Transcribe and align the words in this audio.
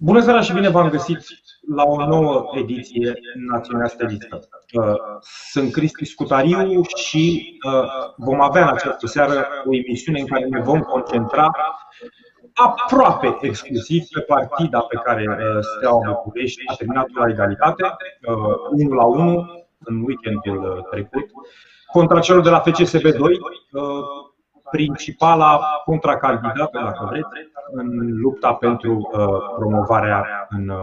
Bună 0.00 0.20
seara 0.20 0.40
și 0.40 0.52
bine 0.52 0.68
v-am 0.68 0.88
găsit 0.88 1.18
la 1.74 1.82
o 1.84 2.06
nouă 2.06 2.50
ediție 2.54 3.14
naționalistă. 3.50 4.48
Uh, 4.72 4.94
sunt 5.50 5.72
Cristi 5.72 6.04
Scutariu 6.04 6.82
și 6.96 7.58
uh, 7.66 7.84
vom 8.16 8.40
avea 8.40 8.62
în 8.62 8.68
această 8.68 9.06
seară 9.06 9.46
o 9.64 9.74
emisiune 9.74 10.20
în 10.20 10.26
care 10.26 10.44
ne 10.44 10.60
vom 10.60 10.80
concentra 10.80 11.50
aproape 12.52 13.38
exclusiv 13.40 14.02
pe 14.12 14.20
partida 14.20 14.80
pe 14.80 14.96
care 15.04 15.24
uh, 15.28 15.64
Steaua 15.76 16.20
București 16.24 16.62
a 16.66 16.74
terminat 16.74 17.08
la 17.14 17.28
egalitate, 17.28 17.96
1 18.70 18.94
la 18.94 19.04
1 19.04 19.46
în 19.78 20.02
weekendul 20.06 20.86
trecut, 20.90 21.26
contra 21.92 22.20
celor 22.20 22.42
de 22.42 22.50
la 22.50 22.60
FCSB 22.60 23.02
2, 23.02 23.40
principala 24.70 25.60
contracandidată, 25.84 26.80
dacă 26.84 27.06
vreți, 27.10 27.28
în 27.72 28.18
lupta 28.20 28.52
pentru 28.52 29.10
uh, 29.12 29.26
promovarea 29.56 30.46
în, 30.50 30.68
uh, 30.68 30.78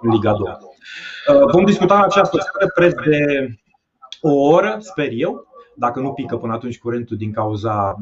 în 0.00 0.10
Liga 0.10 0.32
2. 0.32 0.40
Uh, 0.48 1.50
vom 1.52 1.64
discuta 1.64 1.94
în 1.94 2.02
această 2.02 2.36
seară 2.36 2.72
preț 2.74 2.94
de 2.94 3.48
o 4.20 4.30
oră, 4.30 4.76
sper 4.78 5.08
eu, 5.10 5.46
dacă 5.74 6.00
nu 6.00 6.12
pică 6.12 6.36
până 6.36 6.52
atunci 6.52 6.78
curentul 6.78 7.16
din 7.16 7.32
cauza 7.32 7.96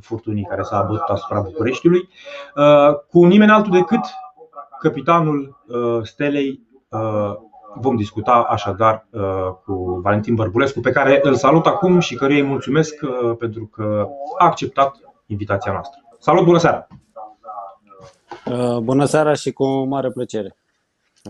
furtunii 0.00 0.44
care 0.44 0.62
s-a 0.62 0.78
abătut 0.78 1.08
asupra 1.08 1.40
Bucureștiului, 1.40 2.08
cu 3.08 3.24
nimeni 3.24 3.50
altul 3.50 3.72
decât 3.72 4.00
capitanul 4.78 5.62
Stelei 6.02 6.60
Vom 7.74 7.96
discuta 7.96 8.32
așadar 8.32 9.06
cu 9.64 10.00
Valentin 10.02 10.34
Bărbulescu, 10.34 10.80
pe 10.80 10.90
care 10.90 11.20
îl 11.22 11.34
salut 11.34 11.66
acum 11.66 11.98
și 11.98 12.14
căruia 12.14 12.42
îi 12.42 12.48
mulțumesc 12.48 12.94
pentru 13.38 13.66
că 13.66 14.08
a 14.38 14.44
acceptat 14.44 15.00
invitația 15.26 15.72
noastră. 15.72 16.00
Salut, 16.18 16.44
bună 16.44 16.58
seara! 16.58 16.86
Uh, 18.46 18.78
bună 18.78 19.04
seara 19.04 19.34
și 19.34 19.52
cu 19.52 19.66
mare 19.84 20.10
plăcere 20.10 20.56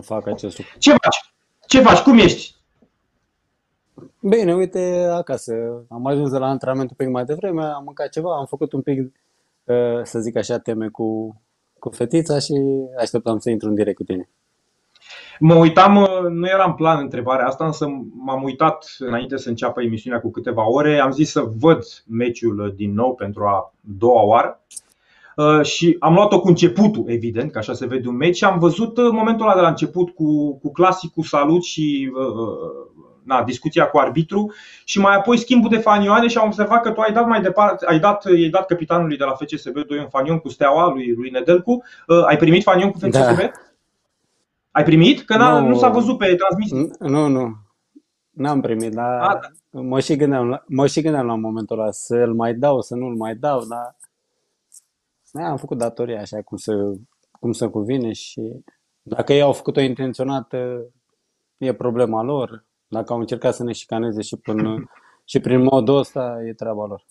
fac 0.01 0.27
acest 0.27 0.57
lucru. 0.57 0.73
Ce 0.77 0.91
faci? 0.91 1.33
Ce 1.67 1.81
faci? 1.81 1.99
Cum 1.99 2.17
ești? 2.17 2.55
Bine, 4.19 4.55
uite, 4.55 5.07
acasă. 5.11 5.53
Am 5.89 6.05
ajuns 6.05 6.31
de 6.31 6.37
la 6.37 6.47
antrenament 6.47 6.89
un 6.89 6.95
pic 6.95 7.07
mai 7.07 7.25
devreme, 7.25 7.63
am 7.63 7.83
mâncat 7.83 8.09
ceva, 8.09 8.37
am 8.37 8.45
făcut 8.45 8.73
un 8.73 8.81
pic, 8.81 8.99
uh, 9.63 10.03
să 10.03 10.19
zic 10.19 10.35
așa, 10.35 10.59
teme 10.59 10.87
cu, 10.87 11.41
cu 11.79 11.89
fetița 11.89 12.39
și 12.39 12.53
așteptam 12.99 13.39
să 13.39 13.49
intru 13.49 13.67
în 13.67 13.75
direct 13.75 13.97
cu 13.97 14.03
tine. 14.03 14.29
Mă 15.39 15.53
uitam, 15.53 15.95
uh, 15.95 16.29
nu 16.29 16.47
era 16.47 16.63
în 16.63 16.73
plan 16.73 16.99
întrebarea 16.99 17.45
asta, 17.45 17.65
însă 17.65 17.87
m-am 18.15 18.43
uitat 18.43 18.95
înainte 18.99 19.37
să 19.37 19.49
înceapă 19.49 19.81
emisiunea 19.81 20.19
cu 20.19 20.31
câteva 20.31 20.69
ore. 20.69 20.99
Am 20.99 21.11
zis 21.11 21.31
să 21.31 21.49
văd 21.59 21.83
meciul 22.07 22.73
din 22.75 22.93
nou 22.93 23.15
pentru 23.15 23.43
a 23.43 23.73
doua 23.81 24.21
oară 24.21 24.63
Uh, 25.35 25.65
și 25.65 25.95
am 25.99 26.13
luat-o 26.13 26.39
cu 26.39 26.47
începutul, 26.47 27.03
evident, 27.07 27.51
că 27.51 27.57
așa 27.57 27.73
se 27.73 27.85
vede 27.85 28.07
un 28.07 28.15
meci 28.15 28.35
și 28.35 28.43
am 28.43 28.59
văzut 28.59 28.97
uh, 28.97 29.09
momentul 29.11 29.45
ăla 29.45 29.55
de 29.55 29.61
la 29.61 29.67
început 29.67 30.09
cu, 30.09 30.57
cu 30.57 30.71
clasicul 30.71 31.23
salut 31.23 31.63
și 31.63 32.11
uh, 32.13 32.91
na, 33.23 33.43
discuția 33.43 33.85
cu 33.85 33.97
arbitru 33.97 34.53
și 34.83 34.99
mai 34.99 35.15
apoi 35.15 35.37
schimbul 35.37 35.69
de 35.69 35.77
fanioane 35.77 36.27
și 36.27 36.37
am 36.37 36.47
observat 36.47 36.81
că 36.81 36.91
tu 36.91 37.01
ai 37.01 37.13
dat 37.13 37.27
mai 37.27 37.41
departe, 37.41 37.85
ai 37.87 37.99
dat, 37.99 38.25
ai 38.25 38.49
dat 38.49 38.65
capitanului 38.65 39.17
de 39.17 39.23
la 39.23 39.31
FCSB 39.31 39.85
2 39.87 39.97
un 39.97 40.07
fanion 40.09 40.39
cu 40.39 40.49
steaua 40.49 40.87
lui, 40.87 41.13
lui 41.17 41.29
Nedelcu. 41.29 41.83
Ai 42.27 42.37
primit 42.37 42.63
fanion 42.63 42.91
cu 42.91 42.97
FCSB? 42.97 43.37
Da. 43.37 43.51
Ai 44.73 44.83
primit? 44.83 45.21
Că 45.21 45.37
nu, 45.37 45.67
nu 45.67 45.75
s-a 45.75 45.89
văzut 45.89 46.17
pe 46.17 46.35
transmisie. 46.35 46.95
Nu, 46.99 47.27
nu. 47.27 47.55
N-am 48.29 48.61
primit, 48.61 48.91
dar 48.91 49.21
A, 49.21 49.39
da. 49.69 49.81
mă, 49.81 49.99
și 49.99 50.15
gândeam, 50.15 50.63
mă 50.67 50.87
și 50.87 51.01
gândeam 51.01 51.25
la 51.25 51.35
momentul 51.35 51.79
ăla 51.79 51.91
să-l 51.91 52.33
mai 52.33 52.53
dau, 52.53 52.81
să 52.81 52.95
nu-l 52.95 53.15
mai 53.15 53.35
dau, 53.35 53.65
dar 53.65 53.95
da, 55.31 55.49
am 55.49 55.57
făcut 55.57 55.77
datoria 55.77 56.21
așa 56.21 56.41
cum 56.41 56.57
să, 56.57 56.93
cum 57.39 57.51
să 57.51 57.69
cuvine 57.69 58.11
și 58.11 58.41
dacă 59.01 59.33
ei 59.33 59.41
au 59.41 59.51
făcut-o 59.51 59.81
intenționată, 59.81 60.85
e 61.57 61.73
problema 61.73 62.21
lor. 62.21 62.65
Dacă 62.87 63.13
au 63.13 63.19
încercat 63.19 63.53
să 63.53 63.63
ne 63.63 63.71
șicaneze 63.71 64.21
și 64.21 64.37
prin, 64.37 64.89
și 65.31 65.39
prin 65.39 65.63
modul 65.63 65.97
ăsta, 65.97 66.37
e 66.47 66.53
treaba 66.53 66.85
lor. 66.85 67.03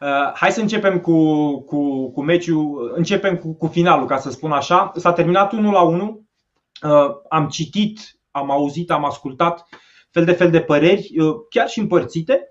Uh, 0.00 0.32
hai 0.34 0.52
să 0.52 0.60
începem 0.60 1.00
cu, 1.00 1.14
cu, 1.60 2.10
cu 2.10 2.22
meciul, 2.22 2.92
începem 2.96 3.36
cu, 3.36 3.54
cu 3.54 3.66
finalul, 3.66 4.06
ca 4.06 4.16
să 4.16 4.30
spun 4.30 4.52
așa. 4.52 4.92
S-a 4.94 5.12
terminat 5.12 5.52
1 5.52 5.70
la 5.70 5.82
1. 5.82 6.28
Uh, 6.82 7.10
am 7.28 7.48
citit, 7.48 8.18
am 8.30 8.50
auzit, 8.50 8.90
am 8.90 9.04
ascultat 9.04 9.68
fel 10.10 10.24
de 10.24 10.32
fel 10.32 10.50
de 10.50 10.60
păreri, 10.60 11.18
uh, 11.18 11.34
chiar 11.48 11.68
și 11.68 11.78
împărțite. 11.78 12.50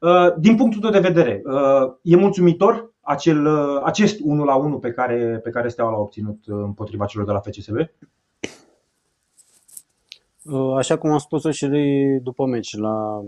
Uh, 0.00 0.34
din 0.38 0.56
punctul 0.56 0.80
tău 0.80 0.90
de 0.90 1.08
vedere, 1.08 1.42
uh, 1.44 1.92
e 2.02 2.16
mulțumitor 2.16 2.94
acel, 3.00 3.46
uh, 3.46 3.80
acest 3.84 4.20
1 4.22 4.44
la 4.44 4.54
1 4.54 4.78
pe 4.78 4.92
care, 4.92 5.40
pe 5.42 5.50
care 5.50 5.68
Steaua 5.68 5.90
l-a 5.90 5.98
obținut 5.98 6.38
împotriva 6.46 7.06
celor 7.06 7.26
de 7.26 7.32
la 7.32 7.40
FCSB? 7.40 7.76
Așa 10.76 10.98
cum 10.98 11.10
am 11.10 11.18
spus-o 11.18 11.50
și 11.50 11.66
după 12.22 12.44
meci 12.44 12.76
la 12.76 13.22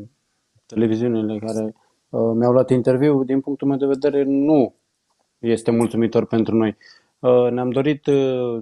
televiziunile 0.67 1.39
care 1.39 1.75
mi-au 2.11 2.53
luat 2.53 2.71
interviu, 2.71 3.25
din 3.25 3.41
punctul 3.41 3.69
meu 3.69 3.77
de 3.77 3.87
vedere 3.87 4.23
nu 4.25 4.75
este 5.39 5.71
mulțumitor 5.71 6.27
pentru 6.27 6.57
noi. 6.57 6.77
Ne-am 7.51 7.71
dorit 7.71 8.05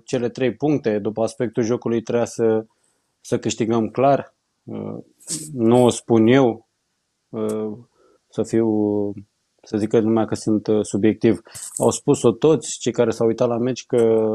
cele 0.04 0.28
trei 0.28 0.54
puncte, 0.54 0.98
după 0.98 1.22
aspectul 1.22 1.62
jocului 1.62 2.02
trebuia 2.02 2.24
să, 2.24 2.64
să 3.20 3.38
câștigăm 3.38 3.88
clar. 3.88 4.34
Nu 5.52 5.84
o 5.84 5.88
spun 5.88 6.26
eu, 6.26 6.66
să 8.28 8.42
fiu, 8.42 8.68
să 9.62 9.76
zică 9.76 10.00
lumea 10.00 10.24
că 10.24 10.34
sunt 10.34 10.66
uh, 10.66 10.84
subiectiv. 10.84 11.40
Au 11.76 11.90
spus-o 11.90 12.32
toți 12.32 12.78
cei 12.78 12.92
care 12.92 13.10
s-au 13.10 13.26
uitat 13.26 13.48
la 13.48 13.58
meci 13.58 13.86
că 13.86 14.26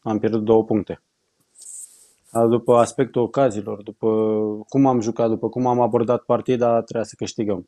am 0.00 0.18
pierdut 0.18 0.44
două 0.44 0.64
puncte. 0.64 1.02
După 2.48 2.76
aspectul 2.76 3.22
ocazilor, 3.22 3.82
după 3.82 4.08
cum 4.68 4.86
am 4.86 5.00
jucat, 5.00 5.28
după 5.28 5.48
cum 5.48 5.66
am 5.66 5.80
abordat 5.80 6.22
partida, 6.22 6.82
trebuia 6.82 7.04
să 7.04 7.14
câștigăm. 7.16 7.66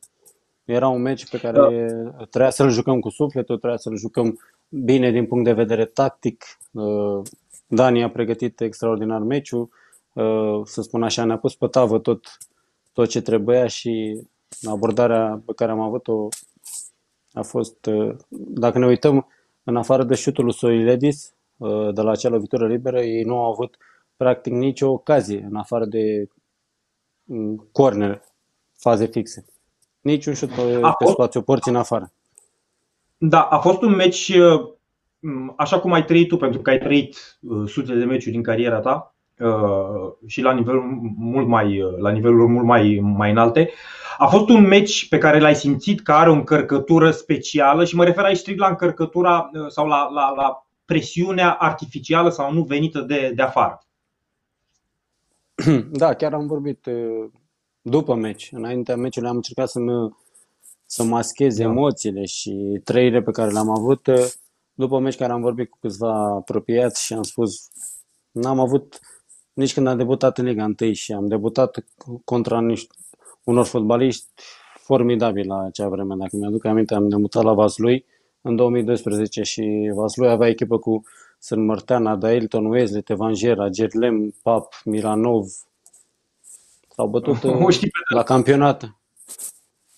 Era 0.64 0.88
un 0.88 1.02
meci 1.02 1.30
pe 1.30 1.38
care 1.38 1.88
da. 2.02 2.24
trebuia 2.24 2.50
să-l 2.50 2.70
jucăm 2.70 3.00
cu 3.00 3.08
sufletul, 3.08 3.56
trebuia 3.56 3.78
să-l 3.78 3.96
jucăm 3.96 4.38
bine 4.72 5.10
din 5.10 5.26
punct 5.26 5.44
de 5.44 5.52
vedere 5.52 5.84
tactic. 5.84 6.44
Uh, 6.72 7.22
Dani 7.66 8.02
a 8.02 8.10
pregătit 8.10 8.60
extraordinar 8.60 9.20
meciul, 9.20 9.68
uh, 10.12 10.60
să 10.64 10.82
spun 10.82 11.02
așa, 11.02 11.24
ne-a 11.24 11.38
pus 11.38 11.54
pe 11.54 11.66
tavă 11.66 11.98
tot, 11.98 12.36
tot 12.92 13.08
ce 13.08 13.20
trebuia 13.20 13.66
și 13.66 14.22
abordarea 14.64 15.42
pe 15.46 15.52
care 15.54 15.70
am 15.70 15.80
avut-o 15.80 16.28
a 17.32 17.42
fost, 17.42 17.86
uh, 17.86 18.16
dacă 18.28 18.78
ne 18.78 18.86
uităm, 18.86 19.26
în 19.64 19.76
afară 19.76 20.04
de 20.04 20.14
șutul 20.14 20.44
lui 20.44 20.54
Soiledis, 20.54 21.34
uh, 21.56 21.94
de 21.94 22.00
la 22.00 22.10
acea 22.10 22.28
lovitură 22.28 22.66
liberă, 22.66 23.02
ei 23.02 23.22
nu 23.22 23.38
au 23.38 23.50
avut 23.50 23.76
practic 24.16 24.52
nicio 24.52 24.90
ocazie, 24.90 25.46
în 25.50 25.56
afară 25.56 25.84
de 25.84 26.28
mm, 27.24 27.68
corner, 27.72 28.22
faze 28.76 29.06
fixe. 29.06 29.44
Niciun 30.00 30.34
șut 30.34 30.48
pe, 30.48 30.80
pe 30.98 31.04
spațiu, 31.04 31.42
porți 31.42 31.68
în 31.68 31.76
afară. 31.76 32.12
Da, 33.24 33.40
a 33.40 33.58
fost 33.58 33.82
un 33.82 33.94
meci 33.94 34.28
uh, 34.28 34.72
așa 35.56 35.80
cum 35.80 35.92
ai 35.92 36.04
trăit 36.04 36.28
tu, 36.28 36.36
pentru 36.36 36.60
că 36.60 36.70
ai 36.70 36.78
trăit 36.78 37.38
sute 37.66 37.94
de 37.94 38.04
meciuri 38.04 38.32
din 38.32 38.42
cariera 38.42 38.80
ta 38.80 39.14
și 40.26 40.40
la 40.40 40.52
nivel 40.52 40.80
mult 41.16 41.46
mai 41.46 41.82
la 41.98 42.10
niveluri 42.10 42.50
mult 42.50 42.66
mai, 42.66 42.98
mai 43.02 43.30
înalte. 43.30 43.70
A 44.18 44.26
fost 44.26 44.48
un 44.48 44.66
meci 44.66 45.08
pe 45.08 45.18
care 45.18 45.40
l-ai 45.40 45.54
simțit 45.54 46.00
că 46.00 46.12
are 46.12 46.30
o 46.30 46.32
încărcătură 46.32 47.10
specială 47.10 47.84
și 47.84 47.94
mă 47.94 48.04
refer 48.04 48.24
aici 48.24 48.36
strict 48.36 48.58
la 48.58 48.68
încărcătura 48.68 49.50
uh, 49.52 49.66
sau 49.68 49.86
la, 49.86 50.08
la, 50.10 50.32
la 50.36 50.66
presiunea 50.84 51.52
artificială 51.52 52.28
sau 52.28 52.52
nu 52.52 52.62
venită 52.62 53.00
de, 53.00 53.32
de 53.34 53.42
afară. 53.42 53.86
Da, 55.90 56.14
chiar 56.14 56.32
am 56.32 56.46
vorbit 56.46 56.86
uh, 56.86 57.30
după 57.82 58.14
meci. 58.14 58.48
Înaintea 58.52 58.96
meciului 58.96 59.28
am 59.28 59.36
încercat 59.36 59.68
să 59.68 59.78
mă, 59.78 60.10
să 60.92 61.02
maschez 61.02 61.56
da. 61.56 61.62
emoțiile 61.62 62.24
și 62.24 62.80
trăirile 62.84 63.22
pe 63.22 63.30
care 63.30 63.50
le-am 63.50 63.70
avut. 63.70 64.06
Uh, 64.06 64.24
după 64.74 64.98
meci 64.98 65.16
care 65.16 65.32
am 65.32 65.40
vorbit 65.40 65.70
cu 65.70 65.78
câțiva 65.80 66.34
apropiați 66.34 67.04
și 67.04 67.12
am 67.12 67.22
spus 67.22 67.68
n-am 68.30 68.60
avut 68.60 69.00
nici 69.52 69.74
când 69.74 69.86
am 69.86 69.96
debutat 69.96 70.38
în 70.38 70.44
Liga 70.44 70.74
1 70.80 70.92
și 70.92 71.12
am 71.12 71.26
debutat 71.26 71.84
contra 72.24 72.60
niște, 72.60 72.94
unor 73.44 73.66
fotbaliști 73.66 74.26
formidabili 74.74 75.46
la 75.46 75.62
acea 75.62 75.88
vreme. 75.88 76.14
Dacă 76.14 76.36
mi-aduc 76.36 76.64
aminte, 76.64 76.94
am 76.94 77.08
debutat 77.08 77.42
la 77.42 77.52
Vaslui 77.52 78.04
în 78.40 78.56
2012 78.56 79.42
și 79.42 79.90
Vaslui 79.94 80.28
avea 80.28 80.48
echipă 80.48 80.78
cu 80.78 81.02
Sân 81.38 81.82
Adailton, 82.06 82.64
Wesley, 82.64 83.02
Tevangera, 83.02 83.68
Gerlem, 83.68 84.34
Pap, 84.42 84.80
Milanov. 84.84 85.46
S-au 86.94 87.06
bătut 87.06 87.42
la 88.14 88.22
campionat. 88.22 88.96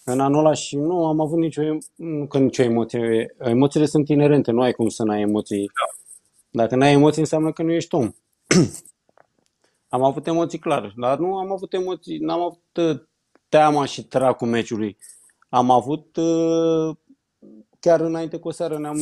În 0.04 0.20
anul 0.20 0.38
ăla 0.38 0.52
și 0.52 0.76
nu 0.76 1.06
am 1.06 1.20
avut 1.20 1.38
nicio, 1.38 1.62
nu 1.94 2.26
că 2.26 2.38
nicio 2.38 2.62
emoție. 2.62 3.34
Emoțiile 3.38 3.86
sunt 3.86 4.08
inerente, 4.08 4.50
nu 4.50 4.60
ai 4.60 4.72
cum 4.72 4.88
să 4.88 5.02
n-ai 5.02 5.20
emoții. 5.20 5.70
Dacă 6.50 6.76
n-ai 6.76 6.92
emoții 6.92 7.20
înseamnă 7.20 7.52
că 7.52 7.62
nu 7.62 7.72
ești 7.72 7.94
om. 7.94 8.10
am 9.88 10.02
avut 10.02 10.26
emoții 10.26 10.58
clare, 10.58 10.92
dar 10.96 11.18
nu 11.18 11.36
am 11.36 11.52
avut 11.52 11.72
emoții, 11.72 12.18
n-am 12.18 12.40
avut 12.40 13.00
teama 13.48 13.84
și 13.84 14.04
tracul 14.04 14.48
meciului. 14.48 14.96
Am 15.48 15.70
avut, 15.70 16.16
uh, 16.16 16.96
chiar 17.80 18.00
înainte 18.00 18.38
cu 18.38 18.48
o 18.48 18.50
seară, 18.50 18.78
ne-am, 18.78 18.98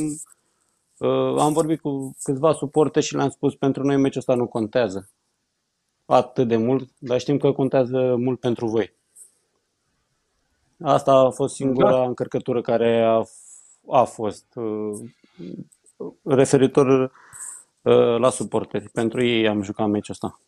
uh, 0.99 1.39
am 1.39 1.53
vorbit 1.53 1.81
cu 1.81 2.17
câțiva 2.23 2.53
suporte 2.53 3.01
și 3.01 3.15
le-am 3.15 3.31
spus 3.31 3.55
pentru 3.55 3.83
noi 3.83 3.97
meciul 3.97 4.19
ăsta 4.21 4.35
nu 4.35 4.47
contează 4.47 5.11
atât 6.05 6.49
de 6.49 6.57
mult, 6.57 6.89
dar 6.99 7.21
știm 7.21 7.39
că 7.39 7.53
contează 7.53 8.17
mult 8.17 8.41
pentru 8.41 8.67
voi. 8.67 9.01
Asta 10.83 11.13
a 11.13 11.31
fost 11.31 11.55
singura 11.55 11.91
da. 11.91 12.03
încărcătură 12.03 12.61
care 12.61 13.03
a, 13.03 13.23
a 13.91 14.03
fost 14.03 14.47
referitor 16.23 17.13
la 18.19 18.31
suporteri. 18.31 18.89
Pentru 18.93 19.25
ei 19.25 19.49
am 19.49 19.63
jucat 19.63 19.89
meciul 19.89 20.15
ăsta. 20.15 20.41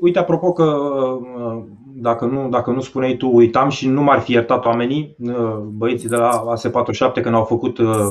Uite, 0.00 0.18
apropo 0.18 0.52
că 0.52 0.64
uh, 0.64 1.64
dacă 1.94 2.24
nu, 2.24 2.48
dacă 2.48 2.70
nu 2.70 2.80
spuneai 2.80 3.16
tu, 3.16 3.34
uitam 3.34 3.68
și 3.68 3.88
nu 3.88 4.02
m-ar 4.02 4.20
fi 4.20 4.32
iertat 4.32 4.64
oamenii, 4.64 5.16
uh, 5.18 5.56
băieții 5.56 6.08
de 6.08 6.16
la 6.16 6.54
AS47 6.56 7.12
când 7.22 7.34
au 7.34 7.44
făcut 7.44 7.78
uh, 7.78 8.06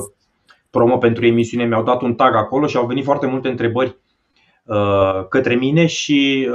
promo 0.70 0.96
pentru 0.96 1.26
emisiune, 1.26 1.64
mi-au 1.64 1.82
dat 1.82 2.02
un 2.02 2.14
tag 2.14 2.34
acolo 2.34 2.66
și 2.66 2.76
au 2.76 2.86
venit 2.86 3.04
foarte 3.04 3.26
multe 3.26 3.48
întrebări 3.48 4.00
către 5.28 5.54
mine 5.54 5.86
și 5.86 6.48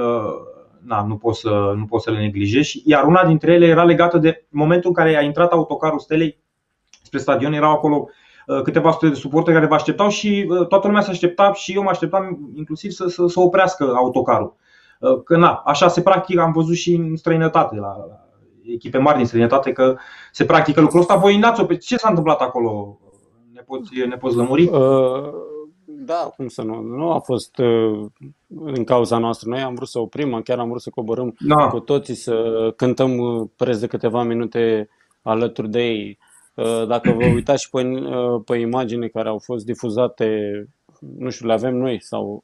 na, 0.88 1.06
nu, 1.08 1.16
pot 1.16 1.36
să, 1.36 1.74
nu 1.78 1.86
pot 1.86 2.02
să 2.02 2.12
le 2.12 2.20
neglijez. 2.20 2.68
Iar 2.86 3.04
una 3.04 3.26
dintre 3.26 3.54
ele 3.54 3.66
era 3.66 3.84
legată 3.84 4.18
de 4.18 4.46
momentul 4.50 4.90
în 4.90 4.96
care 4.96 5.18
a 5.18 5.22
intrat 5.22 5.52
autocarul 5.52 6.00
Stelei 6.00 6.38
spre 7.04 7.20
stadion, 7.20 7.54
erau 7.54 7.72
acolo 7.72 8.10
câteva 8.64 8.92
sute 8.92 9.08
de 9.08 9.14
suporteri 9.14 9.56
care 9.56 9.68
vă 9.68 9.74
așteptau 9.74 10.10
și 10.10 10.46
toată 10.70 10.88
lumea 10.88 11.02
se 11.02 11.10
aștepta 11.10 11.54
și 11.54 11.74
eu 11.74 11.84
mă 11.84 11.90
așteptam 11.90 12.52
inclusiv 12.56 12.92
să, 12.92 13.08
să, 13.08 13.28
să 13.28 13.40
oprească 13.40 13.94
autocarul. 13.96 14.56
Uh, 15.00 15.24
că 15.24 15.38
na, 15.38 15.62
așa 15.66 15.88
se 15.88 16.02
practică, 16.02 16.42
am 16.42 16.52
văzut 16.52 16.76
și 16.76 16.94
în 16.94 17.16
străinătate, 17.16 17.76
la, 17.76 17.88
la 17.88 18.26
echipe 18.74 18.98
mari 18.98 19.18
din 19.18 19.26
străinătate, 19.26 19.72
că 19.72 19.98
se 20.32 20.46
practică 20.46 20.82
lucrul 20.82 21.00
ăsta. 21.00 21.16
Voi 21.16 21.38
n 21.38 21.44
ce 21.80 21.98
s-a 21.98 22.10
întâmplat 22.10 22.40
acolo? 22.42 22.98
Ne 23.54 23.62
poți, 23.62 23.90
ne 24.08 24.18
poți 24.18 24.36
lămuri? 24.36 24.68
Uh, 24.68 25.34
da, 25.86 26.34
cum 26.36 26.48
să 26.48 26.62
nu. 26.62 26.82
Nu 26.82 27.12
a 27.12 27.20
fost 27.20 27.58
uh, 27.58 28.06
în 28.48 28.84
cauza 28.84 29.18
noastră. 29.18 29.50
Noi 29.50 29.60
am 29.60 29.76
vrut 29.76 29.88
să 29.88 30.00
oprim, 30.00 30.42
chiar 30.44 30.60
am 30.60 30.68
vrut 30.68 30.82
să 30.82 30.90
coborâm 30.90 31.36
da. 31.40 31.68
cu 31.68 31.80
toții, 31.80 32.16
să 32.16 32.34
cântăm 32.76 33.18
uh, 33.18 33.50
preț 33.56 33.78
de 33.78 33.88
câteva 33.88 34.24
minute 34.24 34.90
alături 35.22 35.70
de 35.70 35.84
ei. 35.84 36.18
Uh, 36.54 36.88
dacă 36.88 37.12
vă 37.12 37.26
uitați 37.26 37.64
și 37.64 37.70
pe, 37.70 37.82
uh, 37.82 38.42
pe 38.46 38.58
imagine 38.58 39.08
care 39.08 39.30
au 39.30 39.40
fost 39.40 39.66
difuzate, 39.66 40.28
nu 41.18 41.30
știu, 41.30 41.48
le 41.48 41.54
avem 41.54 41.76
noi 41.76 42.04
sau 42.04 42.44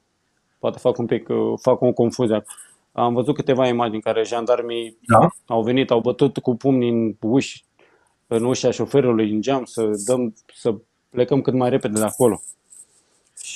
poate 0.58 0.78
fac 0.78 0.98
un 0.98 1.06
pic, 1.06 1.28
uh, 1.28 1.52
fac 1.62 1.80
o 1.80 1.92
confuzie. 1.92 2.44
Am 2.92 3.14
văzut 3.14 3.34
câteva 3.34 3.66
imagini 3.66 3.94
în 3.94 4.12
care 4.12 4.24
jandarmii 4.24 4.98
da. 5.06 5.28
au 5.46 5.62
venit, 5.62 5.90
au 5.90 6.00
bătut 6.00 6.38
cu 6.38 6.56
pumnii 6.56 6.90
în 6.90 7.16
uși, 7.20 7.64
în 8.26 8.44
ușa 8.44 8.70
șoferului, 8.70 9.30
în 9.30 9.40
geam, 9.40 9.64
să 9.64 9.90
dăm, 10.06 10.34
să 10.54 10.74
plecăm 11.10 11.40
cât 11.40 11.54
mai 11.54 11.70
repede 11.70 11.98
de 11.98 12.04
acolo. 12.04 12.40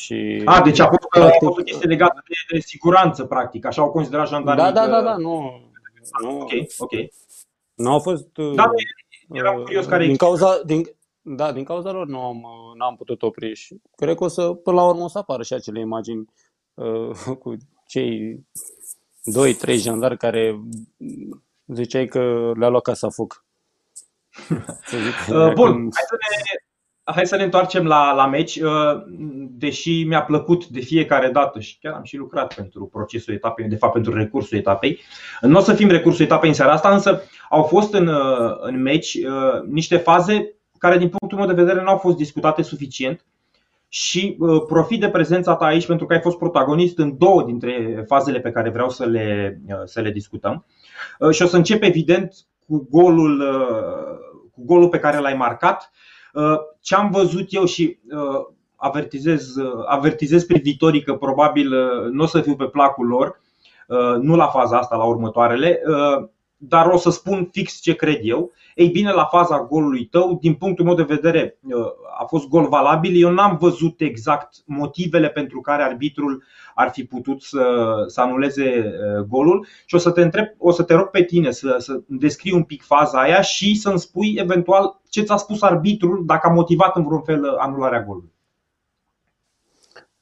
Și, 0.09 0.43
a, 0.45 0.61
deci 0.61 0.79
a 0.79 0.87
fost, 0.87 1.09
practic, 1.09 1.43
a 1.43 1.47
fost 1.47 1.59
o 1.59 1.63
chestie 1.63 1.89
legată 1.89 2.23
de, 2.29 2.55
de 2.55 2.61
siguranță, 2.61 3.25
practic, 3.25 3.65
așa 3.65 3.83
au 3.83 3.91
considerat 3.91 4.29
jandarmii. 4.29 4.65
Da, 4.65 4.73
da, 4.73 4.87
da, 4.87 5.03
da, 5.03 5.17
nu. 5.17 5.61
nu 6.23 6.41
ok, 6.41 6.51
ok. 6.79 6.93
Nu 7.75 7.91
au 7.91 7.99
fost... 7.99 8.29
Da, 8.55 8.71
eram 9.33 9.63
curios 9.63 9.87
care 9.87 10.07
din 10.07 10.17
cauza, 10.17 10.63
din, 10.65 10.83
da, 11.21 11.53
din 11.53 11.65
cauza 11.65 11.93
lor 11.93 12.07
nu 12.07 12.21
am, 12.21 12.45
nu 12.77 12.85
am 12.85 12.97
putut 12.97 13.23
opri 13.23 13.55
și 13.55 13.81
cred 13.97 14.17
că 14.17 14.25
o 14.25 14.29
să, 14.29 14.53
până 14.53 14.77
la 14.77 14.87
urmă 14.87 15.03
o 15.03 15.09
să 15.09 15.19
apară 15.19 15.43
și 15.43 15.53
acele 15.53 15.81
imagini 15.81 16.29
Uh, 16.79 17.11
cu 17.43 17.57
cei 17.87 18.41
doi, 19.23 19.55
trei 19.55 19.79
jandari 19.79 20.17
care 20.17 20.61
ziceai 21.67 22.07
că 22.07 22.53
le-a 22.57 22.69
luat 22.69 22.83
casa 22.83 23.09
foc. 23.09 23.45
Uh, 25.29 25.53
bun, 25.53 25.73
hai 25.95 26.05
să 26.09 26.17
ne, 26.19 26.68
hai 27.15 27.27
să 27.27 27.37
ne 27.37 27.43
întoarcem 27.43 27.87
la, 27.87 28.13
la 28.13 28.27
meci. 28.27 28.57
Uh, 28.57 29.03
deși 29.51 30.05
mi-a 30.05 30.23
plăcut 30.23 30.67
de 30.67 30.81
fiecare 30.81 31.31
dată 31.31 31.61
și 31.61 31.79
chiar 31.79 31.93
am 31.93 32.03
și 32.03 32.17
lucrat 32.17 32.55
pentru 32.55 32.87
procesul 32.87 33.35
etapei, 33.35 33.69
de 33.69 33.77
fapt 33.77 33.93
pentru 33.93 34.15
recursul 34.15 34.59
etapei. 34.59 35.01
Nu 35.41 35.59
o 35.59 35.61
să 35.61 35.75
fim 35.75 35.89
recursul 35.89 36.25
etapei 36.25 36.49
în 36.49 36.55
seara 36.55 36.73
asta, 36.73 36.93
însă 36.93 37.23
au 37.49 37.63
fost 37.63 37.95
în, 37.95 38.11
în 38.61 38.83
meci 38.83 39.19
niște 39.69 39.97
faze 39.97 40.53
care 40.79 40.99
din 40.99 41.09
punctul 41.09 41.39
meu 41.39 41.47
de 41.47 41.63
vedere 41.63 41.83
nu 41.83 41.89
au 41.89 41.97
fost 41.97 42.17
discutate 42.17 42.63
suficient 42.63 43.25
și 43.89 44.37
uh, 44.39 44.63
profit 44.67 45.01
de 45.01 45.09
prezența 45.09 45.57
ta 45.57 45.65
aici 45.65 45.87
pentru 45.87 46.07
că 46.07 46.13
ai 46.13 46.21
fost 46.21 46.39
protagonist 46.39 46.99
în 46.99 47.19
două 47.19 47.43
dintre 47.43 48.05
fazele 48.07 48.41
pe 48.41 48.51
care 48.51 48.71
vreau 48.71 48.91
să 48.91 49.05
le, 49.05 49.61
uh, 49.69 49.81
să 49.85 50.01
le 50.01 50.11
discutăm. 50.11 50.67
Uh, 51.19 51.31
și 51.31 51.43
o 51.43 51.47
să 51.47 51.57
încep 51.57 51.83
evident 51.83 52.35
cu 52.67 52.87
golul, 52.91 53.43
cu 54.53 54.65
golul 54.65 54.89
pe 54.89 54.99
care 54.99 55.19
l-ai 55.19 55.35
marcat. 55.35 55.91
Ce 56.81 56.95
am 56.95 57.11
văzut 57.11 57.47
eu 57.49 57.65
și 57.65 57.99
avertizez, 58.77 59.55
avertizez 59.87 60.45
privitorii 60.45 61.03
că 61.03 61.15
probabil 61.15 61.69
nu 62.11 62.23
o 62.23 62.27
să 62.27 62.41
fiu 62.41 62.57
pe 62.57 62.65
placul 62.65 63.07
lor, 63.07 63.41
nu 64.21 64.37
la 64.37 64.47
faza 64.47 64.79
asta, 64.79 64.97
la 64.97 65.05
următoarele, 65.05 65.81
dar 66.59 66.87
o 66.87 66.97
să 66.97 67.11
spun 67.11 67.49
fix 67.53 67.81
ce 67.81 67.95
cred 67.95 68.21
eu. 68.23 68.53
Ei 68.75 68.89
bine, 68.89 69.13
la 69.13 69.25
faza 69.25 69.63
golului 69.65 70.07
tău, 70.07 70.39
din 70.41 70.55
punctul 70.55 70.85
meu 70.85 70.95
de 70.95 71.03
vedere, 71.03 71.59
uh, 71.63 71.87
a 72.19 72.25
fost 72.25 72.49
gol 72.49 72.69
valabil. 72.69 73.23
Eu 73.23 73.31
n-am 73.31 73.57
văzut 73.57 74.01
exact 74.01 74.55
motivele 74.67 75.29
pentru 75.29 75.61
care 75.61 75.83
arbitrul 75.83 76.43
ar 76.75 76.91
fi 76.91 77.05
putut 77.05 77.43
să, 77.43 77.95
să 78.07 78.21
anuleze 78.21 78.85
uh, 78.85 79.25
golul 79.25 79.67
și 79.87 79.95
o 79.95 79.99
să 79.99 80.11
te 80.11 80.23
întreb, 80.23 80.47
o 80.59 80.71
să 80.71 80.83
te 80.83 80.95
rog 80.95 81.07
pe 81.07 81.23
tine 81.23 81.51
să, 81.51 81.77
să 81.79 82.01
descrii 82.07 82.53
un 82.53 82.63
pic 82.63 82.83
faza 82.83 83.21
aia 83.21 83.41
și 83.41 83.75
să-mi 83.75 83.99
spui 83.99 84.35
eventual 84.39 85.01
ce 85.09 85.23
ți-a 85.23 85.37
spus 85.37 85.63
arbitrul 85.63 86.23
dacă 86.27 86.49
a 86.49 86.53
motivat 86.53 86.97
în 86.97 87.05
vreun 87.05 87.23
fel 87.23 87.57
anularea 87.59 88.05
golului. 88.05 88.33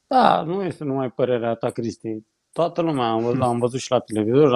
Da, 0.06 0.42
nu 0.42 0.62
este 0.62 0.84
numai 0.84 1.10
părerea 1.10 1.54
ta, 1.54 1.70
Cristi. 1.70 2.22
Toată 2.52 2.82
lumea, 2.82 3.08
am, 3.08 3.42
am 3.42 3.58
văzut 3.58 3.80
și 3.80 3.90
la 3.90 3.98
televizor, 3.98 4.54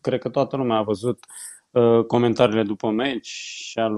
cred 0.00 0.20
că 0.20 0.28
toată 0.28 0.56
lumea 0.56 0.76
a 0.76 0.82
văzut 0.82 1.24
uh, 1.70 2.04
comentariile 2.04 2.62
după 2.62 2.90
meci 2.90 3.26
și 3.26 3.78
al, 3.78 3.96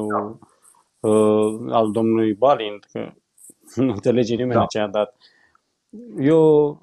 uh, 1.01 1.73
al 1.73 1.91
domnului 1.91 2.35
Balint, 2.35 2.85
că 2.85 3.13
nu 3.83 3.93
înțelege 3.93 4.35
nimeni 4.35 4.61
da. 4.61 4.67
ce 4.67 4.79
a 4.79 4.87
dat. 4.87 5.17
Eu 6.19 6.79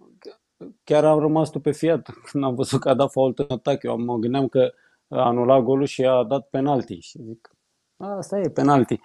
chiar 0.83 1.05
am 1.05 1.19
rămas 1.19 1.47
stupefiat 1.47 2.09
când 2.23 2.43
am 2.43 2.55
văzut 2.55 2.79
că 2.79 2.89
a 2.89 2.93
dat 2.93 3.11
fault 3.11 3.39
în 3.39 3.45
atac. 3.49 3.83
Eu 3.83 3.97
mă 3.97 4.15
gândeam 4.15 4.47
că 4.47 4.73
a 5.07 5.21
anulat 5.21 5.61
golul 5.61 5.85
și 5.85 6.05
a 6.05 6.23
dat 6.23 6.47
penalti. 6.49 6.99
Și 6.99 7.21
zic, 7.21 7.51
asta 7.97 8.39
e 8.39 8.49
penalti. 8.49 8.99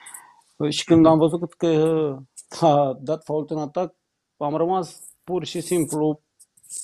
Și 0.68 0.84
când 0.84 1.06
am 1.06 1.18
văzut 1.18 1.54
că 1.54 1.66
a 2.60 2.98
dat 3.00 3.24
fault 3.24 3.50
în 3.50 3.58
atac, 3.58 3.94
am 4.36 4.54
rămas 4.54 5.14
pur 5.24 5.44
și 5.44 5.60
simplu 5.60 6.22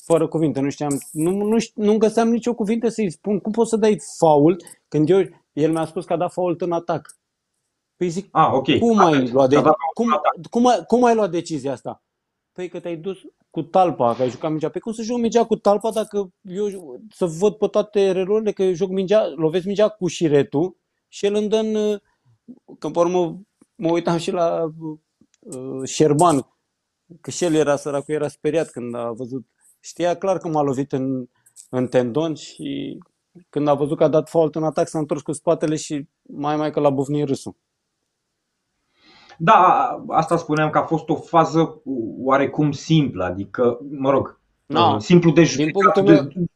fără 0.04 0.28
cuvinte, 0.28 0.61
nu 0.61 0.71
știam, 0.71 1.00
nu, 1.12 1.30
nu, 1.30 1.57
nu 1.75 1.97
găseam 1.97 2.28
nicio 2.28 2.54
cuvinte 2.54 2.88
să-i 2.88 3.11
spun 3.11 3.38
cum 3.38 3.52
poți 3.52 3.71
să 3.71 3.76
dai 3.76 3.99
fault 4.18 4.62
când 4.88 5.09
eu, 5.11 5.23
el 5.52 5.73
mi-a 5.73 5.85
spus 5.85 6.04
că 6.04 6.12
a 6.12 6.16
dat 6.16 6.33
fault 6.33 6.61
în 6.61 6.73
atac. 6.73 7.18
Păi 7.97 8.09
zic, 8.09 8.28
ah, 8.30 8.50
okay. 8.52 8.78
cum, 8.78 8.99
ai 8.99 9.30
luat 9.30 9.49
de, 9.49 9.62
cum, 9.95 10.21
cum, 10.50 10.66
ai, 10.66 10.85
cum 10.87 11.04
ai 11.04 11.14
luat 11.14 11.30
decizia 11.30 11.73
asta? 11.73 12.02
Păi 12.52 12.68
că 12.68 12.80
te-ai 12.80 12.97
dus 12.97 13.18
cu 13.50 13.62
talpa, 13.62 14.14
că 14.14 14.23
ai 14.23 14.30
jucat 14.30 14.50
mingea. 14.50 14.68
Păi 14.68 14.80
cum 14.80 14.92
să 14.92 15.02
joc 15.02 15.18
mingea 15.18 15.47
cu 15.47 15.57
talpa 15.57 15.90
dacă 15.90 16.33
eu 16.42 17.00
să 17.11 17.26
văd 17.26 17.54
pe 17.54 17.66
toate 17.66 18.00
erorile 18.00 18.52
că 18.52 18.62
eu 18.62 18.73
joc 18.73 18.88
mingea, 18.88 19.33
lovesc 19.37 19.64
mingea 19.64 19.88
cu 19.88 20.07
șiretul 20.07 20.76
și 21.09 21.26
el 21.26 21.35
îmi 21.35 21.49
dă 21.49 21.57
în, 21.57 21.99
că 22.78 22.88
pe 22.88 22.99
urmă 22.99 23.40
mă 23.75 23.90
uitam 23.90 24.16
și 24.16 24.30
la 24.30 24.73
uh, 25.40 25.88
Șerban, 25.88 26.47
că 27.21 27.30
și 27.30 27.45
el 27.45 27.54
era 27.54 27.76
săracul, 27.76 28.14
era 28.14 28.28
speriat 28.28 28.71
când 28.71 28.95
a 28.95 29.12
văzut 29.12 29.47
știa 29.88 30.16
clar 30.16 30.38
că 30.38 30.49
m-a 30.49 30.62
lovit 30.62 30.92
în, 30.92 31.26
în 31.71 31.87
tendon 31.87 32.35
și 32.35 32.99
când 33.50 33.68
a 33.68 33.75
văzut 33.75 33.97
că 33.97 34.04
a 34.04 34.09
dat 34.09 34.28
fault 34.28 34.54
în 34.54 34.64
atac 34.64 34.88
s-a 34.88 34.99
întors 34.99 35.23
cu 35.23 35.33
spatele 35.33 35.76
și 35.76 36.09
mai 36.23 36.57
mai 36.57 36.71
că 36.71 36.80
l-a 36.80 36.90
bufnit 36.90 37.26
râsul. 37.28 37.57
Da, 39.38 39.88
asta 40.09 40.37
spuneam 40.37 40.71
că 40.71 40.78
a 40.78 40.83
fost 40.83 41.09
o 41.09 41.14
fază 41.14 41.83
oarecum 42.18 42.73
simplă, 42.73 43.25
adică, 43.25 43.78
mă 43.90 44.11
rog, 44.11 44.40
no, 44.66 44.99
simplu 44.99 45.30
de 45.30 45.45
judecat. 45.45 45.73
Din 45.73 45.83
punctul 45.83 46.02
meu, 46.02 46.23
de... 46.23 46.50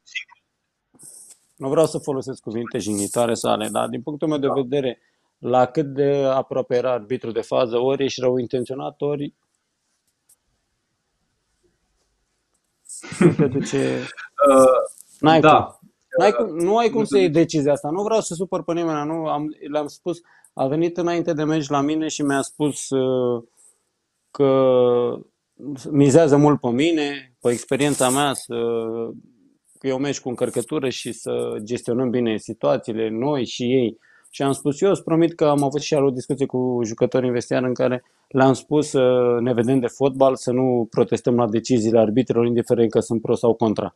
nu 1.56 1.68
vreau 1.68 1.86
să 1.86 1.98
folosesc 1.98 2.42
cuvinte 2.42 2.78
jignitoare 2.78 3.34
sale, 3.34 3.68
dar 3.68 3.88
din 3.88 4.02
punctul 4.02 4.28
meu 4.28 4.38
de 4.38 4.46
da. 4.46 4.52
vedere, 4.52 4.98
la 5.38 5.66
cât 5.66 5.86
de 5.86 6.24
aproape 6.24 6.76
era 6.76 6.92
arbitru 6.92 7.30
de 7.30 7.40
fază, 7.40 7.78
ori 7.78 8.04
ești 8.04 8.20
rău 8.20 8.36
intenționat, 8.36 9.00
ori 9.00 9.34
te 13.36 13.46
duce... 13.46 13.78
Uh, 14.48 14.66
n-ai 15.20 15.40
da. 15.40 15.62
cum. 15.62 15.90
N-ai 16.18 16.32
cum, 16.32 16.56
nu 16.56 16.76
ai 16.76 16.90
cum 16.90 17.04
să 17.04 17.18
iei 17.18 17.30
decizia 17.30 17.72
asta. 17.72 17.90
Nu 17.90 18.02
vreau 18.02 18.20
să 18.20 18.34
supăr 18.34 18.62
pe 18.62 18.72
nimeni. 18.72 19.06
Nu, 19.06 19.26
am, 19.26 19.56
le-am 19.70 19.86
spus, 19.86 20.18
a 20.52 20.66
venit 20.66 20.96
înainte 20.96 21.32
de 21.32 21.44
meci 21.44 21.68
la 21.68 21.80
mine 21.80 22.08
și 22.08 22.22
mi-a 22.22 22.40
spus 22.40 22.90
uh, 22.90 23.42
că 24.30 24.50
mizează 25.90 26.36
mult 26.36 26.60
pe 26.60 26.68
mine, 26.68 27.36
pe 27.40 27.50
experiența 27.50 28.10
mea, 28.10 28.32
să, 28.32 28.54
e 29.80 29.92
un 29.92 30.00
meci 30.00 30.20
cu 30.20 30.28
încărcătură 30.28 30.88
și 30.88 31.12
să 31.12 31.56
gestionăm 31.62 32.10
bine 32.10 32.36
situațiile, 32.36 33.08
noi 33.08 33.46
și 33.46 33.62
ei. 33.62 33.98
Și 34.34 34.42
am 34.42 34.52
spus 34.52 34.80
eu, 34.80 34.90
îți 34.90 35.02
promit 35.02 35.34
că 35.34 35.44
am 35.44 35.62
avut 35.62 35.80
și 35.80 35.94
o 35.94 36.10
discuție 36.10 36.46
cu 36.46 36.80
jucători 36.84 37.26
în 37.26 37.32
vestiar 37.32 37.62
în 37.62 37.74
care 37.74 38.04
le-am 38.28 38.52
spus 38.52 38.88
să 38.88 39.38
ne 39.40 39.52
vedem 39.52 39.78
de 39.78 39.86
fotbal, 39.86 40.36
să 40.36 40.52
nu 40.52 40.86
protestăm 40.90 41.34
la 41.36 41.48
deciziile 41.48 41.98
arbitrilor, 41.98 42.46
indiferent 42.46 42.90
că 42.90 43.00
sunt 43.00 43.20
pro 43.20 43.34
sau 43.34 43.54
contra. 43.54 43.94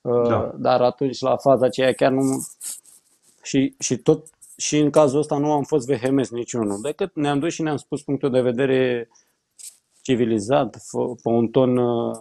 Da. 0.00 0.10
Uh, 0.10 0.52
dar 0.56 0.80
atunci, 0.80 1.20
la 1.20 1.36
faza 1.36 1.66
aceea, 1.66 1.92
chiar 1.92 2.12
nu... 2.12 2.46
Și, 3.42 3.74
și 3.78 3.96
tot 3.96 4.26
și 4.56 4.78
în 4.78 4.90
cazul 4.90 5.18
ăsta 5.18 5.38
nu 5.38 5.52
am 5.52 5.62
fost 5.62 5.86
vehemenți 5.86 6.34
niciunul, 6.34 6.80
decât 6.82 7.14
ne-am 7.14 7.38
dus 7.38 7.52
și 7.52 7.62
ne-am 7.62 7.76
spus 7.76 8.02
punctul 8.02 8.30
de 8.30 8.40
vedere 8.40 9.08
civilizat, 10.02 10.82
pe 11.22 11.28
un 11.28 11.48
ton 11.48 11.76
uh, 11.76 12.16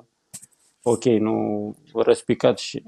ok, 0.83 1.03
nu 1.03 1.75
răspicat 1.93 2.57
și... 2.57 2.83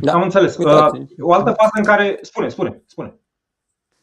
Da, 0.00 0.12
am 0.12 0.22
înțeles. 0.22 0.56
Uitați. 0.56 1.00
Uh, 1.00 1.06
o 1.20 1.32
altă 1.32 1.50
fază 1.50 1.72
în 1.74 1.84
care... 1.84 2.18
Spune, 2.22 2.48
spune, 2.48 2.82
spune. 2.86 3.16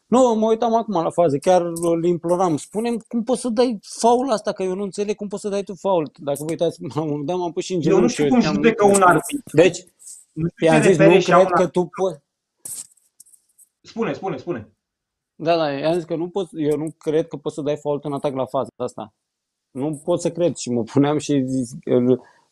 Nu, 0.06 0.34
mă 0.34 0.46
uitam 0.46 0.74
acum 0.74 1.02
la 1.02 1.10
fază, 1.10 1.38
chiar 1.38 1.62
îl 1.62 2.04
imploram. 2.04 2.56
Spune 2.56 2.96
cum 3.08 3.22
poți 3.22 3.40
să 3.40 3.48
dai 3.48 3.78
faul 4.00 4.30
asta, 4.30 4.52
că 4.52 4.62
eu 4.62 4.74
nu 4.74 4.82
înțeleg 4.82 5.16
cum 5.16 5.28
poți 5.28 5.42
să 5.42 5.48
dai 5.48 5.62
tu 5.62 5.74
faul. 5.74 6.10
Dacă 6.16 6.38
vă 6.40 6.44
uitați, 6.48 6.82
m-am, 6.82 7.24
da, 7.24 7.34
m-am 7.34 7.52
pus 7.52 7.64
și 7.64 7.74
în 7.74 7.80
genunchi. 7.80 8.20
Eu 8.20 8.28
nu 8.28 8.40
știu 8.40 8.50
cum 8.50 8.54
judecă 8.54 8.84
un 8.84 9.02
arbitru. 9.02 9.56
Deci, 9.56 9.84
i-am 10.60 10.82
zis, 10.82 10.98
nu 10.98 11.18
cred 11.18 11.50
că 11.50 11.66
tu 11.66 11.90
poți... 12.00 12.20
Spune, 13.80 14.12
spune, 14.12 14.36
spune. 14.36 14.68
Da, 15.34 15.56
da, 15.56 15.70
i-am 15.70 15.94
zis 15.94 16.04
că 16.04 16.16
nu 16.16 16.28
pot, 16.28 16.48
eu 16.52 16.76
nu 16.76 16.94
cred 16.98 17.28
că 17.28 17.36
poți 17.36 17.54
să 17.54 17.60
dai 17.60 17.76
fault 17.76 18.04
în 18.04 18.12
atac 18.12 18.34
la 18.34 18.46
faza 18.46 18.70
asta. 18.76 19.14
Nu 19.70 20.00
pot 20.04 20.20
să 20.20 20.30
cred 20.30 20.56
și 20.56 20.70
mă 20.70 20.82
puneam 20.82 21.18
și 21.18 21.42
zis, 21.46 21.70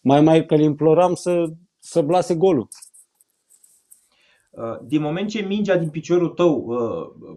mai 0.00 0.20
mai 0.20 0.46
că 0.46 0.54
îl 0.54 0.60
imploram 0.60 1.14
să, 1.14 1.44
să 1.78 2.00
blase 2.00 2.34
golul. 2.34 2.68
Uh, 4.58 4.76
din 4.86 5.00
moment 5.00 5.28
ce 5.28 5.44
mingea 5.48 5.76
din 5.76 5.88
piciorul 5.88 6.28
tău 6.28 6.64
uh, 6.66 7.36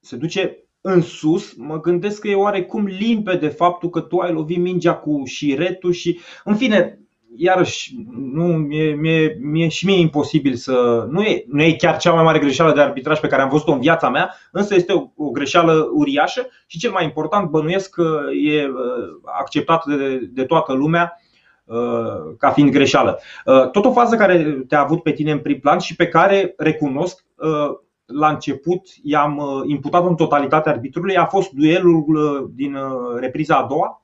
se 0.00 0.16
duce 0.16 0.64
în 0.80 1.00
sus, 1.00 1.54
mă 1.56 1.80
gândesc 1.80 2.20
că 2.20 2.28
e 2.28 2.34
oarecum 2.34 2.86
limpede 2.86 3.48
faptul 3.48 3.90
că 3.90 4.00
tu 4.00 4.18
ai 4.18 4.32
lovit 4.32 4.58
mingea 4.58 4.94
cu 4.94 5.22
șiretul 5.24 5.92
și, 5.92 6.18
în 6.44 6.56
fine, 6.56 6.98
iarăși, 7.36 7.94
nu, 8.32 8.44
mie, 8.44 8.94
mie, 8.94 9.38
mie 9.40 9.68
și 9.68 9.86
mie 9.86 9.96
e 9.96 10.00
imposibil 10.00 10.54
să. 10.54 11.06
Nu 11.10 11.22
e, 11.22 11.44
nu 11.48 11.62
e 11.62 11.72
chiar 11.72 11.96
cea 11.96 12.12
mai 12.12 12.24
mare 12.24 12.38
greșeală 12.38 12.72
de 12.72 12.80
arbitraj 12.80 13.20
pe 13.20 13.26
care 13.26 13.42
am 13.42 13.48
văzut-o 13.48 13.72
în 13.72 13.80
viața 13.80 14.10
mea, 14.10 14.34
însă 14.52 14.74
este 14.74 14.92
o, 14.92 15.10
o 15.16 15.30
greșeală 15.30 15.88
uriașă 15.92 16.48
și 16.66 16.78
cel 16.78 16.90
mai 16.90 17.04
important, 17.04 17.50
bănuiesc 17.50 17.90
că 17.90 18.20
e 18.44 18.66
uh, 18.66 18.72
acceptată 19.38 19.96
de, 19.96 20.18
de 20.32 20.44
toată 20.44 20.72
lumea 20.72 21.16
uh, 21.16 21.21
ca 22.38 22.50
fiind 22.50 22.70
greșeală. 22.70 23.20
Uh, 23.44 23.70
tot 23.70 23.84
o 23.84 23.92
fază 23.92 24.16
care 24.16 24.64
te-a 24.68 24.80
avut 24.80 25.02
pe 25.02 25.12
tine 25.12 25.32
în 25.32 25.38
prim 25.38 25.60
plan 25.60 25.78
și 25.78 25.96
pe 25.96 26.08
care 26.08 26.54
recunosc 26.56 27.24
la 28.06 28.28
început 28.28 28.82
i-am 29.02 29.62
imputat 29.66 30.06
în 30.06 30.14
totalitate 30.14 30.68
arbitrului 30.68 31.16
a 31.16 31.24
fost 31.24 31.50
duelul 31.50 32.50
din 32.54 32.76
repriza 33.20 33.56
a 33.56 33.66
doua 33.66 34.02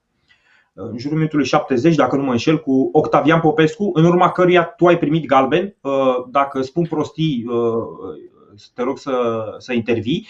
în 0.80 0.98
jurul 0.98 1.16
minutului 1.16 1.44
70, 1.44 1.94
dacă 1.94 2.16
nu 2.16 2.22
mă 2.22 2.30
înșel, 2.30 2.60
cu 2.60 2.88
Octavian 2.92 3.40
Popescu, 3.40 3.90
în 3.94 4.04
urma 4.04 4.30
căruia 4.30 4.64
tu 4.64 4.86
ai 4.86 4.98
primit 4.98 5.26
galben. 5.26 5.76
Uh, 5.80 6.24
dacă 6.30 6.62
spun 6.62 6.86
prostii, 6.86 7.44
uh, 7.48 8.68
te 8.74 8.82
rog 8.82 8.98
să, 8.98 9.44
să 9.58 9.72
intervii. 9.72 10.26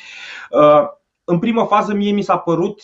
Uh, 0.50 0.82
în 1.24 1.38
primă 1.38 1.64
fază, 1.64 1.94
mie 1.94 2.12
mi 2.12 2.22
s-a 2.22 2.38
părut 2.38 2.82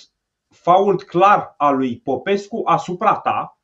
fault 0.48 1.02
clar 1.02 1.54
al 1.56 1.76
lui 1.76 2.00
Popescu 2.04 2.62
asupra 2.64 3.14
ta, 3.14 3.58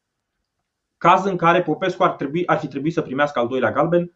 caz 1.01 1.25
în 1.25 1.37
care 1.37 1.63
Popescu 1.63 2.03
ar, 2.03 2.11
trebui, 2.11 2.47
ar 2.47 2.59
fi 2.59 2.67
trebuit 2.67 2.93
să 2.93 3.01
primească 3.01 3.39
al 3.39 3.47
doilea 3.47 3.73
galben 3.73 4.13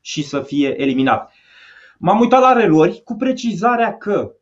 și 0.00 0.22
să 0.22 0.40
fie 0.40 0.82
eliminat. 0.82 1.32
M-am 1.98 2.20
uitat 2.20 2.40
la 2.40 2.52
relori 2.52 3.02
cu 3.04 3.14
precizarea 3.16 3.96
că 3.96 4.32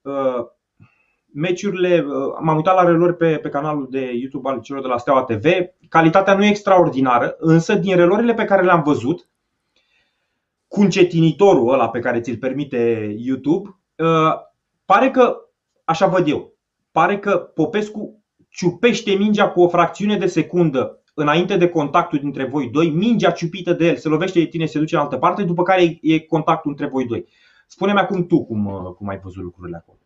meciurile, 1.32 2.04
uh, 2.08 2.36
m-am 2.40 2.56
uitat 2.56 2.74
la 2.74 2.84
relori 2.84 3.16
pe, 3.16 3.36
pe 3.36 3.48
canalul 3.48 3.86
de 3.90 4.10
YouTube 4.14 4.48
al 4.48 4.60
celor 4.60 4.82
de 4.82 4.88
la 4.88 4.98
Steaua 4.98 5.24
TV. 5.24 5.44
Calitatea 5.88 6.34
nu 6.34 6.44
e 6.44 6.48
extraordinară, 6.48 7.36
însă 7.38 7.74
din 7.74 7.96
relorile 7.96 8.34
pe 8.34 8.44
care 8.44 8.64
le-am 8.64 8.82
văzut, 8.82 9.28
cu 10.68 10.80
încetinitorul 10.80 11.72
ăla 11.72 11.88
pe 11.88 11.98
care 11.98 12.20
ți-l 12.20 12.36
permite 12.36 13.14
YouTube, 13.18 13.78
uh, 13.96 14.34
pare 14.84 15.10
că, 15.10 15.36
așa 15.84 16.06
văd 16.06 16.28
eu, 16.28 16.52
pare 16.90 17.18
că 17.18 17.36
Popescu 17.36 18.22
ciupește 18.48 19.12
mingea 19.12 19.50
cu 19.50 19.60
o 19.60 19.68
fracțiune 19.68 20.18
de 20.18 20.26
secundă 20.26 21.00
înainte 21.18 21.56
de 21.56 21.68
contactul 21.68 22.18
dintre 22.18 22.44
voi 22.44 22.70
doi, 22.70 22.90
mingea 22.90 23.30
ciupită 23.30 23.72
de 23.72 23.86
el 23.86 23.96
se 23.96 24.08
lovește 24.08 24.38
de 24.38 24.46
tine, 24.46 24.66
se 24.66 24.78
duce 24.78 24.94
în 24.94 25.00
altă 25.00 25.16
parte, 25.16 25.42
după 25.42 25.62
care 25.62 25.98
e 26.02 26.20
contactul 26.20 26.70
între 26.70 26.86
voi 26.86 27.06
doi. 27.06 27.28
Spune-mi 27.66 27.98
acum 27.98 28.26
tu 28.26 28.44
cum, 28.44 28.66
uh, 28.66 28.94
cum 28.94 29.08
ai 29.08 29.18
văzut 29.18 29.42
lucrurile 29.42 29.76
acolo. 29.76 29.98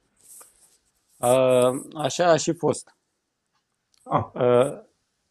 Așa 1.94 2.30
a 2.30 2.36
și 2.36 2.52
fost. 2.52 2.96
Ah. 4.04 4.24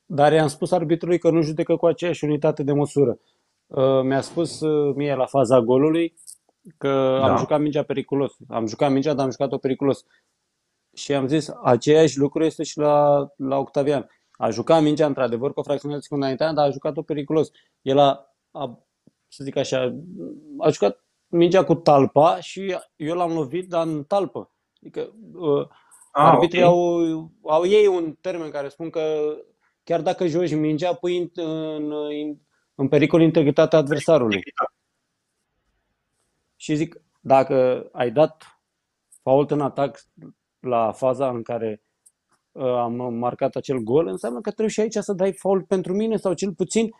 Dar 0.05 0.33
i-am 0.33 0.47
spus 0.47 0.71
arbitrului 0.71 1.19
că 1.19 1.29
nu 1.29 1.41
judecă 1.41 1.75
cu 1.75 1.85
aceeași 1.85 2.23
unitate 2.23 2.63
de 2.63 2.73
măsură. 2.73 3.19
Mi-a 4.03 4.21
spus 4.21 4.61
mie 4.95 5.15
la 5.15 5.25
faza 5.25 5.59
golului 5.59 6.15
că 6.77 7.17
da. 7.21 7.29
am 7.29 7.37
jucat 7.37 7.59
mingea 7.59 7.83
periculos. 7.83 8.37
Am 8.47 8.67
jucat 8.67 8.91
mingea, 8.91 9.13
dar 9.13 9.25
am 9.25 9.31
jucat-o 9.31 9.57
periculos. 9.57 10.05
Și 10.93 11.13
am 11.13 11.27
zis, 11.27 11.49
aceeași 11.63 12.17
lucru 12.17 12.43
este 12.43 12.63
și 12.63 12.77
la, 12.77 13.27
la 13.35 13.57
Octavian. 13.57 14.09
A 14.41 14.49
jucat 14.49 14.81
mingea, 14.81 15.05
într-adevăr, 15.05 15.53
cu 15.53 15.59
o 15.59 15.63
fracțiune 15.63 15.93
de 15.95 15.99
secundă 15.99 16.23
înainte, 16.23 16.51
dar 16.53 16.67
a 16.67 16.71
jucat-o 16.71 17.01
periculos. 17.01 17.51
El 17.81 17.97
a, 17.97 18.35
a, 18.51 18.85
să 19.27 19.43
zic 19.43 19.55
așa, 19.55 19.95
a 20.57 20.69
jucat 20.69 21.03
mingea 21.27 21.63
cu 21.63 21.75
talpa 21.75 22.39
și 22.39 22.77
eu 22.95 23.15
l-am 23.15 23.33
lovit, 23.33 23.69
dar 23.69 23.87
în 23.87 24.03
talpă. 24.03 24.51
Adică 24.81 25.13
uh, 25.33 25.67
ah, 26.11 26.31
arbitrii 26.31 26.63
okay. 26.63 26.73
au, 26.73 27.31
au 27.43 27.65
ei 27.65 27.87
un 27.87 28.13
termen 28.21 28.49
care 28.49 28.67
spun 28.67 28.89
că 28.89 29.35
chiar 29.83 30.01
dacă 30.01 30.27
joci 30.27 30.53
mingea, 30.53 30.93
pui 30.93 31.17
în, 31.17 31.29
în, 31.33 31.91
în, 31.91 32.37
în 32.75 32.87
pericol 32.87 33.21
integritatea 33.21 33.79
adversarului. 33.79 34.41
Și 36.55 36.75
zic, 36.75 37.01
dacă 37.19 37.89
ai 37.91 38.11
dat 38.11 38.61
fault 39.21 39.51
în 39.51 39.61
atac 39.61 39.99
la 40.59 40.91
faza 40.91 41.29
în 41.29 41.43
care 41.43 41.81
uh, 41.83 41.88
am 42.53 43.13
marcat 43.13 43.55
acel 43.55 43.77
gol, 43.77 44.07
înseamnă 44.07 44.41
că 44.41 44.49
trebuie 44.49 44.69
și 44.69 44.79
aici 44.79 44.95
să 44.95 45.13
dai 45.13 45.33
fault 45.33 45.67
pentru 45.67 45.93
mine 45.93 46.15
sau 46.17 46.33
cel 46.33 46.53
puțin 46.53 46.91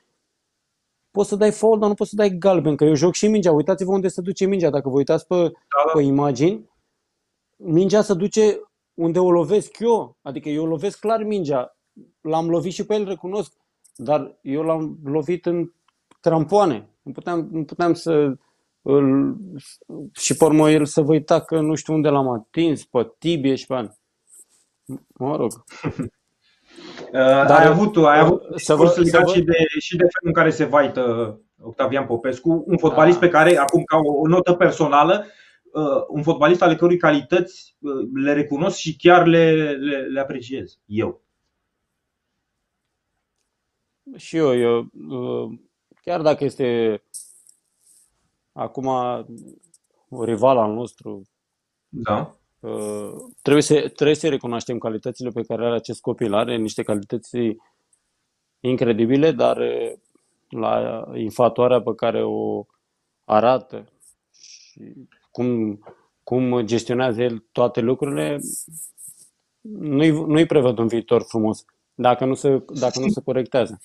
poți 1.12 1.30
să 1.30 1.36
dai 1.36 1.52
fault, 1.52 1.80
dar 1.80 1.90
nu 1.90 1.96
poți 1.96 2.10
să 2.10 2.16
dai 2.16 2.38
galben, 2.38 2.76
că 2.76 2.84
eu 2.84 2.94
joc 2.94 3.14
și 3.14 3.28
mingea. 3.28 3.52
Uitați-vă 3.52 3.92
unde 3.92 4.08
se 4.08 4.22
duce 4.22 4.46
mingea. 4.46 4.70
Dacă 4.70 4.90
vă 4.90 4.96
uitați 4.96 5.28
pe, 5.28 5.36
da, 5.36 5.50
da. 5.86 5.92
pe 5.94 6.02
imagini, 6.02 6.70
mingea 7.58 8.02
se 8.02 8.14
duce 8.14 8.62
unde 8.94 9.20
o 9.20 9.32
lovesc 9.32 9.80
eu, 9.80 10.18
adică 10.22 10.50
eu 10.50 10.66
lovesc 10.66 11.00
clar 11.00 11.24
mingea, 11.24 11.78
l-am 12.22 12.50
lovit 12.50 12.74
și 12.74 12.86
pe 12.86 12.94
el, 12.94 13.06
recunosc, 13.06 13.54
dar 13.96 14.38
eu 14.42 14.62
l-am 14.62 14.98
lovit 15.04 15.46
în 15.46 15.72
trampoane. 16.20 16.90
Nu 17.02 17.12
puteam, 17.12 17.48
nu 17.52 17.64
puteam 17.64 17.94
să 17.94 18.38
îl, 18.82 19.38
și 20.14 20.36
pe 20.38 20.46
urmă 20.46 20.72
el 20.72 20.86
să 20.86 21.02
vă 21.02 21.12
uita 21.12 21.42
că 21.42 21.60
nu 21.60 21.76
știu 21.76 21.94
unde 21.94 22.10
l-am 22.10 22.28
atins, 22.28 22.86
pe 22.86 23.14
tibie 23.18 23.56
și 23.56 23.66
pe 23.66 23.74
an. 23.74 23.90
Mă 25.14 25.36
rog. 25.36 25.64
Dar 27.12 27.60
ai 27.60 27.68
avut, 27.68 27.98
ai 27.98 28.20
avut 28.20 28.42
să 28.56 28.76
vă, 28.76 28.94
legat 28.98 29.24
vă... 29.24 29.32
și, 29.32 29.42
de, 29.42 29.54
și 29.80 29.96
de 29.96 30.04
felul 30.04 30.28
în 30.28 30.34
care 30.34 30.50
se 30.50 30.66
vaită 30.66 31.40
Octavian 31.62 32.06
Popescu, 32.06 32.64
un 32.68 32.78
fotbalist 32.78 33.20
da. 33.20 33.26
pe 33.26 33.32
care, 33.32 33.58
acum 33.58 33.84
ca 33.84 33.98
o, 33.98 34.20
o 34.20 34.28
notă 34.28 34.54
personală, 34.54 35.26
uh, 35.74 36.04
un 36.08 36.24
fotbalist 36.24 36.62
ale 36.62 36.76
cărui 36.76 36.98
calități 36.98 37.76
uh, 37.80 38.08
le 38.14 38.34
recunosc 38.34 38.78
și 38.78 38.96
chiar 38.96 39.28
le, 39.28 39.72
le, 39.72 39.98
le 39.98 40.20
apreciez 40.20 40.80
eu. 40.86 41.22
Și 44.16 44.38
eu, 44.38 44.58
eu 44.58 44.90
uh, 45.10 45.60
chiar 46.02 46.22
dacă 46.22 46.44
este 46.44 47.02
acum 48.52 48.86
o 50.10 50.24
rival 50.24 50.58
al 50.58 50.74
nostru, 50.74 51.22
da. 51.90 52.39
Uh, 52.60 53.12
trebuie, 53.42 53.64
să, 53.64 53.74
trebuie 53.74 54.16
să 54.16 54.30
recunoaștem 54.30 54.78
calitățile 54.78 55.30
pe 55.30 55.42
care 55.42 55.66
are 55.66 55.76
acest 55.76 56.02
copil. 56.02 56.34
Are 56.34 56.58
niște 56.58 56.84
calități 56.84 57.38
incredibile, 58.60 59.32
dar 59.32 59.58
uh, 59.58 59.92
la 60.50 61.04
infatuarea 61.16 61.82
pe 61.82 61.96
care 61.96 62.24
o 62.24 62.66
arată 63.26 63.86
și 64.32 64.94
cum, 65.32 65.80
cum 66.24 66.62
gestionează 66.66 67.22
el 67.22 67.46
toate 67.52 67.82
lucrurile, 67.82 68.40
nu-i, 69.62 70.10
nu-i 70.10 70.46
prevăd 70.46 70.78
un 70.78 70.88
viitor 70.88 71.22
frumos 71.22 71.66
dacă 72.02 72.26
nu 72.26 72.34
se, 72.34 72.64
dacă 72.80 73.00
nu 73.00 73.08
se 73.08 73.22
corectează. 73.22 73.80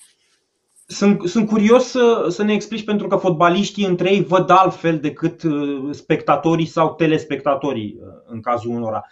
Sunt, 0.87 1.21
sunt 1.21 1.47
curios 1.47 1.85
să, 1.85 2.25
să 2.29 2.43
ne 2.43 2.53
explici 2.53 2.83
pentru 2.83 3.07
că 3.07 3.15
fotbaliștii 3.15 3.85
între 3.85 4.11
ei 4.11 4.23
văd 4.23 4.49
altfel 4.49 4.99
decât 4.99 5.43
uh, 5.43 5.89
spectatorii 5.91 6.65
sau 6.65 6.93
telespectatorii 6.93 7.97
uh, 7.99 8.07
în 8.25 8.41
cazul 8.41 8.71
unora. 8.71 9.05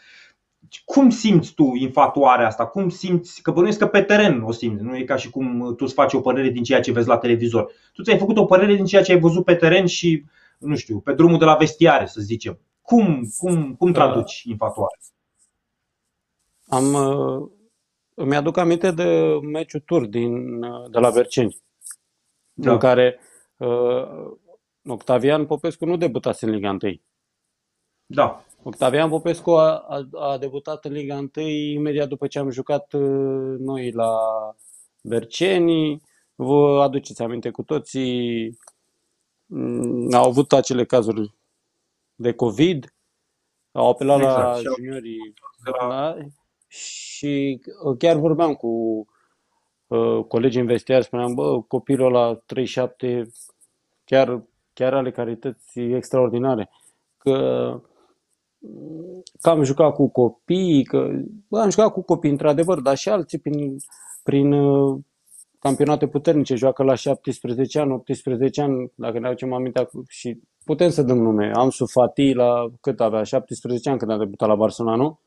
cum 0.86 1.10
simți 1.10 1.53
tu 1.53 1.74
infatuarea 1.75 2.48
asta? 2.48 2.65
Cum 2.65 2.89
simți? 2.89 3.42
Că 3.42 3.51
bănuiesc 3.51 3.77
că 3.77 3.88
pe 3.88 4.01
teren 4.01 4.42
o 4.42 4.51
simți. 4.51 4.84
Nu 4.84 4.96
e 4.96 5.03
ca 5.03 5.15
și 5.15 5.30
cum 5.30 5.74
tu 5.77 5.84
îți 5.86 5.94
faci 5.94 6.13
o 6.13 6.22
părere 6.22 6.50
din 6.50 6.63
ceea 6.63 6.82
ce 6.82 6.92
vezi 6.92 7.08
la 7.08 7.18
televizor. 7.18 7.72
Tu 7.94 8.03
ți-ai 8.03 8.18
făcut 8.18 8.38
o 8.38 8.46
părere 8.46 8.75
din 8.75 8.86
ceea 8.86 9.03
ce 9.03 9.12
ai 9.12 9.20
văzut 9.20 9.46
pe 9.46 9.56
teren 9.56 9.86
și, 9.86 10.24
nu 10.58 10.75
știu, 10.75 11.00
pe 11.00 11.13
drumul 11.13 11.38
de 11.38 11.46
la 11.46 11.56
vestiare, 11.56 12.06
să 12.06 12.22
zicem. 12.22 12.60
Cum, 12.82 13.32
cum, 13.38 13.75
cum 13.75 13.92
traduci 13.92 14.44
infatuarea? 14.44 15.00
Am, 16.68 16.96
uh, 18.15 18.25
îmi 18.25 18.36
aduc 18.36 18.58
aminte 18.58 18.91
de 18.91 19.39
meciul 19.41 19.79
tur 19.79 20.05
din, 20.05 20.63
uh, 20.63 20.89
de 20.89 21.00
la 21.00 21.10
Verceni, 21.10 21.62
da. 22.53 22.72
în 22.72 22.77
care 22.77 23.20
uh, 23.58 24.32
Octavian 24.88 25.46
Popescu 25.46 25.86
nu 25.86 25.98
debutase 25.98 26.46
în 26.46 26.51
Liga 26.51 26.70
1. 26.70 26.79
Da. 28.05 28.43
Octavian 28.63 29.10
Popescu 29.10 29.51
a, 29.51 29.77
a, 29.77 30.08
a 30.12 30.38
debutat 30.38 30.86
în 30.86 30.91
Liga 30.91 31.15
1 31.36 31.48
imediat 31.48 32.08
după 32.08 32.27
ce 32.27 32.39
am 32.39 32.50
jucat 32.50 32.93
uh, 32.93 33.55
noi 33.60 33.91
la 33.91 34.17
Berceni. 35.01 36.01
Vă 36.36 36.82
aduceți 36.82 37.22
aminte 37.22 37.50
cu 37.50 37.63
toții, 37.63 38.58
mm, 39.46 40.13
au 40.13 40.27
avut 40.27 40.53
acele 40.53 40.86
cazuri 40.86 41.34
de 42.15 42.34
COVID, 42.34 42.93
au 43.72 43.89
apelat 43.89 44.20
exact. 44.20 44.38
la 44.38 44.60
juniorii 44.62 45.34
da? 45.63 46.17
Și 46.74 47.60
uh, 47.84 47.98
chiar 47.98 48.15
vorbeam 48.15 48.53
cu 48.53 48.68
uh, 49.88 50.24
colegii 50.27 50.62
investiari, 50.62 51.03
spuneam, 51.03 51.34
bă, 51.34 51.62
copilul 51.62 52.12
la 52.12 52.42
37 52.46 53.32
chiar, 54.06 54.44
chiar 54.74 54.94
are 54.94 55.12
calități 55.12 55.80
extraordinare. 55.80 56.70
Că 57.18 57.36
că 59.42 59.50
am 59.50 59.63
jucat 59.63 59.94
cu 59.94 60.10
copii, 60.10 60.84
că 60.84 61.10
bă, 61.48 61.60
am 61.60 61.70
jucat 61.70 61.92
cu 61.92 62.01
copii 62.01 62.30
într-adevăr, 62.30 62.80
dar 62.80 62.98
și 62.98 63.10
alții 63.10 63.38
prin, 63.39 63.75
prin 64.24 64.51
uh, 64.51 65.00
campionate 65.60 66.08
puternice 66.08 66.56
joacă 66.56 66.84
la 66.84 66.96
17 66.96 67.80
ani, 67.80 67.92
18 67.92 68.62
ani, 68.62 68.92
dacă 68.96 69.20
ne 69.20 69.27
aducem 69.27 69.53
aminte 69.53 69.89
și 70.08 70.39
putem 70.65 70.89
să 70.89 71.03
dăm 71.03 71.18
nume. 71.18 71.51
Am 71.56 71.70
Fati 71.92 72.34
la 72.34 72.72
cât 72.82 73.00
avea? 73.00 73.24
17 73.24 73.89
ani 73.89 73.98
când 73.98 74.12
a 74.12 74.18
debutat 74.18 74.48
la 74.48 74.56
Barcelona, 74.56 74.96
nu? 74.96 75.20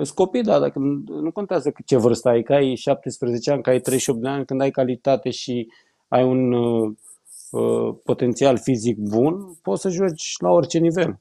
Îți 0.00 0.14
copii, 0.14 0.42
da, 0.42 0.58
dacă 0.58 0.78
nu 1.06 1.32
contează 1.32 1.72
ce 1.84 1.96
vârstă 1.96 2.28
ai, 2.28 2.42
că 2.42 2.52
ai 2.52 2.74
17 2.74 3.50
ani, 3.50 3.62
că 3.62 3.70
ai 3.70 3.80
38 3.80 4.20
de 4.20 4.28
ani, 4.28 4.44
când 4.44 4.60
ai 4.60 4.70
calitate 4.70 5.30
și 5.30 5.68
ai 6.08 6.24
un 6.24 6.52
uh, 6.52 6.92
uh, 7.50 7.94
potențial 8.04 8.58
fizic 8.58 8.96
bun, 8.98 9.54
poți 9.62 9.80
să 9.80 9.88
joci 9.88 10.34
la 10.38 10.50
orice 10.50 10.78
nivel. 10.78 11.20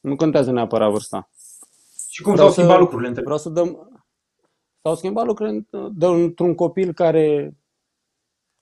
Nu 0.00 0.16
contează 0.16 0.52
neapărat 0.52 0.90
vârsta. 0.90 1.30
Și 2.08 2.22
cum 2.22 2.36
s-au 2.36 2.50
schimbat 2.50 2.78
lucrurile 2.78 3.08
între 3.08 3.22
Vreau 3.22 3.38
să 3.38 3.48
dăm... 3.48 3.90
S-au 4.82 4.94
schimbat 4.94 5.26
lucrurile 5.26 5.66
într-un 5.98 6.54
copil 6.54 6.92
care... 6.92 7.56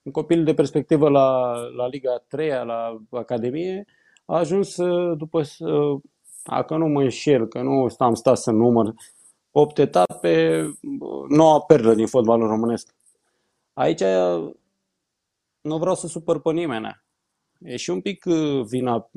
Un 0.01 0.11
copil 0.11 0.43
de 0.43 0.53
perspectivă 0.53 1.09
la, 1.09 1.53
la 1.75 1.87
Liga 1.87 2.23
3 2.27 2.49
la 2.49 3.01
Academie, 3.09 3.85
a 4.25 4.37
ajuns 4.37 4.75
după... 5.17 5.41
Dacă 6.43 6.77
nu 6.77 6.87
mă 6.87 7.01
înșel, 7.01 7.47
că 7.47 7.61
nu 7.61 7.87
am 7.97 8.13
stat 8.13 8.37
să 8.37 8.51
număr, 8.51 8.93
8 9.51 9.77
etape, 9.77 10.65
noua 11.27 11.61
perlă 11.61 11.93
din 11.93 12.07
fotbalul 12.07 12.47
românesc. 12.47 12.95
Aici 13.73 14.03
nu 15.61 15.77
vreau 15.77 15.95
să 15.95 16.07
supăr 16.07 16.39
pe 16.39 16.51
nimeni. 16.51 17.01
E 17.59 17.75
și 17.75 17.89
un 17.89 18.01
pic 18.01 18.25
uh, 18.25 18.63
vina, 18.65 19.09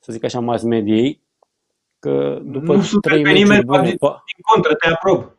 să 0.00 0.12
zic 0.12 0.24
așa, 0.24 0.40
mass 0.40 0.62
mediei, 0.62 1.22
că 1.98 2.40
după 2.42 2.74
nu 2.74 2.82
trei 3.00 3.22
pe 3.22 3.32
nimeni, 3.32 3.64
bune, 3.64 3.82
din, 3.82 3.96
din 3.98 4.42
contră, 4.52 4.74
te 4.74 4.88
aprob. 4.88 5.30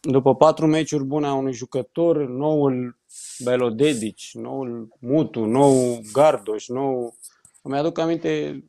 După 0.00 0.34
patru 0.34 0.66
meciuri 0.66 1.04
bune 1.04 1.26
a 1.26 1.34
unui 1.34 1.52
jucător, 1.52 2.16
noul 2.16 2.98
Belodedici, 3.44 4.30
noul 4.34 4.88
Mutu, 4.98 5.44
nou 5.44 6.00
Gardoș, 6.12 6.68
nou... 6.68 7.14
Îmi 7.62 7.78
aduc 7.78 7.98
aminte, 7.98 8.64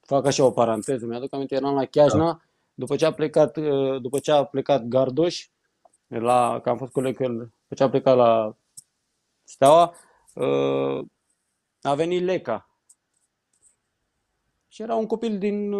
fac 0.00 0.26
așa 0.26 0.44
o 0.44 0.50
paranteză, 0.50 1.06
mi-aduc 1.06 1.34
aminte, 1.34 1.54
eram 1.54 1.74
la 1.74 1.84
Chiajna, 1.84 2.24
da. 2.24 2.40
După 2.74 2.96
ce 2.96 3.04
a 3.04 3.12
plecat, 3.12 3.58
după 4.00 4.18
ce 4.18 4.30
a 4.30 4.44
plecat 4.44 4.82
Gardoș, 4.82 5.48
la, 6.06 6.60
că 6.62 6.68
am 6.68 6.76
fost 6.76 6.92
coleg, 6.92 7.16
după 7.16 7.74
ce 7.74 7.82
a 7.82 7.88
plecat 7.88 8.16
la 8.16 8.56
Steaua, 9.44 9.94
a 11.82 11.94
venit 11.94 12.22
Leca, 12.22 12.68
și 14.68 14.82
era 14.82 14.94
un 14.94 15.06
copil 15.06 15.38
din, 15.38 15.70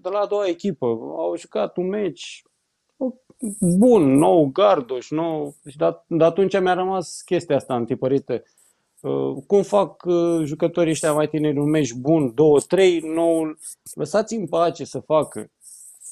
de 0.00 0.08
la 0.08 0.18
a 0.18 0.26
doua 0.26 0.46
echipă. 0.46 0.86
Au 1.16 1.36
jucat 1.36 1.76
un 1.76 1.88
meci 1.88 2.42
bun, 3.60 4.14
nou 4.14 4.46
Gardoș, 4.46 5.10
nou... 5.10 5.54
Și 5.68 5.76
de, 5.76 5.96
de 6.06 6.24
atunci 6.24 6.60
mi-a 6.60 6.74
rămas 6.74 7.22
chestia 7.22 7.56
asta 7.56 7.76
întipărită. 7.76 8.42
Uh, 9.00 9.42
cum 9.46 9.62
fac 9.62 10.04
uh, 10.04 10.44
jucătorii 10.44 10.90
ăștia 10.90 11.12
mai 11.12 11.28
tineri 11.28 11.58
un 11.58 11.70
meci 11.70 11.92
bun, 11.92 12.34
două, 12.34 12.60
trei, 12.60 13.00
nou, 13.00 13.56
lăsați 13.94 14.34
în 14.34 14.46
pace 14.46 14.84
să 14.84 15.00
facă, 15.00 15.50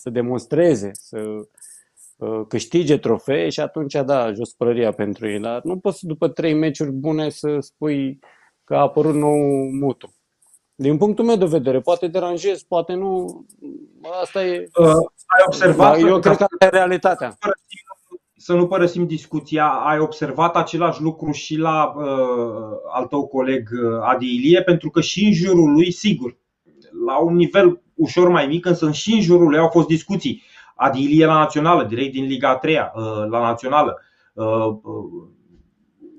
să 0.03 0.11
demonstreze, 0.11 0.91
să 0.93 1.19
uh, 2.17 2.41
câștige 2.49 2.99
trofee 2.99 3.49
și 3.49 3.61
atunci 3.61 3.93
da, 3.93 4.33
jos 4.33 4.53
părăria 4.53 4.93
pentru 4.93 5.29
ei. 5.29 5.41
Dar 5.41 5.61
nu 5.63 5.79
poți 5.79 6.07
după 6.07 6.29
trei 6.29 6.55
meciuri 6.55 6.91
bune 6.91 7.29
să 7.29 7.57
spui 7.61 8.19
că 8.65 8.75
a 8.75 8.81
apărut 8.81 9.15
nou 9.15 9.37
mutu. 9.81 10.15
Din 10.75 10.97
punctul 10.97 11.25
meu 11.25 11.37
de 11.37 11.45
vedere, 11.45 11.81
poate 11.81 12.07
deranjez, 12.07 12.63
poate 12.63 12.93
nu. 12.93 13.45
Asta 14.23 14.45
e. 14.45 14.69
Uh, 14.79 14.87
ai 15.27 15.43
observat? 15.47 16.01
Da, 16.01 16.09
eu 16.09 16.19
cred 16.19 16.37
că 16.37 16.43
asta 16.43 16.65
e 16.65 16.69
realitatea. 16.69 17.39
Să 18.37 18.55
nu 18.55 18.67
părăsim 18.67 19.07
discuția, 19.07 19.67
ai 19.67 19.99
observat 19.99 20.57
același 20.57 21.03
lucru 21.03 21.31
și 21.31 21.57
la 21.57 21.95
uh, 21.97 22.79
al 22.93 23.07
tău 23.07 23.27
coleg 23.27 23.69
uh, 23.73 24.01
Adi 24.01 24.35
Ilie, 24.35 24.63
pentru 24.63 24.91
că 24.91 25.01
și 25.01 25.25
în 25.25 25.33
jurul 25.33 25.73
lui, 25.73 25.91
sigur, 25.91 26.37
la 27.07 27.19
un 27.19 27.35
nivel 27.35 27.82
ușor 27.95 28.29
mai 28.29 28.47
mic, 28.47 28.67
însă 28.67 28.91
și 28.91 29.13
în 29.13 29.21
jurul 29.21 29.49
lui 29.49 29.59
au 29.59 29.69
fost 29.69 29.87
discuții. 29.87 30.43
Adi 30.75 31.03
Ilie 31.03 31.27
la 31.27 31.39
națională, 31.39 31.85
direct 31.85 32.13
din 32.13 32.25
Liga 32.25 32.57
3 32.57 32.75
uh, 32.75 33.03
la 33.29 33.41
națională. 33.41 34.01
Uh, 34.33 34.67
uh, 34.67 35.29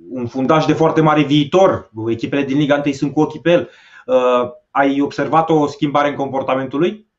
un 0.10 0.28
fundaj 0.28 0.66
de 0.66 0.74
foarte 0.74 1.02
mare 1.02 1.24
viitor. 1.24 1.92
Echipele 2.08 2.44
din 2.44 2.58
Liga 2.58 2.82
1 2.86 2.94
sunt 2.94 3.14
cu 3.14 3.22
ochii 3.22 3.40
pe 3.40 3.52
el. 3.52 3.70
Uh, 4.06 4.52
ai 4.72 5.02
observat 5.02 5.50
o 5.50 5.68
schimbare 5.68 6.10
în 6.10 6.16
comportamentul 6.16 6.80
lui? 6.80 7.12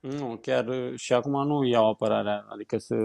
Nu, 0.00 0.38
chiar 0.42 0.66
uh, 0.66 0.94
și 0.96 1.12
acum 1.12 1.46
nu 1.46 1.64
iau 1.64 1.88
apărarea, 1.88 2.46
adică 2.48 2.78
să, 2.78 2.96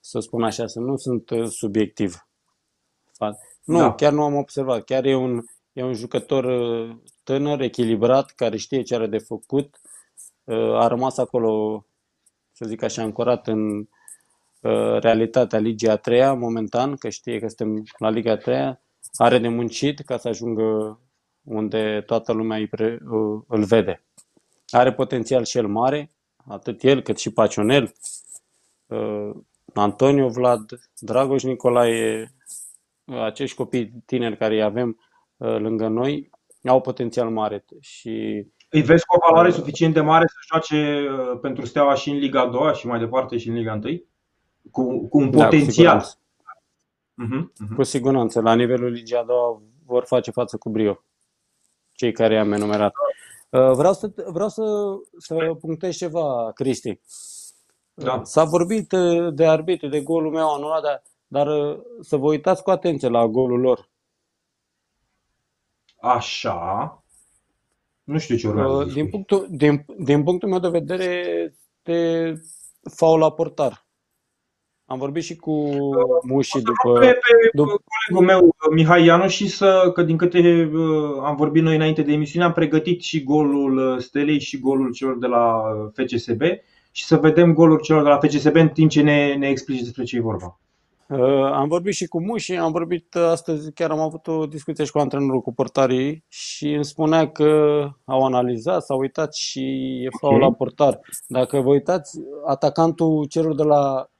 să 0.00 0.20
spun 0.20 0.42
așa, 0.42 0.66
să 0.66 0.80
nu 0.80 0.96
sunt 0.96 1.30
uh, 1.30 1.48
subiectiv. 1.48 2.14
Nu, 3.64 3.78
da. 3.78 3.94
chiar 3.94 4.12
nu 4.12 4.22
am 4.22 4.34
observat. 4.34 4.84
Chiar 4.84 5.04
e 5.04 5.14
un, 5.14 5.40
e 5.72 5.82
un 5.82 5.94
jucător 5.94 6.44
tânăr, 7.30 7.60
echilibrat, 7.60 8.30
care 8.30 8.56
știe 8.56 8.82
ce 8.82 8.94
are 8.94 9.06
de 9.06 9.18
făcut. 9.18 9.80
A 10.74 10.86
rămas 10.86 11.18
acolo, 11.18 11.84
să 12.52 12.64
zic 12.64 12.82
așa, 12.82 13.02
ancorat 13.02 13.46
în 13.46 13.88
realitatea 15.00 15.58
Ligii 15.58 15.88
a 15.88 15.96
treia, 15.96 16.34
momentan, 16.34 16.96
că 16.96 17.08
știe 17.08 17.38
că 17.38 17.48
suntem 17.48 17.84
la 17.98 18.10
Liga 18.10 18.30
a 18.30 18.36
treia 18.36 18.80
are 19.16 19.38
de 19.38 19.48
muncit 19.48 20.00
ca 20.00 20.16
să 20.16 20.28
ajungă 20.28 20.98
unde 21.42 22.02
toată 22.06 22.32
lumea 22.32 22.68
îl 23.46 23.64
vede. 23.64 24.02
Are 24.68 24.92
potențial 24.92 25.44
și 25.44 25.58
el 25.58 25.66
mare, 25.66 26.10
atât 26.46 26.82
el 26.82 27.02
cât 27.02 27.18
și 27.18 27.32
Pacionel, 27.32 27.92
uh, 28.86 29.30
Antonio 29.74 30.28
Vlad, 30.28 30.90
Dragoș 30.98 31.42
Nicolae, 31.42 32.32
uh, 33.04 33.22
acești 33.22 33.56
copii 33.56 33.92
tineri 34.06 34.36
care 34.36 34.54
îi 34.54 34.62
avem 34.62 35.00
uh, 35.36 35.56
lângă 35.58 35.88
noi 35.88 36.30
au 36.64 36.80
potențial 36.80 37.30
mare 37.30 37.64
și 37.80 38.46
îi 38.70 38.82
vezi 38.82 39.06
cu 39.06 39.14
o 39.14 39.26
valoare 39.28 39.50
suficient 39.50 39.94
de 39.94 40.00
mare 40.00 40.26
să 40.26 40.36
joace 40.52 41.08
pentru 41.40 41.66
Steaua 41.66 41.94
și 41.94 42.10
în 42.10 42.16
Liga 42.16 42.46
2 42.46 42.74
și 42.74 42.86
mai 42.86 42.98
departe 42.98 43.36
și 43.38 43.48
în 43.48 43.54
Liga 43.54 43.80
1? 43.84 44.02
Cu, 44.70 45.08
cu 45.08 45.18
un 45.18 45.30
da, 45.30 45.44
potențial. 45.44 45.98
Cu 46.00 46.20
Uh-huh, 47.20 47.40
uh-huh. 47.40 47.74
Cu 47.76 47.82
siguranță, 47.82 48.40
la 48.40 48.54
nivelul 48.54 48.90
Ligii 48.90 49.16
a 49.16 49.22
doua 49.22 49.62
vor 49.84 50.04
face 50.04 50.30
față 50.30 50.56
cu 50.56 50.70
brio 50.70 51.04
cei 51.92 52.12
care 52.12 52.34
i-am 52.34 52.52
enumerat. 52.52 52.92
Uh, 53.48 53.70
vreau 53.72 53.92
să, 53.92 54.10
vreau 54.26 54.48
să, 54.48 54.62
să 55.18 55.56
punctez 55.60 55.96
ceva, 55.96 56.52
Cristi. 56.54 57.00
Da. 57.94 58.20
S-a 58.24 58.44
vorbit 58.44 58.92
uh, 58.92 59.34
de 59.34 59.46
arbitru, 59.46 59.88
de 59.88 60.00
golul 60.00 60.32
meu 60.32 60.54
anulat, 60.54 60.82
dar, 60.82 61.02
dar 61.26 61.46
uh, 61.46 61.78
să 62.00 62.16
vă 62.16 62.26
uitați 62.26 62.62
cu 62.62 62.70
atenție 62.70 63.08
la 63.08 63.26
golul 63.26 63.60
lor. 63.60 63.88
Așa. 66.00 67.02
Nu 68.04 68.18
știu 68.18 68.36
ce 68.36 68.48
urmează. 68.48 68.84
Din 68.92 69.08
punctul, 69.08 69.46
din, 69.50 69.84
din 69.98 70.22
punctul 70.22 70.48
meu 70.48 70.58
de 70.58 70.68
vedere, 70.68 71.24
este 71.86 72.40
faul 72.94 73.18
la 73.18 73.32
portar. 73.32 73.88
Am 74.86 74.98
vorbit 74.98 75.22
și 75.22 75.36
cu 75.36 75.68
Muși 76.26 76.60
după... 76.62 76.98
Pe, 76.98 77.06
pe 77.06 77.50
după... 77.52 77.82
colegul 78.08 78.26
meu, 78.26 78.56
Mihai 78.74 79.04
Ianu, 79.04 79.28
și 79.28 79.48
să, 79.48 79.90
că 79.94 80.02
din 80.02 80.16
câte 80.16 80.70
uh, 80.72 81.20
am 81.22 81.36
vorbit 81.36 81.62
noi 81.62 81.74
înainte 81.74 82.02
de 82.02 82.12
emisiune, 82.12 82.44
am 82.44 82.52
pregătit 82.52 83.02
și 83.02 83.22
golul 83.22 83.76
uh, 83.76 83.98
Stelei 83.98 84.40
și 84.40 84.58
golul 84.58 84.92
celor 84.92 85.18
de 85.18 85.26
la 85.26 85.56
uh, 85.56 85.90
FCSB 85.92 86.42
și 86.90 87.04
să 87.04 87.16
vedem 87.16 87.54
golul 87.54 87.80
celor 87.80 88.02
de 88.02 88.08
la 88.08 88.18
FCSB 88.18 88.56
în 88.56 88.68
timp 88.68 88.90
ce 88.90 89.02
ne, 89.02 89.34
ne 89.34 89.48
explici 89.48 89.82
despre 89.82 90.04
ce 90.04 90.16
e 90.16 90.20
vorba. 90.20 90.60
Am 91.52 91.68
vorbit 91.68 91.94
și 91.94 92.06
cu 92.06 92.22
Muși, 92.22 92.52
am 92.52 92.72
vorbit 92.72 93.14
astăzi, 93.14 93.72
chiar 93.72 93.90
am 93.90 93.98
avut 93.98 94.26
o 94.26 94.46
discuție 94.46 94.84
și 94.84 94.90
cu 94.90 94.98
antrenorul, 94.98 95.40
cu 95.40 95.52
portarii 95.52 96.24
și 96.28 96.72
îmi 96.72 96.84
spunea 96.84 97.30
că 97.30 97.48
au 98.04 98.24
analizat, 98.24 98.82
s-au 98.82 98.98
uitat 98.98 99.34
și 99.34 99.60
e 100.04 100.08
faul 100.20 100.34
okay. 100.34 100.48
la 100.48 100.54
portar. 100.54 101.00
Dacă 101.26 101.60
vă 101.60 101.68
uitați, 101.70 102.18
atacantul 102.46 103.26
celor 103.28 103.54
de 103.54 103.62
la 103.62 104.10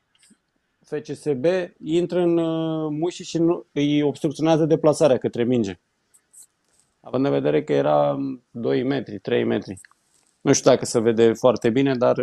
FCSB 0.81 1.45
intră 1.85 2.21
în 2.21 2.39
uh, 2.39 2.89
muși 3.01 3.23
și 3.23 3.39
nu, 3.39 3.67
îi 3.73 4.03
obstrucționează 4.03 4.65
deplasarea 4.65 5.19
către 5.19 5.45
minge. 5.45 5.81
Având 7.01 7.25
în 7.25 7.31
vedere 7.31 7.65
că 7.65 7.73
era 7.73 8.17
2 8.51 8.83
metri, 8.83 9.19
3 9.19 9.45
metri. 9.45 9.81
Nu 10.41 10.53
știu 10.53 10.71
dacă 10.71 10.85
se 10.85 11.01
vede 11.01 11.33
foarte 11.33 11.71
bine, 11.71 11.95
dar 11.95 12.17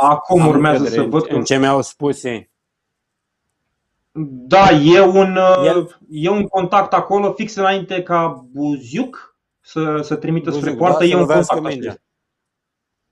acum 0.00 0.46
urmează 0.46 0.84
să 0.84 1.02
văd 1.02 1.24
în 1.28 1.44
ce 1.44 1.58
mi-au 1.58 1.82
spus 1.82 2.22
ei. 2.22 2.52
Da, 4.22 4.70
e 4.70 5.00
un, 5.00 5.36
uh, 5.36 5.66
El... 5.66 6.00
e 6.08 6.28
un 6.28 6.46
contact 6.46 6.92
acolo 6.92 7.32
fix 7.32 7.54
înainte 7.54 8.02
ca 8.02 8.46
Buziuc 8.50 9.38
să, 9.60 10.00
să 10.02 10.16
trimită 10.16 10.50
Buziuc, 10.50 10.64
spre 10.64 10.76
poartă. 10.78 10.98
Da, 10.98 11.04
e 11.04 11.14
un 11.14 11.26
contact 11.26 11.62
mingea. 11.62 11.96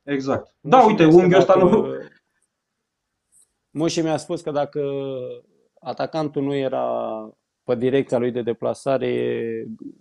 Exact. 0.02 0.54
Da, 0.60 0.84
uite, 0.84 1.04
unghiul 1.04 1.40
ăsta 1.40 1.54
nu, 1.54 1.86
Moșe 3.70 4.02
mi-a 4.02 4.16
spus 4.16 4.40
că 4.40 4.50
dacă 4.50 4.80
atacantul 5.80 6.42
nu 6.42 6.54
era 6.54 7.28
pe 7.62 7.74
direcția 7.74 8.18
lui 8.18 8.30
de 8.30 8.42
deplasare, 8.42 9.08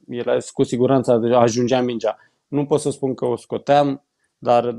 era 0.07 0.37
cu 0.53 0.63
siguranță 0.63 1.11
ajungea 1.35 1.81
mingea. 1.81 2.17
Nu 2.47 2.65
pot 2.65 2.79
să 2.79 2.89
spun 2.89 3.13
că 3.13 3.25
o 3.25 3.35
scoteam, 3.35 4.05
dar 4.37 4.75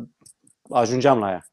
ajungeam 0.70 1.18
la 1.18 1.30
ea. 1.30 1.46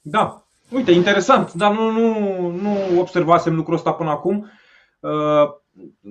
Da, 0.00 0.45
uite, 0.70 0.90
interesant, 0.90 1.52
dar 1.52 1.72
nu, 1.72 1.90
nu, 1.90 2.10
nu 2.50 3.00
observasem 3.00 3.54
lucrul 3.54 3.76
ăsta 3.76 3.92
până 3.92 4.10
acum. 4.10 4.50
Uh, 5.00 5.50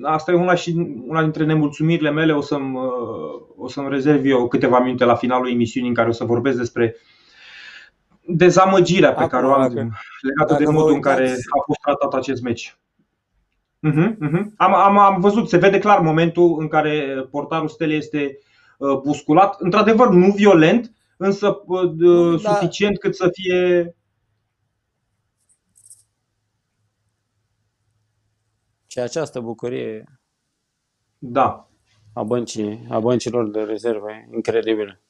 asta 0.03 0.31
e 0.31 0.35
una, 0.35 0.55
și, 0.55 0.73
una 1.07 1.21
dintre 1.21 1.45
nemulțumirile 1.45 2.11
mele. 2.11 2.33
O 2.33 2.41
să-mi, 2.41 2.75
uh, 2.75 2.83
o 3.57 3.67
să-mi 3.67 3.89
rezerv 3.89 4.25
eu 4.25 4.47
câteva 4.47 4.79
minute 4.79 5.05
la 5.05 5.15
finalul 5.15 5.51
emisiunii 5.51 5.89
în 5.89 5.95
care 5.95 6.09
o 6.09 6.11
să 6.11 6.23
vorbesc 6.23 6.57
despre 6.57 6.95
dezamăgirea 8.27 9.13
pe 9.13 9.15
Acum, 9.15 9.27
care 9.27 9.45
o 9.45 9.53
am 9.53 9.61
dacă, 9.61 9.73
legată 10.21 10.51
dacă 10.53 10.63
de 10.63 10.69
modul 10.69 10.93
în 10.93 11.01
care 11.01 11.23
a 11.29 11.63
fost 11.65 11.79
tratat 11.81 12.13
acest 12.13 12.41
meci. 12.41 12.77
Uh-huh, 13.87 14.09
uh-huh. 14.09 14.45
Am, 14.55 14.73
am, 14.73 14.97
am 14.97 15.19
văzut, 15.19 15.49
se 15.49 15.57
vede 15.57 15.79
clar 15.79 15.99
momentul 15.99 16.55
în 16.59 16.67
care 16.67 17.27
portarul 17.31 17.67
Stelei 17.67 17.97
este 17.97 18.39
uh, 18.77 18.97
busculat. 18.97 19.55
Într-adevăr, 19.59 20.09
nu 20.09 20.31
violent, 20.31 20.91
însă 21.17 21.63
uh, 21.65 22.41
da. 22.41 22.53
suficient 22.53 22.97
cât 22.97 23.15
să 23.15 23.29
fie. 23.31 23.95
Și 28.95 29.01
această 29.01 29.39
bucurie 29.39 30.19
da. 31.17 31.67
a, 32.13 32.23
băncii, 32.23 32.85
a 32.89 32.99
băncilor 32.99 33.49
de 33.49 33.61
rezerve 33.61 34.29
incredibile. 34.33 35.01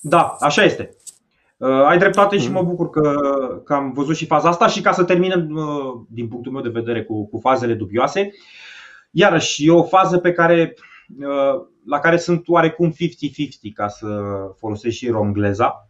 Da, 0.00 0.36
așa 0.40 0.64
este. 0.64 0.96
Uh, 1.56 1.68
ai 1.68 1.98
dreptate 1.98 2.38
și 2.38 2.50
mă 2.50 2.60
mm. 2.60 2.66
bucur 2.66 2.90
că, 2.90 3.12
că 3.64 3.74
am 3.74 3.92
văzut 3.92 4.16
și 4.16 4.26
faza 4.26 4.48
asta 4.48 4.66
și 4.66 4.80
ca 4.80 4.92
să 4.92 5.04
terminăm 5.04 5.50
uh, 5.50 6.06
din 6.08 6.28
punctul 6.28 6.52
meu 6.52 6.62
de 6.62 6.68
vedere 6.68 7.04
cu, 7.04 7.28
cu 7.28 7.38
fazele 7.38 7.74
dubioase. 7.74 8.30
Iarăși, 9.10 9.66
e 9.66 9.70
o 9.70 9.82
fază 9.82 10.18
pe 10.18 10.32
care, 10.32 10.74
uh, 11.18 11.66
la 11.86 11.98
care 11.98 12.16
sunt 12.16 12.48
oarecum 12.48 12.92
50-50 12.92 12.94
ca 13.74 13.88
să 13.88 14.06
folosesc 14.56 14.96
și 14.96 15.10
rongleza. 15.10 15.88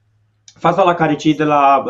Faza 0.58 0.82
la 0.82 0.94
care 0.94 1.16
cei 1.16 1.34
de 1.34 1.44
la 1.44 1.84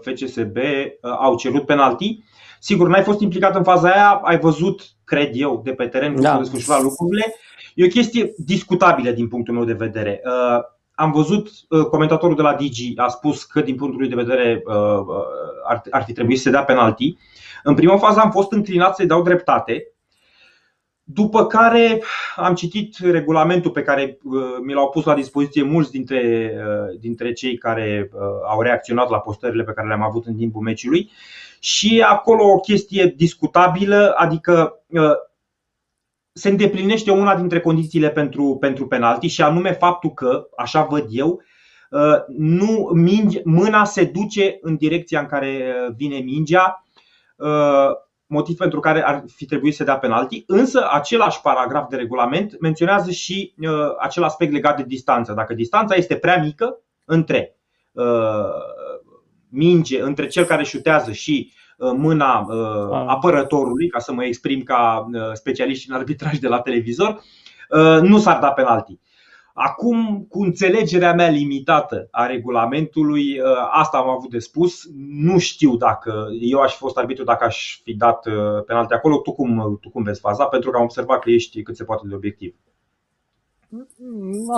FCSB 0.00 0.56
au 1.00 1.36
cerut 1.36 1.66
penalti. 1.66 2.30
Sigur, 2.64 2.88
n-ai 2.88 3.02
fost 3.02 3.20
implicat 3.20 3.56
în 3.56 3.62
faza 3.62 3.88
aia, 3.88 4.20
ai 4.24 4.38
văzut, 4.38 4.82
cred 5.04 5.30
eu, 5.32 5.60
de 5.64 5.72
pe 5.72 5.86
teren 5.86 6.12
cum 6.12 6.22
da. 6.22 6.28
s-au 6.28 6.40
desfășurat 6.40 6.82
lucrurile. 6.82 7.34
E 7.74 7.84
o 7.84 7.88
chestie 7.88 8.32
discutabilă 8.36 9.10
din 9.10 9.28
punctul 9.28 9.54
meu 9.54 9.64
de 9.64 9.72
vedere 9.72 10.22
am 10.94 11.12
văzut 11.12 11.50
uh, 11.68 11.84
comentatorul 11.84 12.36
de 12.36 12.42
la 12.42 12.54
Digi 12.54 12.92
a 12.96 13.08
spus 13.08 13.44
că 13.44 13.60
din 13.60 13.76
punctul 13.76 14.00
lui 14.00 14.08
de 14.08 14.14
vedere 14.14 14.62
uh, 14.66 14.74
uh, 14.74 15.24
ar, 15.68 15.82
ar 15.90 16.02
fi 16.02 16.12
trebuit 16.12 16.36
să 16.36 16.42
se 16.42 16.50
dea 16.50 16.64
penalti. 16.64 17.16
În 17.62 17.74
prima 17.74 17.98
fază 17.98 18.20
am 18.20 18.30
fost 18.30 18.52
înclinat 18.52 18.94
să-i 18.96 19.06
dau 19.06 19.22
dreptate, 19.22 19.91
după 21.14 21.46
care 21.46 22.02
am 22.36 22.54
citit 22.54 22.96
regulamentul 22.98 23.70
pe 23.70 23.82
care 23.82 24.18
mi 24.62 24.72
l-au 24.72 24.88
pus 24.88 25.04
la 25.04 25.14
dispoziție 25.14 25.62
mulți 25.62 25.90
dintre, 25.90 26.52
dintre 27.00 27.32
cei 27.32 27.56
care 27.56 28.10
au 28.48 28.60
reacționat 28.60 29.10
la 29.10 29.18
postările 29.18 29.62
pe 29.62 29.72
care 29.72 29.86
le-am 29.88 30.02
avut 30.02 30.26
în 30.26 30.36
timpul 30.36 30.62
meciului. 30.62 31.10
Și 31.60 32.04
acolo 32.06 32.44
o 32.44 32.60
chestie 32.60 33.14
discutabilă, 33.16 34.14
adică 34.16 34.82
se 36.32 36.48
îndeplinește 36.48 37.10
una 37.10 37.36
dintre 37.36 37.60
condițiile 37.60 38.10
pentru, 38.10 38.56
pentru 38.60 38.86
penalti 38.86 39.26
și 39.26 39.42
anume 39.42 39.72
faptul 39.72 40.10
că, 40.10 40.48
așa 40.56 40.82
văd 40.82 41.06
eu, 41.10 41.42
uh, 41.90 42.24
nu 42.36 42.90
minge, 42.94 43.40
mâna 43.44 43.84
se 43.84 44.04
duce 44.04 44.58
în 44.60 44.76
direcția 44.76 45.20
în 45.20 45.26
care 45.26 45.74
uh, 45.86 45.94
vine 45.96 46.18
mingea, 46.18 46.84
uh, 47.36 47.90
motiv 48.32 48.56
pentru 48.56 48.80
care 48.80 49.04
ar 49.04 49.24
fi 49.26 49.44
trebuit 49.44 49.74
să 49.74 49.84
dea 49.84 49.98
penalti, 49.98 50.44
însă 50.46 50.88
același 50.90 51.40
paragraf 51.40 51.88
de 51.88 51.96
regulament 51.96 52.60
menționează 52.60 53.10
și 53.10 53.54
acel 54.00 54.22
aspect 54.22 54.52
legat 54.52 54.76
de 54.76 54.84
distanță. 54.86 55.32
Dacă 55.32 55.54
distanța 55.54 55.94
este 55.94 56.16
prea 56.16 56.38
mică 56.38 56.80
între 57.04 57.56
minge, 59.48 60.02
între 60.02 60.26
cel 60.26 60.44
care 60.44 60.64
șutează 60.64 61.12
și 61.12 61.52
Uh, 61.82 61.92
mâna 61.96 62.46
uh, 62.48 62.88
ah. 62.90 63.04
apărătorului, 63.06 63.88
ca 63.88 63.98
să 63.98 64.12
mă 64.12 64.24
exprim 64.24 64.62
ca 64.62 65.08
uh, 65.12 65.20
specialiști 65.32 65.90
în 65.90 65.96
arbitraj 65.96 66.38
de 66.38 66.48
la 66.48 66.60
televizor, 66.60 67.20
nu 68.02 68.18
s-ar 68.18 68.38
da 68.40 68.50
penalti. 68.50 68.98
Acum, 69.54 70.26
cu 70.28 70.42
înțelegerea 70.42 71.12
mea 71.12 71.28
limitată 71.28 72.08
a 72.10 72.26
regulamentului, 72.26 73.40
asta 73.70 73.98
am 73.98 74.08
avut 74.08 74.30
de 74.30 74.38
spus. 74.38 74.82
Nu 75.08 75.38
știu 75.38 75.76
dacă 75.76 76.26
eu 76.40 76.60
aș 76.60 76.72
fi 76.72 76.78
fost 76.78 76.96
arbitru 76.96 77.24
dacă 77.24 77.44
aș 77.44 77.80
fi 77.82 77.94
dat 77.94 78.22
penalti 78.66 78.94
acolo. 78.94 79.16
Tu 79.16 79.32
cum, 79.32 79.78
tu 79.80 79.90
cum 79.90 80.02
vezi 80.02 80.20
faza? 80.20 80.44
Pentru 80.44 80.70
că 80.70 80.76
am 80.76 80.82
observat 80.82 81.18
că 81.18 81.30
ești 81.30 81.62
cât 81.62 81.76
se 81.76 81.84
poate 81.84 82.06
de 82.08 82.14
obiectiv. 82.14 82.54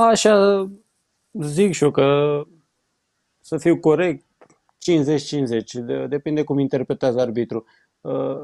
Așa 0.08 0.66
zic 1.32 1.72
și 1.72 1.84
eu 1.84 1.90
că 1.90 2.40
să 3.40 3.58
fiu 3.58 3.78
corect, 3.78 4.24
50-50, 6.04 6.08
depinde 6.08 6.42
cum 6.42 6.58
interpretează 6.58 7.20
arbitru. 7.20 7.64
Uh, 8.00 8.36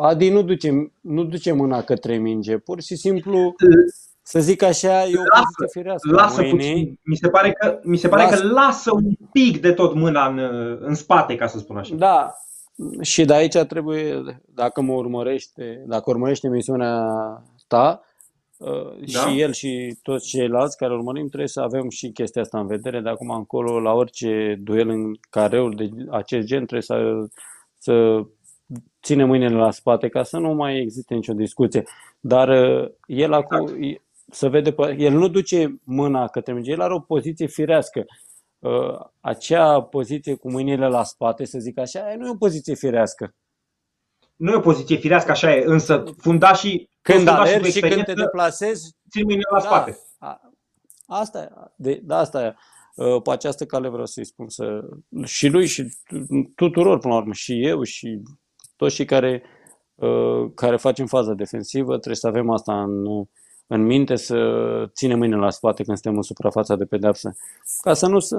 Adi 0.00 0.30
nu 0.30 0.42
duce, 0.42 0.92
nu 1.00 1.24
duce 1.24 1.52
mâna 1.52 1.82
către 1.82 2.16
minge, 2.16 2.58
pur 2.58 2.80
și 2.80 2.96
simplu, 2.96 3.54
să 4.30 4.40
zic 4.40 4.62
așa, 4.62 5.04
e 5.04 5.16
o 5.16 5.22
lasă, 5.34 5.72
firească. 5.72 6.10
Lasă 6.10 6.42
puțin. 6.42 6.98
Mi 7.02 7.16
se 7.16 7.28
pare, 7.28 7.52
că, 7.52 7.80
mi 7.82 7.96
se 7.96 8.08
pare 8.08 8.22
lasă. 8.22 8.42
că 8.42 8.52
lasă 8.52 8.94
un 8.94 9.12
pic 9.32 9.60
de 9.60 9.72
tot 9.72 9.94
mâna 9.94 10.26
în, 10.26 10.38
în 10.80 10.94
spate, 10.94 11.36
ca 11.36 11.46
să 11.46 11.58
spun 11.58 11.76
așa. 11.76 11.94
Da, 11.94 12.34
și 13.00 13.24
de 13.24 13.34
aici 13.34 13.56
trebuie, 13.56 14.22
dacă 14.54 14.80
mă 14.80 14.92
urmărește, 14.92 15.84
dacă 15.86 16.10
urmărește 16.10 16.46
emisiunea 16.46 17.06
ta, 17.66 18.04
Uh, 18.60 19.12
da? 19.12 19.20
Și 19.20 19.40
el 19.40 19.52
și 19.52 19.96
toți 20.02 20.28
ceilalți 20.28 20.76
care 20.76 20.92
urmărim 20.92 21.26
trebuie 21.26 21.48
să 21.48 21.60
avem 21.60 21.88
și 21.88 22.10
chestia 22.10 22.42
asta 22.42 22.58
în 22.58 22.66
vedere. 22.66 23.00
De 23.00 23.08
acum 23.08 23.30
încolo, 23.30 23.80
la 23.80 23.92
orice 23.92 24.58
duel 24.62 24.88
în 24.88 25.12
careuri 25.30 25.76
de 25.76 25.90
acest 26.10 26.46
gen, 26.46 26.66
trebuie 26.66 26.82
să, 26.82 27.26
să 27.78 28.24
ține 29.02 29.24
mâinile 29.24 29.54
la 29.54 29.70
spate 29.70 30.08
ca 30.08 30.22
să 30.22 30.38
nu 30.38 30.52
mai 30.52 30.78
existe 30.78 31.14
nicio 31.14 31.32
discuție. 31.32 31.84
Dar 32.20 32.48
uh, 32.48 32.88
el 33.06 33.32
acum, 33.32 33.66
exact. 33.66 34.02
Să 34.30 34.48
vede, 34.48 34.74
el 34.96 35.12
nu 35.12 35.28
duce 35.28 35.80
mâna 35.84 36.28
către 36.28 36.52
minge, 36.52 36.70
el 36.70 36.80
are 36.80 36.94
o 36.94 37.00
poziție 37.00 37.46
firească. 37.46 38.04
Uh, 38.58 39.00
acea 39.20 39.82
poziție 39.82 40.34
cu 40.34 40.50
mâinile 40.50 40.88
la 40.88 41.04
spate, 41.04 41.44
să 41.44 41.58
zic 41.58 41.78
așa, 41.78 42.14
nu 42.18 42.26
e 42.26 42.30
o 42.30 42.36
poziție 42.36 42.74
firească. 42.74 43.34
Nu 44.36 44.52
e 44.52 44.56
o 44.56 44.60
poziție 44.60 44.96
firească, 44.96 45.30
așa 45.30 45.54
e, 45.54 45.64
însă 45.64 46.04
fundașii 46.18 46.90
când 47.02 47.28
alergi 47.28 47.70
și 47.70 47.80
când 47.80 48.04
te 48.04 48.12
deplasezi, 48.12 48.96
țin 49.10 49.24
mâinile 49.24 49.48
la 49.50 49.60
da, 49.60 49.64
spate. 49.64 49.98
asta 51.06 51.42
e, 51.42 51.70
de, 51.76 52.00
da, 52.02 52.18
asta 52.18 52.44
e. 52.44 52.54
Uh, 52.94 53.22
pe 53.22 53.30
această 53.30 53.66
cale 53.66 53.88
vreau 53.88 54.06
să-i 54.06 54.24
spun 54.24 54.48
să, 54.48 54.88
și 55.24 55.48
lui 55.48 55.66
și 55.66 55.96
tuturor 56.54 56.98
până 56.98 57.14
la 57.14 57.20
urmă, 57.20 57.32
și 57.32 57.66
eu 57.66 57.82
și 57.82 58.22
toți 58.76 58.94
cei 58.94 59.04
care, 59.04 59.42
uh, 59.94 60.50
care 60.54 60.76
facem 60.76 61.06
faza 61.06 61.34
defensivă, 61.34 61.90
trebuie 61.90 62.14
să 62.14 62.26
avem 62.26 62.50
asta 62.50 62.82
în, 62.82 63.04
în 63.72 63.82
minte, 63.86 64.16
să 64.16 64.36
ținem 64.92 65.18
mâinile 65.18 65.40
la 65.40 65.50
spate 65.50 65.82
când 65.82 65.96
suntem 65.96 66.16
în 66.16 66.22
suprafața 66.22 66.76
de 66.76 66.84
pedeapsă, 66.84 67.36
ca 67.80 67.94
să 67.94 68.06
nu, 68.06 68.18
să, 68.18 68.36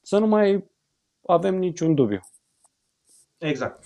să 0.00 0.18
nu 0.18 0.26
mai 0.26 0.70
avem 1.26 1.56
niciun 1.56 1.94
dubiu. 1.94 2.20
Exact. 3.38 3.84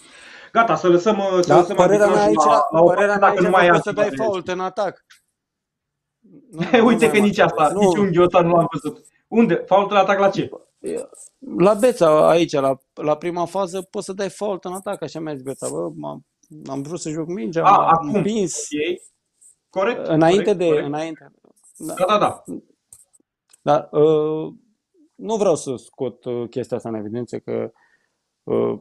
Gata, 0.52 0.76
să 0.76 0.88
lăsăm, 0.88 1.22
să 1.40 1.48
da, 1.48 1.56
lăsăm 1.56 1.76
părerea 1.76 2.06
mea 2.06 2.22
aici, 2.24 2.44
la, 2.44 2.66
la 2.70 2.82
părerea 2.82 3.16
mea 3.16 3.28
aici 3.28 3.38
nu 3.40 3.48
mai 3.50 3.68
ai 3.68 3.80
să 3.82 3.92
dai 3.92 4.10
fault 4.16 4.48
în 4.48 4.60
atac. 4.60 5.04
Nu, 6.72 6.86
Uite 6.86 7.06
nu 7.06 7.12
că 7.12 7.18
nici 7.18 7.38
asta, 7.38 7.70
nu. 7.72 7.80
nici 7.80 7.98
un 7.98 8.10
ghiotan 8.10 8.46
nu 8.46 8.54
am 8.54 8.66
văzut. 8.72 9.04
Unde? 9.28 9.54
Faultul 9.54 9.96
atac 9.96 10.18
la 10.18 10.30
ce? 10.30 10.50
La 11.58 11.74
Beța, 11.74 12.28
aici, 12.28 12.52
la, 12.52 12.78
la 12.94 13.16
prima 13.16 13.44
fază, 13.44 13.82
poți 13.82 14.04
să 14.04 14.12
dai 14.12 14.30
fault 14.30 14.64
în 14.64 14.72
atac, 14.72 15.02
așa 15.02 15.20
mi-a 15.20 15.34
zis 15.34 15.42
Beța. 15.42 15.68
Bă, 15.68 15.82
am, 15.82 16.24
am 16.66 16.82
vrut 16.82 17.00
să 17.00 17.10
joc 17.10 17.26
mingea, 17.26 17.64
A, 17.64 17.76
am 17.76 17.88
acum. 17.88 18.14
împins. 18.14 18.68
Okay. 18.72 19.09
Corect. 19.70 20.06
Înainte 20.06 20.42
corect, 20.42 20.58
de... 20.58 20.66
corect. 20.66 20.86
Înainte. 20.86 21.32
Da, 21.76 21.94
da, 21.98 22.04
da. 22.06 22.18
da. 22.18 22.44
Dar 23.62 23.88
uh, 23.90 24.52
nu 25.14 25.36
vreau 25.36 25.56
să 25.56 25.74
scot 25.76 26.24
uh, 26.24 26.48
chestia 26.48 26.76
asta 26.76 26.88
în 26.88 26.94
evidență 26.94 27.38
că 27.38 27.72
uh, 28.42 28.80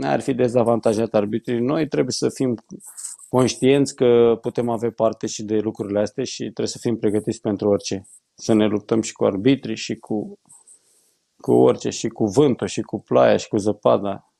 ar 0.00 0.20
fi 0.20 0.34
dezavantajat 0.34 1.14
arbitrii. 1.14 1.60
Noi 1.60 1.88
trebuie 1.88 2.12
să 2.12 2.28
fim 2.28 2.64
conștienți 3.28 3.94
că 3.94 4.38
putem 4.40 4.68
avea 4.68 4.90
parte 4.90 5.26
și 5.26 5.42
de 5.42 5.58
lucrurile 5.58 6.00
astea 6.00 6.24
și 6.24 6.42
trebuie 6.42 6.66
să 6.66 6.78
fim 6.80 6.98
pregătiți 6.98 7.40
pentru 7.40 7.68
orice. 7.68 8.08
Să 8.34 8.52
ne 8.52 8.66
luptăm 8.66 9.02
și 9.02 9.12
cu 9.12 9.24
arbitrii 9.24 9.76
și 9.76 9.94
cu, 9.96 10.40
cu 11.36 11.52
orice, 11.52 11.90
și 11.90 12.08
cu 12.08 12.26
vântul, 12.26 12.66
și 12.66 12.80
cu 12.80 13.00
ploaia, 13.00 13.36
și 13.36 13.48
cu 13.48 13.56
zăpada. 13.56 14.32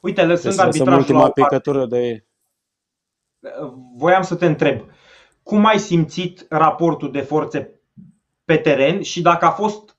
Uite, 0.00 0.24
lăsând 0.24 0.54
Deci 0.54 0.64
arbitrajul 0.64 0.98
ultima 0.98 1.18
la 1.18 1.24
o 1.24 1.30
parte, 1.30 1.42
picătură 1.42 1.86
de... 1.86 2.26
voiam 3.96 4.22
să 4.22 4.34
te 4.34 4.46
întreb, 4.46 4.80
cum 5.42 5.64
ai 5.64 5.78
simțit 5.78 6.46
raportul 6.48 7.12
de 7.12 7.20
forțe 7.20 7.80
pe 8.44 8.56
teren 8.56 9.02
și 9.02 9.22
dacă 9.22 9.44
a 9.44 9.50
fost 9.50 9.96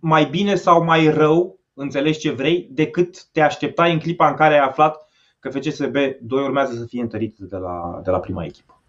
mai 0.00 0.24
bine 0.24 0.54
sau 0.54 0.84
mai 0.84 1.10
rău, 1.10 1.58
înțelegi 1.74 2.18
ce 2.18 2.30
vrei, 2.30 2.68
decât 2.70 3.24
te 3.24 3.40
așteptai 3.40 3.92
în 3.92 3.98
clipa 3.98 4.28
în 4.28 4.34
care 4.34 4.54
ai 4.54 4.66
aflat 4.66 5.08
că 5.38 5.50
FCSB 5.50 5.96
2 6.20 6.42
urmează 6.42 6.74
să 6.74 6.84
fie 6.84 7.00
întărit 7.02 7.36
de 7.38 7.56
la, 7.56 8.00
de 8.04 8.10
la 8.10 8.20
prima 8.20 8.44
echipă? 8.44 8.80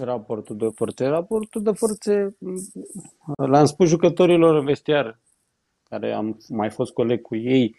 Raportul 0.00 0.56
de 0.56 0.68
forțe. 0.74 1.06
Raportul 1.06 1.62
de 1.62 1.72
forțe 1.72 2.36
l-am 3.36 3.64
spus 3.64 3.88
jucătorilor 3.88 4.54
în 4.56 4.64
vestiar, 4.64 5.18
care 5.88 6.12
am 6.12 6.38
mai 6.48 6.70
fost 6.70 6.92
coleg 6.92 7.20
cu 7.20 7.36
ei 7.36 7.76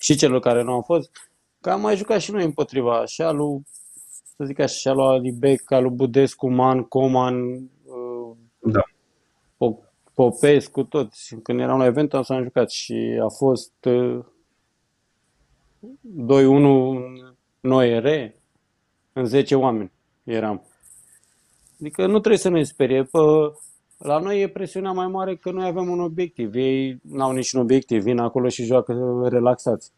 și 0.00 0.16
celor 0.16 0.40
care 0.40 0.62
nu 0.62 0.72
au 0.72 0.82
fost, 0.82 1.29
că 1.60 1.70
am 1.70 1.80
mai 1.80 1.96
jucat 1.96 2.20
și 2.20 2.32
noi 2.32 2.44
împotriva 2.44 3.04
și 3.04 3.22
al 3.22 3.36
lui, 3.36 3.66
să 4.36 4.44
zic 4.44 4.58
așa, 4.58 4.74
și 4.74 4.88
al 4.88 4.96
lui 4.96 5.06
Alibec, 5.06 5.70
al 5.70 5.82
lui 5.82 5.92
Budescu, 5.92 6.50
Man, 6.50 6.82
Coman, 6.82 7.70
Da. 8.58 8.82
Popescu, 10.14 10.82
toți. 10.82 11.36
Când 11.42 11.60
eram 11.60 11.78
la 11.78 11.86
event 11.86 12.14
am 12.14 12.22
să 12.22 12.32
am 12.32 12.42
jucat 12.42 12.70
și 12.70 13.20
a 13.22 13.28
fost 13.28 13.84
uh, 13.84 14.24
2-1 16.26 17.20
noi 17.60 18.00
re 18.00 18.40
în 19.12 19.24
10 19.24 19.54
oameni 19.54 19.92
eram. 20.24 20.62
Adică 21.80 22.06
nu 22.06 22.18
trebuie 22.18 22.38
să 22.38 22.48
ne 22.48 22.62
sperie. 22.62 23.02
Pă, 23.02 23.52
la 23.98 24.18
noi 24.18 24.40
e 24.40 24.48
presiunea 24.48 24.92
mai 24.92 25.06
mare 25.06 25.36
că 25.36 25.50
noi 25.50 25.66
avem 25.66 25.88
un 25.88 26.00
obiectiv. 26.00 26.54
Ei 26.54 27.00
n-au 27.02 27.32
niciun 27.32 27.60
obiectiv, 27.60 28.02
vin 28.02 28.18
acolo 28.18 28.48
și 28.48 28.64
joacă 28.64 29.22
relaxați. 29.28 29.92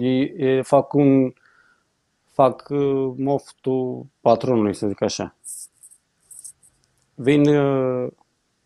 Ei, 0.00 0.34
ei 0.36 0.64
fac 0.64 0.92
un 0.92 1.32
fac 2.32 2.66
uh, 2.68 3.12
moftul 3.16 4.06
patronului, 4.20 4.74
să 4.74 4.88
zic 4.88 5.00
așa. 5.00 5.36
Vin, 7.14 7.48
uh, 7.48 8.12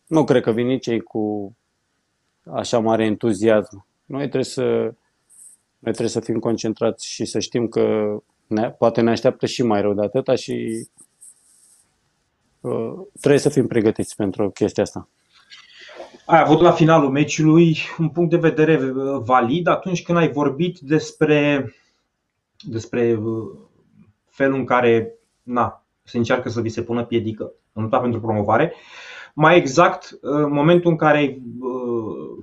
nu 0.07 0.23
cred 0.23 0.41
că 0.41 0.51
vin 0.51 0.67
nici 0.67 0.87
ei 0.87 0.99
cu 0.99 1.55
așa 2.51 2.79
mare 2.79 3.05
entuziasm. 3.05 3.85
Noi 4.05 4.21
trebuie 4.21 4.43
să, 4.43 4.63
noi 5.79 5.93
trebuie 5.93 6.09
să 6.09 6.19
fim 6.19 6.39
concentrați 6.39 7.07
și 7.07 7.25
să 7.25 7.39
știm 7.39 7.67
că 7.67 8.17
ne, 8.47 8.71
poate 8.71 9.01
ne 9.01 9.09
așteaptă 9.09 9.45
și 9.45 9.63
mai 9.63 9.81
rău 9.81 9.93
de 9.93 10.01
atâta 10.01 10.35
și 10.35 10.87
uh, 12.61 12.93
trebuie 13.19 13.41
să 13.41 13.49
fim 13.49 13.67
pregătiți 13.67 14.15
pentru 14.15 14.49
chestia 14.49 14.83
asta. 14.83 15.09
Ai 16.27 16.39
avut 16.39 16.61
la 16.61 16.71
finalul 16.71 17.09
meciului 17.09 17.77
un 17.99 18.09
punct 18.09 18.29
de 18.29 18.37
vedere 18.37 18.79
valid 19.25 19.67
atunci 19.67 20.03
când 20.03 20.17
ai 20.17 20.31
vorbit 20.31 20.79
despre, 20.79 21.73
despre 22.61 23.19
felul 24.29 24.57
în 24.57 24.65
care 24.65 25.13
na, 25.43 25.85
se 26.03 26.17
încearcă 26.17 26.49
să 26.49 26.61
vi 26.61 26.69
se 26.69 26.81
pună 26.81 27.03
piedică 27.03 27.51
în 27.73 27.81
lupta 27.81 27.99
pentru 27.99 28.19
promovare. 28.19 28.73
Mai 29.33 29.57
exact, 29.57 30.17
în 30.21 30.51
momentul 30.51 30.91
în 30.91 30.97
care 30.97 31.17
ai 31.17 31.41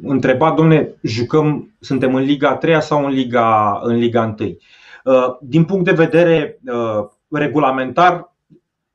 întrebat, 0.03 0.55
domne, 0.55 0.95
jucăm, 1.03 1.75
suntem 1.81 2.15
în 2.15 2.23
Liga 2.23 2.57
3 2.57 2.83
sau 2.83 3.05
în 3.05 3.13
Liga, 3.13 3.81
în 3.83 3.97
Liga 3.97 4.35
1? 4.39 4.57
Din 5.41 5.65
punct 5.65 5.85
de 5.85 5.93
vedere 5.93 6.61
regulamentar, 7.31 8.34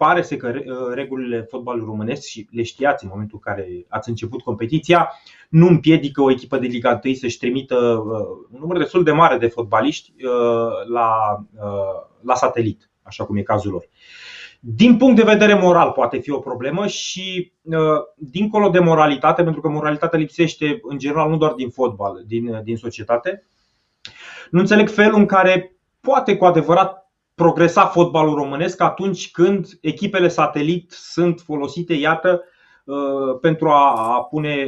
pare 0.03 0.21
să 0.21 0.35
că 0.35 0.53
regulile 0.93 1.41
fotbalului 1.41 1.87
românesc 1.87 2.27
și 2.27 2.47
le 2.51 2.63
știați 2.63 3.03
în 3.03 3.09
momentul 3.13 3.39
în 3.43 3.53
care 3.53 3.85
ați 3.87 4.09
început 4.09 4.41
competiția, 4.41 5.11
nu 5.49 5.67
împiedică 5.67 6.21
o 6.21 6.31
echipă 6.31 6.57
de 6.57 6.67
Liga 6.67 6.99
1 7.03 7.13
să-și 7.13 7.37
trimită 7.37 7.75
un 8.51 8.59
număr 8.59 8.77
destul 8.77 9.03
de 9.03 9.11
mare 9.11 9.37
de 9.37 9.47
fotbaliști 9.47 10.13
la, 10.87 11.09
la 12.21 12.35
satelit, 12.35 12.89
așa 13.01 13.25
cum 13.25 13.37
e 13.37 13.41
cazul 13.41 13.71
lor. 13.71 13.89
Din 14.59 14.97
punct 14.97 15.15
de 15.15 15.31
vedere 15.31 15.53
moral 15.53 15.91
poate 15.91 16.17
fi 16.17 16.31
o 16.31 16.39
problemă 16.39 16.87
și 16.87 17.51
dincolo 18.15 18.69
de 18.69 18.79
moralitate, 18.79 19.43
pentru 19.43 19.61
că 19.61 19.69
moralitatea 19.69 20.19
lipsește 20.19 20.79
în 20.81 20.97
general 20.97 21.29
nu 21.29 21.37
doar 21.37 21.51
din 21.51 21.69
fotbal, 21.69 22.23
din, 22.27 22.61
din 22.63 22.77
societate, 22.77 23.45
nu 24.51 24.59
înțeleg 24.59 24.89
felul 24.89 25.19
în 25.19 25.25
care 25.25 25.75
poate 25.99 26.37
cu 26.37 26.45
adevărat 26.45 27.08
progresa 27.39 27.85
fotbalul 27.85 28.35
românesc 28.35 28.81
atunci 28.81 29.31
când 29.31 29.67
echipele 29.81 30.27
satelit 30.27 30.91
sunt 30.91 31.39
folosite, 31.39 31.93
iată, 31.93 32.43
pentru 33.41 33.69
a 33.69 34.27
pune 34.29 34.67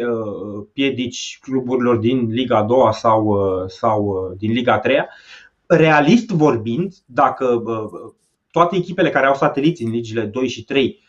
piedici 0.73 1.39
cluburilor 1.41 1.97
din 1.97 2.27
Liga 2.29 2.63
2 2.63 2.77
sau, 2.91 3.38
sau 3.67 4.31
din 4.38 4.51
Liga 4.51 4.79
3. 4.79 4.97
Realist 5.65 6.29
vorbind, 6.29 6.93
dacă 7.05 7.63
toate 8.51 8.75
echipele 8.75 9.10
care 9.10 9.25
au 9.25 9.36
sateliți 9.36 9.84
în 9.84 9.91
ligile 9.91 10.21
2 10.21 10.47
și 10.47 10.63
3 10.63 10.99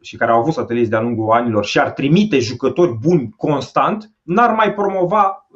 și 0.00 0.16
care 0.16 0.30
au 0.30 0.38
avut 0.38 0.52
sateliți 0.52 0.90
de-a 0.90 1.00
lungul 1.00 1.30
anilor 1.30 1.64
și 1.64 1.78
ar 1.78 1.90
trimite 1.90 2.38
jucători 2.38 2.98
buni 3.00 3.34
constant, 3.36 4.10
n-ar 4.22 4.54
mai 4.54 4.74
promova 4.74 5.48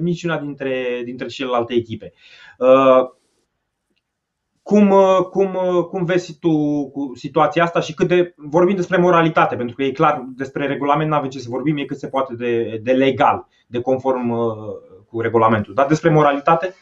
niciuna 0.00 0.38
dintre, 0.38 1.02
dintre 1.04 1.26
celelalte 1.26 1.74
echipe. 1.74 2.12
Cum, 4.68 4.94
cum, 5.30 5.56
cum 5.90 6.04
vezi 6.04 6.38
tu 6.38 6.50
cu 6.90 7.12
situația 7.14 7.62
asta 7.62 7.80
și 7.80 7.94
cât 7.94 8.08
de. 8.08 8.34
Vorbim 8.36 8.76
despre 8.76 8.96
moralitate, 8.96 9.56
pentru 9.56 9.76
că 9.76 9.82
e 9.82 9.90
clar, 9.92 10.24
despre 10.36 10.66
regulament 10.66 11.10
nu 11.10 11.16
avem 11.16 11.30
ce 11.30 11.38
să 11.38 11.48
vorbim, 11.48 11.76
e 11.76 11.84
cât 11.84 11.98
se 11.98 12.08
poate 12.08 12.34
de, 12.34 12.80
de 12.82 12.92
legal, 12.92 13.46
de 13.66 13.80
conform 13.80 14.28
cu 15.08 15.20
regulamentul. 15.20 15.74
Dar 15.74 15.86
despre 15.86 16.10
moralitate? 16.10 16.74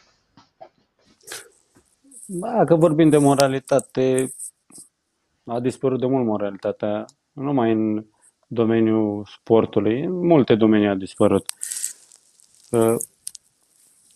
Dacă 2.25 2.75
vorbim 2.75 3.09
de 3.09 3.17
moralitate, 3.17 4.33
a 5.45 5.59
dispărut 5.59 5.99
de 5.99 6.05
mult 6.05 6.25
moralitatea, 6.25 7.05
nu 7.31 7.43
numai 7.43 7.71
în 7.71 8.05
domeniul 8.47 9.27
sportului, 9.31 10.03
în 10.03 10.25
multe 10.25 10.55
domenii 10.55 10.87
a 10.87 10.95
dispărut. 10.95 11.45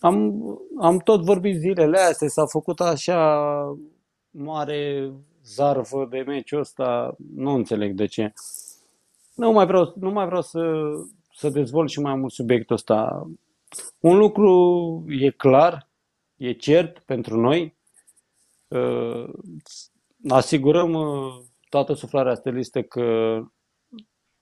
Am, 0.02 0.42
am 0.80 0.98
tot 0.98 1.24
vorbit 1.24 1.56
zilele 1.56 1.98
astea, 1.98 2.28
s-a 2.28 2.46
făcut 2.46 2.80
așa 2.80 3.50
mare 4.30 5.12
zarvă 5.44 6.06
de 6.10 6.22
meciul 6.26 6.60
ăsta, 6.60 7.16
nu 7.34 7.50
înțeleg 7.50 7.94
de 7.94 8.06
ce. 8.06 8.32
Nu 9.34 9.52
mai 9.52 9.66
vreau, 9.66 9.94
nu 10.00 10.10
mai 10.10 10.26
vreau 10.26 10.42
să, 10.42 10.60
să 11.34 11.48
dezvolt 11.48 11.90
și 11.90 12.00
mai 12.00 12.14
mult 12.14 12.32
subiectul 12.32 12.74
ăsta. 12.74 13.28
Un 14.00 14.16
lucru 14.16 15.04
e 15.08 15.30
clar, 15.30 15.88
e 16.36 16.52
cert 16.52 16.98
pentru 16.98 17.40
noi. 17.40 17.76
Asigurăm 20.28 20.96
toată 21.68 21.92
suflarea 21.92 22.34
stelistă 22.34 22.82
că 22.82 23.38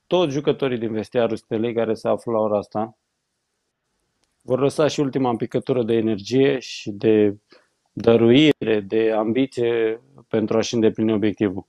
toți 0.06 0.32
jucătorii 0.32 0.78
din 0.78 0.92
vestiarul 0.92 1.36
stelei 1.36 1.74
care 1.74 1.94
se 1.94 2.08
află 2.08 2.32
la 2.32 2.38
ora 2.38 2.58
asta 2.58 2.99
vor 4.40 4.60
lăsa 4.60 4.86
și 4.86 5.00
ultima 5.00 5.36
picătură 5.36 5.82
de 5.82 5.94
energie 5.94 6.58
și 6.58 6.90
de 6.90 7.36
dăruire, 7.92 8.80
de 8.86 9.12
ambiție 9.16 10.00
pentru 10.28 10.56
a-și 10.56 10.74
îndeplini 10.74 11.12
obiectivul. 11.12 11.66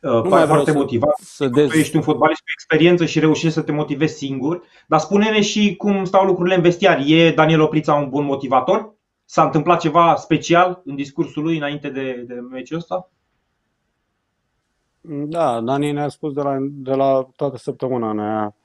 Uh, 0.00 0.22
nu 0.22 0.28
mai 0.28 0.46
foarte 0.46 0.72
motivat. 0.72 1.16
Să 1.20 1.48
dez... 1.48 1.70
Tu 1.70 1.76
ești 1.76 1.96
un 1.96 2.02
fotbalist 2.02 2.40
cu 2.40 2.50
experiență 2.56 3.04
și 3.04 3.20
reușești 3.20 3.54
să 3.54 3.62
te 3.62 3.72
motivezi 3.72 4.16
singur. 4.16 4.62
Dar 4.86 5.00
spune-ne 5.00 5.40
și 5.40 5.76
cum 5.76 6.04
stau 6.04 6.24
lucrurile 6.24 6.54
în 6.54 6.62
vestiar. 6.62 7.02
E 7.06 7.32
Daniel 7.32 7.60
Oprița 7.60 7.94
un 7.94 8.08
bun 8.08 8.24
motivator? 8.24 8.94
S-a 9.24 9.44
întâmplat 9.44 9.80
ceva 9.80 10.14
special 10.16 10.82
în 10.84 10.94
discursul 10.94 11.42
lui 11.42 11.56
înainte 11.56 11.88
de, 11.88 12.24
de 12.26 12.34
meciul 12.34 12.76
ăsta? 12.76 13.10
Da, 15.08 15.60
Dani 15.60 15.92
ne-a 15.92 16.08
spus 16.08 16.32
de 16.32 16.42
la, 16.42 16.56
de 16.60 16.94
la 16.94 17.28
toată 17.36 17.56
săptămâna. 17.56 18.12
Ne-a, 18.12 18.56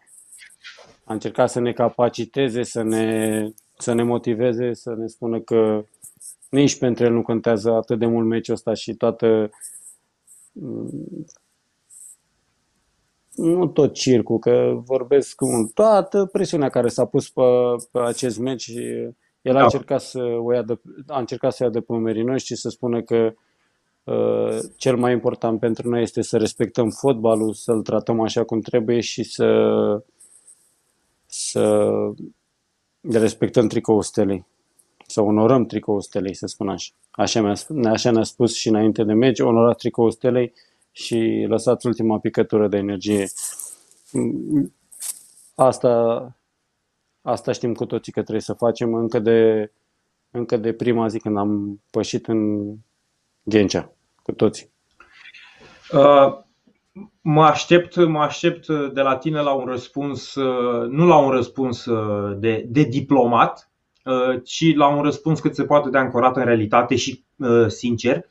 a 1.04 1.14
încercat 1.14 1.50
să 1.50 1.60
ne 1.60 1.74
capaciteze, 1.74 2.64
să 2.64 2.82
ne, 2.82 3.50
să 3.78 3.94
ne 3.94 4.04
motiveze, 4.04 4.74
să 4.74 4.94
ne 4.98 5.08
spună 5.08 5.40
că 5.40 5.84
nici 6.50 6.78
pentru 6.78 7.06
el 7.06 7.12
nu 7.12 7.22
contează 7.22 7.72
atât 7.72 8.00
de 8.00 8.06
mult 8.06 8.28
meciul 8.28 8.54
ăsta 8.54 8.74
și 8.74 8.94
toată 8.94 9.50
nu 13.36 13.68
tot 13.68 13.94
circul, 13.94 14.40
că 14.40 14.82
vorbesc 14.86 15.36
cu 15.36 15.72
toată 15.74 16.26
presiunea 16.26 16.70
care 16.70 16.88
s-a 16.88 17.06
pus 17.06 17.30
pe, 17.30 17.42
pe 17.92 18.00
acest 18.00 18.40
meci. 18.40 18.72
El 19.42 19.56
a 19.56 19.58
da. 19.58 19.64
încercat 19.64 20.02
să 20.02 20.20
o 20.20 20.54
ia 20.54 20.62
de, 20.62 20.80
a 21.08 21.20
încercat 21.20 21.54
să 21.54 21.64
ia 21.64 21.70
de 21.70 21.80
pe 21.80 21.94
umerii 21.94 22.24
noștri 22.24 22.56
și 22.56 22.62
să 22.62 22.70
spună 22.70 23.02
că 23.02 23.34
uh, 24.04 24.60
cel 24.76 24.96
mai 24.96 25.12
important 25.12 25.60
pentru 25.60 25.90
noi 25.90 26.02
este 26.02 26.22
să 26.22 26.38
respectăm 26.38 26.90
fotbalul, 26.90 27.54
să-l 27.54 27.82
tratăm 27.82 28.20
așa 28.20 28.44
cum 28.44 28.60
trebuie 28.60 29.00
și 29.00 29.24
să, 29.24 29.46
să 31.34 31.94
respectăm 33.02 33.67
tricoul 33.67 34.02
stelei. 34.02 34.46
Să 35.08 35.22
onorăm 35.22 35.65
tricoul 35.65 36.02
stelei, 36.02 36.34
să 36.34 36.46
spun 36.46 36.70
așa. 36.70 36.94
Așa, 37.12 37.41
mi-a, 37.41 37.91
așa 37.91 38.12
ne-a 38.12 38.24
spus 38.24 38.56
și 38.56 38.67
înainte 38.67 39.04
de 39.04 39.13
meci, 39.13 39.39
onorați 39.39 39.78
tricoul 39.78 40.12
stelei 40.12 40.54
și 40.91 41.46
lăsați 41.48 41.86
ultima 41.88 42.20
picătură 42.20 42.67
de 42.67 42.78
energie. 42.78 43.28
Asta, 45.56 46.36
asta 47.22 47.52
știm 47.52 47.74
cu 47.74 47.86
toții 47.86 48.12
că 48.12 48.22
trebuie 48.22 48.41
să 48.41 48.54
facem 48.54 48.94
încă 48.94 49.20
de, 49.20 49.72
încă 50.32 50.58
de 50.58 50.74
prima 50.74 51.08
zi 51.08 51.20
când 51.20 51.38
am 51.38 51.82
pășit 51.91 52.28
în 52.28 52.74
Ghencea, 53.44 53.94
cu 54.24 54.32
toții. 54.32 54.72
Uh, 55.91 56.50
mă 57.21 57.43
aștept, 57.43 58.06
mă 58.06 58.19
aștept 58.19 58.67
de 58.67 59.01
la 59.01 59.17
tine 59.17 59.41
la 59.41 59.51
un 59.51 59.65
răspuns, 59.65 60.36
uh, 60.36 60.88
nu 60.89 61.08
la 61.08 61.17
un 61.17 61.30
răspuns 61.30 61.86
uh, 61.86 62.38
de, 62.38 62.65
de 62.67 62.84
diplomat, 62.84 63.71
uh, 64.06 64.41
ci 64.43 64.75
la 64.75 64.88
un 64.88 65.01
răspuns 65.01 65.39
cât 65.39 65.56
se 65.56 65.63
poate 65.63 65.89
de 65.89 65.97
ancorat 65.97 66.38
în 66.38 66.43
realitate 66.43 66.95
și 66.95 67.23
sincer. 67.67 68.25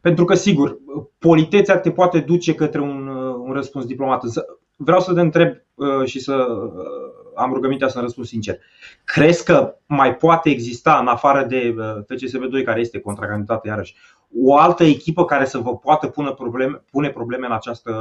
Pentru 0.00 0.24
că, 0.24 0.34
sigur, 0.34 0.78
politețea 1.18 1.78
te 1.78 1.90
poate 1.90 2.20
duce 2.20 2.54
către 2.54 2.80
un, 2.80 3.06
un 3.38 3.52
răspuns 3.52 3.84
diplomat. 3.84 4.22
Însă 4.22 4.44
vreau 4.76 5.00
să 5.00 5.14
te 5.14 5.20
întreb 5.20 5.56
uh, 5.74 6.04
și 6.04 6.18
să 6.18 6.34
uh, 6.34 7.32
am 7.34 7.52
rugămintea 7.52 7.88
să 7.88 8.00
răspund 8.00 8.26
sincer. 8.26 8.58
Crezi 9.04 9.44
că 9.44 9.76
mai 9.86 10.16
poate 10.16 10.50
exista, 10.50 10.98
în 10.98 11.06
afară 11.06 11.44
de 11.44 11.74
uh, 11.76 12.02
FCSB2, 12.02 12.64
care 12.64 12.80
este 12.80 13.00
contracandidat 13.00 13.64
iarăși, 13.64 13.94
o 14.36 14.56
altă 14.56 14.84
echipă 14.84 15.24
care 15.24 15.44
să 15.44 15.58
vă 15.58 15.76
poată 15.76 16.08
pune 16.08 16.32
probleme, 16.32 16.76
pune 16.90 17.10
probleme 17.10 17.46
în 17.46 17.52
această, 17.52 17.92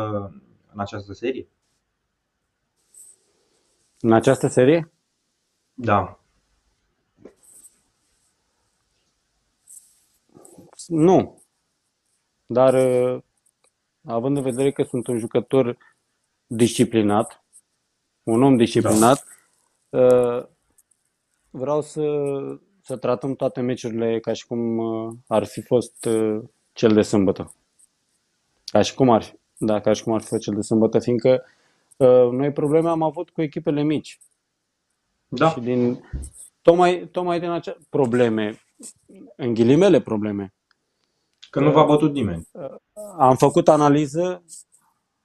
în 0.74 0.80
această 0.80 1.14
serie? 1.14 1.48
În 4.00 4.14
această 4.14 4.48
serie? 4.48 4.92
Da. 5.74 6.20
Nu. 10.88 11.42
Dar 12.46 12.74
uh, 12.74 13.22
având 14.06 14.38
în 14.38 14.44
vedere 14.44 14.72
că 14.72 14.84
sunt 14.84 15.08
un 15.08 15.18
jucător 15.18 15.78
disciplinat, 16.48 17.44
un 18.24 18.44
om 18.44 18.58
disciplinat, 18.58 19.26
da. 19.90 20.50
vreau 21.50 21.82
să, 21.82 22.02
să 22.84 22.98
tratăm 22.98 23.36
toate 23.36 23.62
meciurile 23.62 24.20
ca 24.20 24.34
și 24.34 24.48
cum 24.48 24.78
uh, 24.78 25.14
ar 25.28 25.46
fi 25.46 25.62
fost 25.62 26.08
cel 26.74 26.94
de 26.94 27.02
sâmbătă. 27.02 27.54
Ca 28.66 28.82
și 28.82 28.94
cum 28.94 29.10
ar 29.10 29.24
fi, 29.24 29.34
da, 29.58 29.82
ca 29.82 29.94
și 29.94 30.04
cum 30.04 30.14
ar 30.14 30.22
fi 30.22 30.28
fost 30.28 30.42
cel 30.42 30.54
de 30.54 30.62
sâmbătă, 30.62 31.00
fiindcă 31.00 31.46
noi 32.32 32.52
probleme 32.52 32.90
am 32.90 33.02
avut 33.02 33.30
cu 33.30 33.42
echipele 33.42 33.82
mici. 33.82 34.20
Da. 35.28 35.50
Și 35.50 35.60
din, 35.60 36.04
tocmai, 36.62 37.08
tocmai 37.12 37.40
din 37.40 37.50
acea 37.50 37.78
probleme, 37.90 38.62
în 39.36 39.54
ghilimele 39.54 40.02
probleme, 40.02 40.54
Că 41.54 41.60
nu 41.60 41.72
v-a 41.72 41.84
bătut 41.84 42.14
nimeni. 42.14 42.48
Am 43.18 43.36
făcut 43.36 43.68
analiză, 43.68 44.44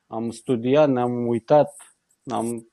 am 0.06 0.30
studiat, 0.30 0.88
ne-am 0.88 1.26
uitat, 1.26 1.76
am 2.26 2.68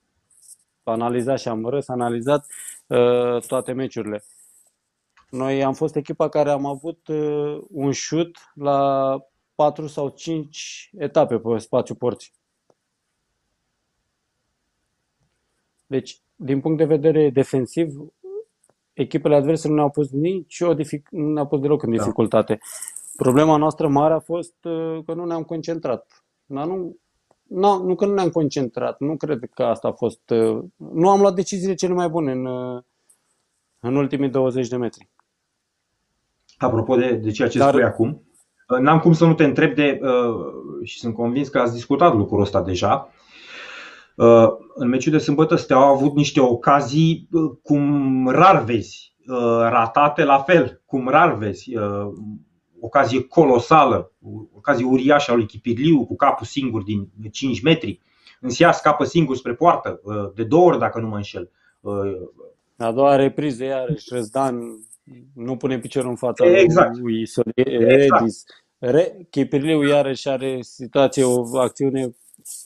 analizat 0.83 1.39
și 1.39 1.47
am 1.47 1.65
răs 1.65 1.87
analizat 1.87 2.45
uh, 2.87 3.41
toate 3.47 3.71
meciurile. 3.71 4.23
Noi 5.29 5.63
am 5.63 5.73
fost 5.73 5.95
echipa 5.95 6.29
care 6.29 6.49
am 6.49 6.65
avut 6.65 7.07
uh, 7.07 7.57
un 7.69 7.91
șut 7.91 8.37
la 8.53 9.17
4 9.55 9.87
sau 9.87 10.09
5 10.09 10.89
etape 10.97 11.37
pe 11.37 11.57
spațiu 11.57 11.95
porții. 11.95 12.31
Deci, 15.87 16.21
din 16.35 16.61
punct 16.61 16.77
de 16.77 16.85
vedere 16.85 17.29
defensiv, 17.29 17.93
echipele 18.93 19.35
adverse 19.35 19.67
nu 19.67 19.73
ne-au 19.73 19.89
pus 19.89 20.11
nicio 20.11 20.73
dific- 20.73 21.09
nu 21.09 21.33
ne-au 21.33 21.47
pus 21.47 21.59
deloc 21.59 21.83
în 21.83 21.91
da. 21.91 21.97
dificultate. 21.97 22.53
Da. 22.53 22.59
Problema 23.15 23.57
noastră 23.57 23.87
mare 23.87 24.13
a 24.13 24.19
fost 24.19 24.65
uh, 24.65 25.03
că 25.05 25.13
nu 25.13 25.25
ne-am 25.25 25.43
concentrat. 25.43 26.25
Dar 26.45 26.65
nu, 26.65 26.97
nu, 27.43 27.83
nu 27.83 27.95
că 27.95 28.05
nu 28.05 28.13
ne-am 28.13 28.29
concentrat, 28.29 28.99
nu 28.99 29.17
cred 29.17 29.49
că 29.53 29.63
asta 29.63 29.87
a 29.87 29.91
fost. 29.91 30.29
Uh, 30.29 30.63
nu 30.75 31.09
am 31.09 31.19
luat 31.19 31.35
deciziile 31.35 31.73
cele 31.73 31.93
mai 31.93 32.09
bune 32.09 32.31
în, 32.31 32.45
uh, 32.45 32.83
în 33.79 33.95
ultimii 33.95 34.29
20 34.29 34.67
de 34.67 34.77
metri. 34.77 35.09
Apropo 36.57 36.95
de, 36.95 37.11
de 37.11 37.31
ceea 37.31 37.47
ce 37.47 37.57
Dar, 37.57 37.69
spui 37.69 37.83
acum, 37.83 38.23
n-am 38.79 38.99
cum 38.99 39.13
să 39.13 39.25
nu 39.25 39.33
te 39.33 39.43
întreb 39.43 39.75
de, 39.75 39.99
și 40.83 40.99
sunt 40.99 41.13
convins 41.13 41.47
că 41.47 41.59
ați 41.59 41.73
discutat 41.73 42.15
lucrul 42.15 42.41
ăsta 42.41 42.61
deja. 42.61 43.09
În 44.75 44.87
meciul 44.87 45.11
de 45.11 45.17
sâmbătă 45.17 45.55
Steaua 45.55 45.85
a 45.85 45.89
avut 45.89 46.15
niște 46.15 46.39
ocazii 46.39 47.29
cum 47.63 48.27
rar 48.27 48.63
vezi, 48.63 49.15
ratate 49.59 50.23
la 50.23 50.37
fel, 50.37 50.81
cum 50.85 51.07
rar 51.07 51.37
vezi 51.37 51.73
ocazie 52.85 53.23
colosală, 53.23 54.11
ocazie 54.55 54.85
uriașă 54.85 55.31
a 55.31 55.35
lui 55.35 55.45
Chipirliu 55.45 56.05
cu 56.05 56.15
capul 56.15 56.45
singur 56.45 56.83
din 56.83 57.09
5 57.31 57.61
metri. 57.61 58.01
Însă 58.39 58.69
scapă 58.73 59.03
singur 59.03 59.35
spre 59.35 59.53
poartă, 59.53 59.99
uh, 60.03 60.31
de 60.35 60.43
două 60.43 60.65
ori 60.65 60.79
dacă 60.79 60.99
nu 60.99 61.07
mă 61.07 61.15
înșel. 61.15 61.51
Uh, 61.79 61.93
a 62.77 62.91
doua 62.91 63.15
repriză 63.15 63.63
iarăși 63.63 64.13
Răzdan 64.13 64.55
nu 65.33 65.57
pune 65.57 65.79
piciorul 65.79 66.09
în 66.09 66.15
fața 66.15 66.45
exact. 66.45 66.97
lui 66.97 67.25
Redis. 67.55 68.43
Exact. 68.79 69.29
Chipirliu 69.29 69.87
iarăși 69.87 70.27
are 70.27 70.61
situație, 70.61 71.23
o 71.23 71.57
acțiune 71.57 72.15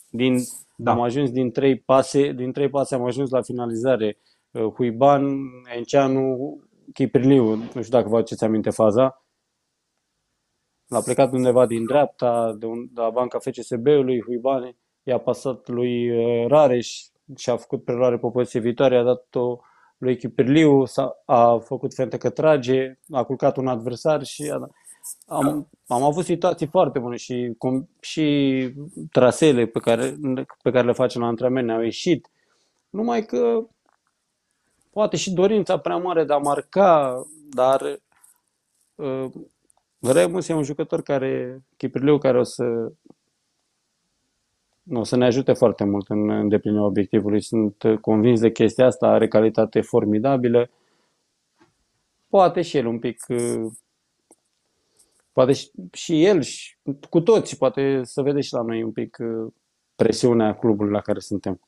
din 0.09 0.37
da. 0.75 0.91
am 0.91 1.01
ajuns 1.01 1.31
din 1.31 1.51
trei 1.51 1.79
pase, 1.79 2.31
din 2.31 2.51
trei 2.51 2.69
pase 2.69 2.95
am 2.95 3.03
ajuns 3.03 3.29
la 3.29 3.41
finalizare. 3.41 4.17
Uh, 4.51 4.73
Huiban, 4.73 5.39
Enceanu, 5.75 6.59
Chipirliu, 6.93 7.55
nu 7.55 7.81
știu 7.81 7.97
dacă 7.97 8.09
vă 8.09 8.15
aduceți 8.15 8.43
aminte 8.43 8.69
faza. 8.69 9.23
L-a 10.87 11.01
plecat 11.01 11.31
undeva 11.31 11.65
din 11.65 11.85
dreapta, 11.85 12.55
de, 12.59 12.65
un, 12.65 12.87
de 12.91 13.01
la 13.01 13.09
banca 13.09 13.39
FCSB-ului, 13.39 14.21
Huibane, 14.21 14.77
i-a 15.03 15.17
pasat 15.17 15.67
lui 15.67 16.09
uh, 16.09 16.47
Rareș 16.47 16.97
și 17.35 17.49
a 17.49 17.57
făcut 17.57 17.83
preluare 17.83 18.17
pe 18.17 18.27
poziție 18.31 18.59
viitoare, 18.59 18.97
a 18.97 19.03
dat-o 19.03 19.59
lui 19.99 20.17
Chipirliu, 20.17 20.83
a 20.95 21.15
a 21.25 21.59
făcut 21.59 21.93
fente 21.93 22.17
că 22.17 22.29
trage, 22.29 22.99
a 23.11 23.23
culcat 23.23 23.57
un 23.57 23.67
adversar 23.67 24.23
și 24.23 24.51
a, 24.53 24.69
am, 25.27 25.69
am 25.87 26.03
avut 26.03 26.25
situații 26.25 26.67
foarte 26.67 26.99
bune 26.99 27.15
și, 27.15 27.53
cum, 27.57 27.89
și 27.99 28.69
trasele 29.11 29.65
pe 29.65 29.79
care, 29.79 30.15
pe 30.61 30.71
care 30.71 30.85
le 30.85 30.91
facem 30.91 31.21
la 31.21 31.27
antrenament 31.27 31.67
ne-au 31.67 31.81
ieșit. 31.81 32.29
Numai 32.89 33.25
că 33.25 33.67
poate 34.89 35.17
și 35.17 35.31
dorința 35.31 35.77
prea 35.77 35.97
mare 35.97 36.23
de 36.23 36.33
a 36.33 36.37
marca, 36.37 37.23
dar 37.49 37.99
uh, 38.95 39.31
Remus 39.99 40.47
e 40.47 40.53
un 40.53 40.63
jucător 40.63 41.01
care, 41.01 41.63
Chiprileu, 41.77 42.17
care 42.17 42.39
o 42.39 42.43
să 42.43 42.91
o 44.93 45.03
să 45.03 45.15
ne 45.15 45.25
ajute 45.25 45.53
foarte 45.53 45.83
mult 45.83 46.09
în 46.09 46.29
îndeplinirea 46.29 46.85
obiectivului. 46.85 47.41
Sunt 47.41 47.83
convins 48.01 48.39
de 48.39 48.51
chestia 48.51 48.85
asta, 48.85 49.07
are 49.07 49.27
calitate 49.27 49.81
formidabilă. 49.81 50.69
Poate 52.27 52.61
și 52.61 52.77
el 52.77 52.85
un 52.85 52.99
pic, 52.99 53.25
poate 55.31 55.53
și 55.91 56.25
el, 56.25 56.41
și 56.41 56.75
cu 57.09 57.21
toți, 57.21 57.57
poate 57.57 58.01
să 58.03 58.21
vede 58.21 58.41
și 58.41 58.53
la 58.53 58.61
noi 58.61 58.83
un 58.83 58.91
pic 58.91 59.17
presiunea 59.95 60.55
clubului 60.55 60.91
la 60.91 61.01
care 61.01 61.19
suntem. 61.19 61.59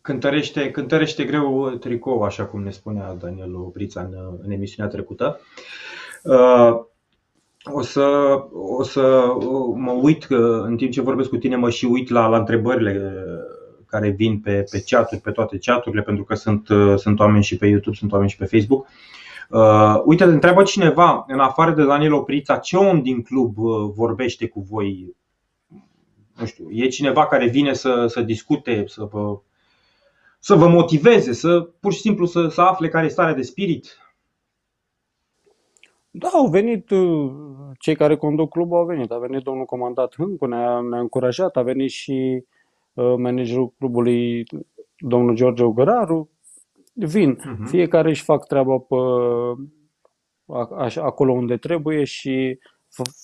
Cântărește, 0.00 0.70
cântărește 0.70 1.24
greu 1.24 1.70
tricou, 1.70 2.22
așa 2.22 2.46
cum 2.46 2.62
ne 2.62 2.70
spunea 2.70 3.14
Daniel 3.14 3.54
Obrița 3.54 4.00
în, 4.00 4.38
în 4.42 4.50
emisiunea 4.50 4.92
trecută. 4.92 5.40
Uh, 6.22 6.88
o 7.64 7.82
să, 7.82 8.06
o 8.52 8.82
să 8.82 9.34
mă 9.74 9.90
uit, 9.90 10.24
că 10.24 10.64
în 10.66 10.76
timp 10.76 10.92
ce 10.92 11.00
vorbesc 11.00 11.28
cu 11.28 11.36
tine, 11.36 11.56
mă 11.56 11.70
și 11.70 11.84
uit 11.84 12.08
la, 12.08 12.26
la 12.26 12.38
întrebările 12.38 13.12
care 13.86 14.08
vin 14.08 14.40
pe, 14.40 14.64
pe 14.70 14.82
chaturi, 14.86 15.20
pe 15.20 15.30
toate 15.30 15.58
chaturile, 15.58 16.02
pentru 16.02 16.24
că 16.24 16.34
sunt, 16.34 16.68
sunt 16.96 17.20
oameni 17.20 17.44
și 17.44 17.56
pe 17.56 17.66
YouTube, 17.66 17.96
sunt 17.96 18.12
oameni 18.12 18.30
și 18.30 18.36
pe 18.36 18.44
Facebook. 18.44 18.86
Uh, 19.48 20.02
uite, 20.04 20.24
întreabă 20.24 20.62
cineva, 20.62 21.24
în 21.28 21.38
afară 21.38 21.70
de 21.70 21.84
Daniel 21.84 22.12
Oprița, 22.12 22.56
ce 22.56 22.76
om 22.76 23.02
din 23.02 23.22
club 23.22 23.58
uh, 23.58 23.90
vorbește 23.94 24.48
cu 24.48 24.60
voi 24.70 25.14
nu 26.40 26.46
știu, 26.46 26.70
e 26.70 26.88
cineva 26.88 27.26
care 27.26 27.48
vine 27.48 27.72
să, 27.72 28.06
să 28.06 28.20
discute, 28.20 28.84
să 28.86 29.04
vă, 29.04 29.40
să 30.38 30.54
vă 30.54 30.68
motiveze, 30.68 31.32
să 31.32 31.60
pur 31.80 31.92
și 31.92 32.00
simplu 32.00 32.26
să, 32.26 32.48
să 32.48 32.60
afle 32.60 32.88
care 32.88 33.06
e 33.06 33.08
starea 33.08 33.34
de 33.34 33.42
spirit? 33.42 33.98
Da, 36.10 36.28
au 36.28 36.46
venit 36.46 36.90
uh, 36.90 37.32
cei 37.78 37.96
care 37.96 38.16
conduc 38.16 38.50
clubul, 38.50 38.76
au 38.78 38.84
venit. 38.84 39.10
A 39.10 39.18
venit 39.18 39.42
domnul 39.42 39.64
comandat 39.64 40.14
Hâncu, 40.14 40.46
ne-a, 40.46 40.80
ne-a 40.80 41.00
încurajat, 41.00 41.56
a 41.56 41.62
venit 41.62 41.90
și 41.90 42.44
uh, 42.92 43.14
managerul 43.16 43.74
clubului, 43.78 44.44
domnul 44.98 45.34
George 45.34 45.62
Ogăraru. 45.62 46.30
Vin, 46.92 47.36
uh-huh. 47.36 47.68
fiecare 47.68 48.08
își 48.08 48.22
fac 48.22 48.46
treaba 48.46 48.78
pe, 48.78 48.94
a, 50.46 50.90
acolo 50.96 51.32
unde 51.32 51.56
trebuie 51.56 52.04
și 52.04 52.58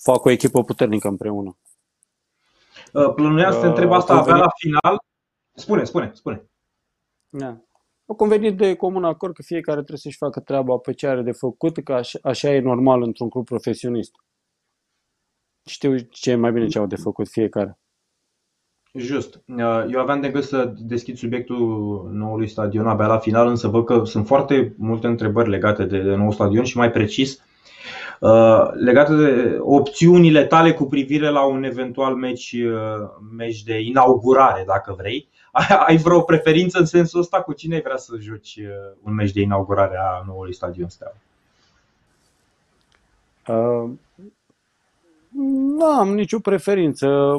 fac 0.03 0.25
o 0.25 0.29
echipă 0.29 0.63
puternică 0.63 1.07
împreună. 1.07 1.57
Uh, 2.93 3.13
plănuia 3.13 3.51
să 3.51 3.59
te 3.59 3.65
întreb 3.65 3.91
asta 3.91 4.13
avea 4.13 4.35
la 4.35 4.47
final. 4.57 5.03
Spune, 5.53 5.83
spune, 5.83 6.11
spune. 6.13 6.45
Da. 7.29 7.57
Au 8.09 8.15
convenit 8.15 8.57
de 8.57 8.75
comun 8.75 9.03
acord 9.03 9.33
că 9.33 9.41
fiecare 9.41 9.77
trebuie 9.77 9.97
să-și 9.97 10.17
facă 10.17 10.39
treaba 10.39 10.77
pe 10.77 10.93
ce 10.93 11.07
are 11.07 11.21
de 11.21 11.31
făcut, 11.31 11.83
că 11.83 11.93
așa, 11.93 12.19
așa 12.23 12.53
e 12.53 12.59
normal 12.59 13.01
într-un 13.01 13.29
club 13.29 13.45
profesionist. 13.45 14.11
Știu 15.65 15.97
ce 15.97 16.31
e 16.31 16.35
mai 16.35 16.51
bine 16.51 16.67
ce 16.67 16.79
au 16.79 16.85
de 16.85 16.95
făcut 16.95 17.27
fiecare. 17.27 17.79
Just. 18.93 19.43
Uh, 19.47 19.85
eu 19.91 19.99
aveam 19.99 20.21
de 20.21 20.29
gând 20.29 20.43
să 20.43 20.73
deschid 20.77 21.17
subiectul 21.17 22.09
noului 22.11 22.47
stadion 22.47 22.87
abia 22.87 23.07
la 23.07 23.17
final, 23.17 23.47
însă 23.47 23.67
văd 23.67 23.85
că 23.85 24.03
sunt 24.03 24.27
foarte 24.27 24.75
multe 24.77 25.07
întrebări 25.07 25.49
legate 25.49 25.85
de, 25.85 26.01
de 26.01 26.15
nou 26.15 26.31
stadion 26.31 26.63
și 26.63 26.77
mai 26.77 26.91
precis 26.91 27.43
uh, 28.19 28.71
legate 28.73 29.15
de 29.15 29.57
opțiunile 29.59 30.45
tale 30.45 30.73
cu 30.73 30.85
privire 30.85 31.29
la 31.29 31.45
un 31.45 31.63
eventual 31.63 32.15
meci, 32.15 32.51
uh, 32.51 33.09
meci 33.37 33.63
de 33.63 33.79
inaugurare, 33.79 34.63
dacă 34.67 34.95
vrei. 34.97 35.29
Ai 35.87 35.97
vreo 35.97 36.21
preferință 36.21 36.79
în 36.79 36.85
sensul 36.85 37.19
ăsta? 37.19 37.41
Cu 37.41 37.53
cine 37.53 37.79
vrea 37.83 37.97
să 37.97 38.17
joci 38.19 38.59
un 39.03 39.13
meci 39.13 39.31
de 39.31 39.41
inaugurare 39.41 39.97
a 39.97 40.23
noului 40.25 40.53
stadion 40.53 40.89
Steaua? 40.89 41.15
Uh, 43.47 43.91
nu 45.77 45.85
am 45.85 46.13
nicio 46.13 46.39
preferință. 46.39 47.35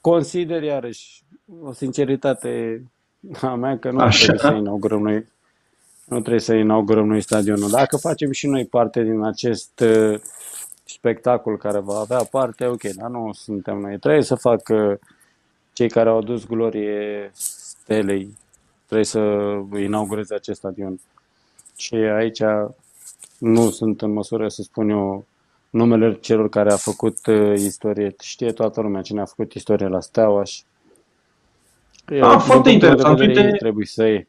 Consider 0.00 0.62
iarăși 0.62 1.22
o 1.62 1.72
sinceritate 1.72 2.82
a 3.40 3.54
mea 3.54 3.78
că 3.78 3.90
nu 3.90 4.00
Așa. 4.00 4.24
trebuie 4.24 4.50
să 4.50 4.56
inaugurăm 4.56 5.02
noi 5.02 5.24
nu 6.04 6.18
trebuie 6.20 6.40
să 6.40 6.54
inaugurăm 6.54 7.06
noi 7.06 7.20
stadionul. 7.20 7.70
Dacă 7.70 7.96
facem 7.96 8.30
și 8.30 8.46
noi 8.46 8.64
parte 8.64 9.02
din 9.02 9.22
acest 9.22 9.80
uh, 9.80 10.20
spectacol 10.84 11.56
care 11.56 11.78
va 11.78 11.98
avea 11.98 12.24
parte, 12.30 12.66
ok, 12.66 12.82
dar 12.82 13.10
nu 13.10 13.30
suntem 13.32 13.78
noi. 13.78 13.98
Trebuie 13.98 14.22
să 14.22 14.34
facă 14.34 14.98
cei 15.72 15.88
care 15.88 16.08
au 16.08 16.18
adus 16.18 16.46
glorie 16.46 17.30
stelei, 17.34 18.36
trebuie 18.84 19.06
să 19.06 19.20
inaugureze 19.76 20.34
acest 20.34 20.58
stadion. 20.58 21.00
Și 21.76 21.94
aici 21.94 22.42
nu 23.38 23.70
sunt 23.70 24.02
în 24.02 24.12
măsură 24.12 24.48
să 24.48 24.62
spun 24.62 24.88
eu 24.88 25.26
numele 25.70 26.18
celor 26.20 26.48
care 26.48 26.72
a 26.72 26.76
făcut 26.76 27.26
uh, 27.26 27.52
istorie. 27.54 28.14
Știe 28.20 28.52
toată 28.52 28.80
lumea 28.80 29.02
cine 29.02 29.20
a 29.20 29.24
făcut 29.24 29.52
istorie 29.52 29.86
la 29.86 30.00
Steaua 30.00 30.44
și 30.44 30.62
Ah, 32.20 32.40
foarte 32.40 32.70
interesant. 32.70 33.18
De 33.18 33.24
Uite, 33.26 33.50
trebuie 33.58 33.86
să 33.86 34.06
iei. 34.06 34.28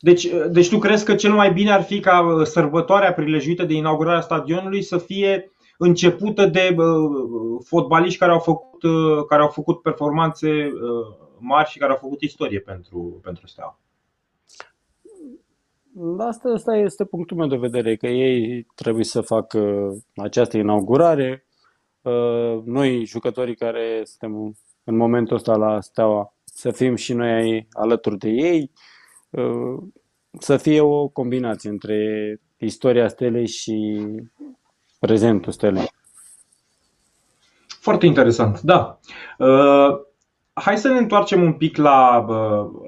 Deci, 0.00 0.24
uh, 0.24 0.44
deci 0.50 0.68
tu 0.68 0.78
crezi 0.78 1.04
că 1.04 1.14
cel 1.14 1.32
mai 1.32 1.52
bine 1.52 1.72
ar 1.72 1.82
fi 1.82 2.00
ca 2.00 2.20
uh, 2.20 2.46
sărbătoarea 2.46 3.12
prilejuită 3.12 3.64
de 3.64 3.74
inaugurarea 3.74 4.20
stadionului 4.20 4.82
să 4.82 4.98
fie 4.98 5.52
începută 5.78 6.46
de 6.46 6.76
fotbaliști 7.64 8.18
care 8.18 8.32
au 8.32 8.38
făcut, 8.38 8.82
care 9.28 9.42
au 9.42 9.48
făcut 9.48 9.82
performanțe 9.82 10.72
mari 11.38 11.68
și 11.68 11.78
care 11.78 11.92
au 11.92 11.98
făcut 12.00 12.20
istorie 12.20 12.60
pentru, 12.60 13.20
pentru 13.22 13.46
Steaua? 13.46 13.78
Asta, 16.18 16.48
asta 16.48 16.76
este 16.76 17.04
punctul 17.04 17.36
meu 17.36 17.46
de 17.46 17.56
vedere, 17.56 17.96
că 17.96 18.06
ei 18.06 18.66
trebuie 18.74 19.04
să 19.04 19.20
facă 19.20 19.90
această 20.16 20.56
inaugurare. 20.56 21.46
Uh, 22.02 22.62
noi, 22.64 23.04
jucătorii 23.04 23.54
care 23.54 24.02
suntem 24.04 24.56
în 24.84 24.96
momentul 24.96 25.36
ăsta 25.36 25.56
la 25.56 25.80
Steaua, 25.80 26.34
să 26.44 26.70
fim 26.70 26.94
și 26.94 27.12
noi 27.12 27.66
alături 27.70 28.18
de 28.18 28.28
ei, 28.28 28.70
uh, 29.30 29.82
să 30.38 30.56
fie 30.56 30.80
o 30.80 31.08
combinație 31.08 31.70
între 31.70 32.40
istoria 32.56 33.08
stelei 33.08 33.46
și 33.46 34.06
prezentul 35.04 35.52
stelei. 35.52 35.90
Foarte 37.80 38.06
interesant, 38.06 38.60
da. 38.60 38.98
Uh, 39.38 40.00
hai 40.52 40.78
să 40.78 40.88
ne 40.88 40.98
întoarcem 40.98 41.42
un 41.42 41.52
pic 41.52 41.76
la, 41.76 42.26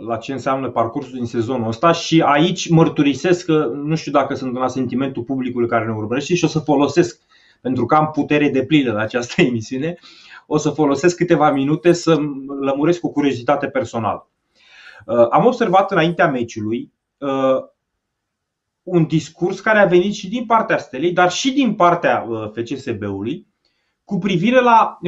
la 0.07 0.17
ce 0.17 0.33
înseamnă 0.33 0.71
parcursul 0.71 1.12
din 1.12 1.27
sezonul 1.27 1.69
ăsta 1.69 1.93
și 1.93 2.23
aici 2.27 2.69
mărturisesc 2.69 3.45
că 3.45 3.71
nu 3.75 3.95
știu 3.95 4.12
dacă 4.12 4.35
sunt 4.35 4.57
în 4.57 4.69
sentimentul 4.69 5.23
publicului 5.23 5.69
care 5.69 5.85
ne 5.85 5.93
urmărește 5.93 6.35
și 6.35 6.45
o 6.45 6.49
să 6.49 6.59
folosesc, 6.59 7.21
pentru 7.61 7.87
că 7.87 7.95
am 7.95 8.11
putere 8.11 8.49
de 8.49 8.64
plină 8.64 8.93
la 8.93 9.01
această 9.01 9.43
emisiune, 9.49 9.99
o 10.47 10.57
să 10.57 10.71
folosesc 10.71 11.17
câteva 11.17 11.51
minute 11.51 11.93
să 11.93 12.19
lămuresc 12.61 13.01
cu 13.01 13.12
curiozitate 13.12 13.67
personală. 13.67 14.29
Uh, 15.07 15.27
am 15.31 15.47
observat 15.47 15.91
înaintea 15.91 16.29
meciului 16.29 16.93
uh, 17.19 17.57
un 18.87 19.07
discurs 19.07 19.61
care 19.61 19.78
a 19.78 19.87
venit 19.87 20.14
și 20.14 20.28
din 20.28 20.47
partea 20.47 20.78
Stelei, 20.78 21.12
dar 21.12 21.30
și 21.30 21.53
din 21.53 21.74
partea 21.74 22.26
uh, 22.28 22.51
FCSB-ului 22.53 23.47
cu 24.05 24.18
privire 24.18 24.61
la 24.61 24.99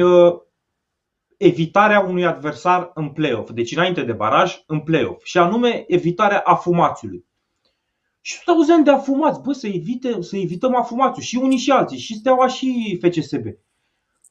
evitarea 1.37 1.99
unui 1.99 2.25
adversar 2.25 2.91
în 2.93 3.09
play-off, 3.09 3.51
deci 3.51 3.75
înainte 3.75 4.03
de 4.03 4.11
baraj, 4.11 4.63
în 4.67 4.79
play-off, 4.79 5.23
și 5.23 5.37
anume 5.37 5.83
evitarea 5.87 6.39
afumațiului. 6.39 7.25
Și 8.21 8.43
tot 8.43 8.55
auzeam 8.55 8.83
de 8.83 8.91
afumați, 8.91 9.41
bă, 9.41 9.51
să, 9.51 9.67
evite, 9.67 10.21
să 10.21 10.37
evităm 10.37 10.75
afumațiul 10.75 11.23
și 11.23 11.39
unii 11.41 11.57
și 11.57 11.71
alții, 11.71 11.97
și 11.97 12.15
Steaua 12.15 12.47
și 12.47 12.99
FCSB. 13.01 13.45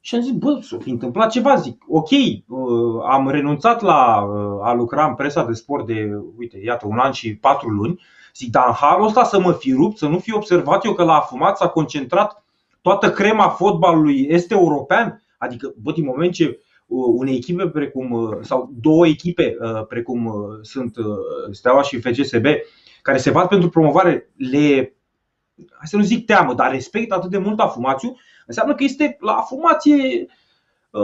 Și 0.01 0.15
am 0.15 0.21
zis, 0.21 0.31
bă, 0.31 0.59
s-a 0.61 0.77
fi 0.77 0.89
întâmplat 0.89 1.31
ceva, 1.31 1.55
zic, 1.55 1.83
ok, 1.87 2.09
uh, 2.09 3.03
am 3.09 3.29
renunțat 3.29 3.81
la 3.81 4.21
uh, 4.21 4.67
a 4.67 4.73
lucra 4.73 5.05
în 5.05 5.15
presa 5.15 5.45
de 5.45 5.53
sport 5.53 5.85
de, 5.85 6.09
uite, 6.37 6.59
iată, 6.63 6.87
un 6.87 6.97
an 6.97 7.11
și 7.11 7.35
patru 7.35 7.69
luni, 7.69 8.01
zic, 8.35 8.51
dar 8.51 8.67
în 8.67 8.73
halul 8.73 9.05
ăsta 9.05 9.23
să 9.23 9.39
mă 9.39 9.51
fi 9.51 9.73
rupt, 9.73 9.97
să 9.97 10.07
nu 10.07 10.19
fi 10.19 10.33
observat 10.33 10.85
eu 10.85 10.93
că 10.93 11.03
la 11.03 11.15
afumat 11.15 11.57
s-a 11.57 11.67
concentrat 11.67 12.43
toată 12.81 13.11
crema 13.11 13.49
fotbalului 13.49 14.27
este 14.29 14.53
european, 14.53 15.23
adică, 15.37 15.73
bă, 15.81 15.91
din 15.91 16.05
moment 16.05 16.33
ce 16.33 16.59
unei 16.89 17.35
echipe 17.35 17.67
precum, 17.67 18.11
uh, 18.11 18.37
sau 18.41 18.71
două 18.81 19.07
echipe 19.07 19.55
uh, 19.59 19.85
precum 19.87 20.25
uh, 20.25 20.33
sunt 20.61 20.95
Steaua 21.51 21.81
și 21.81 21.99
FCSB, 21.99 22.45
care 23.01 23.17
se 23.17 23.31
bat 23.31 23.47
pentru 23.47 23.69
promovare, 23.69 24.29
le, 24.35 24.95
hai 25.55 25.87
să 25.87 25.97
nu 25.97 26.03
zic 26.03 26.25
teamă, 26.25 26.53
dar 26.53 26.71
respect 26.71 27.11
atât 27.11 27.29
de 27.29 27.37
mult 27.37 27.59
afumațiu, 27.59 28.15
înseamnă 28.45 28.75
că 28.75 28.83
este 28.83 29.17
la 29.19 29.33
afumație 29.33 30.27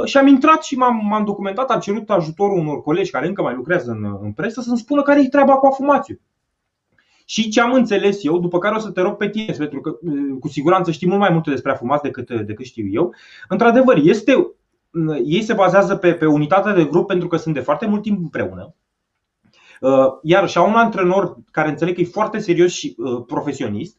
și 0.05 0.17
am 0.17 0.27
intrat 0.27 0.63
și 0.63 0.77
m-am, 0.77 1.01
m-am 1.03 1.25
documentat, 1.25 1.69
am 1.69 1.79
cerut 1.79 2.09
ajutorul 2.09 2.57
unor 2.57 2.81
colegi 2.81 3.11
care 3.11 3.27
încă 3.27 3.41
mai 3.41 3.55
lucrează 3.55 3.91
în, 3.91 4.17
în 4.21 4.31
presă 4.31 4.61
să-mi 4.61 4.77
spună 4.77 5.01
care 5.01 5.21
e 5.21 5.27
treaba 5.27 5.55
cu 5.55 5.65
afumațiu. 5.65 6.19
Și 7.25 7.49
ce 7.49 7.61
am 7.61 7.73
înțeles 7.73 8.23
eu, 8.23 8.39
după 8.39 8.57
care 8.57 8.75
o 8.75 8.79
să 8.79 8.89
te 8.89 9.01
rog 9.01 9.17
pe 9.17 9.29
tine, 9.29 9.53
pentru 9.57 9.81
că 9.81 9.97
cu 10.39 10.47
siguranță 10.47 10.91
știi 10.91 11.07
mult 11.07 11.19
mai 11.19 11.29
multe 11.31 11.49
despre 11.49 11.71
afumați 11.71 12.03
decât, 12.03 12.41
decât 12.41 12.65
știu 12.65 12.85
eu, 12.91 13.13
într-adevăr, 13.47 13.99
este 14.03 14.55
ei 15.25 15.41
se 15.41 15.53
bazează 15.53 15.95
pe, 15.95 16.13
pe 16.13 16.25
unitatea 16.25 16.73
de 16.73 16.85
grup 16.85 17.07
pentru 17.07 17.27
că 17.27 17.37
sunt 17.37 17.53
de 17.53 17.59
foarte 17.59 17.85
mult 17.85 18.01
timp 18.01 18.17
împreună. 18.17 18.75
Uh, 19.81 20.07
iar 20.21 20.49
și 20.49 20.57
au 20.57 20.69
un 20.69 20.75
antrenor 20.75 21.37
care 21.51 21.69
înțeleg 21.69 21.95
că 21.95 22.01
e 22.01 22.05
foarte 22.05 22.37
serios 22.37 22.71
și 22.71 22.95
uh, 22.97 23.23
profesionist. 23.27 23.97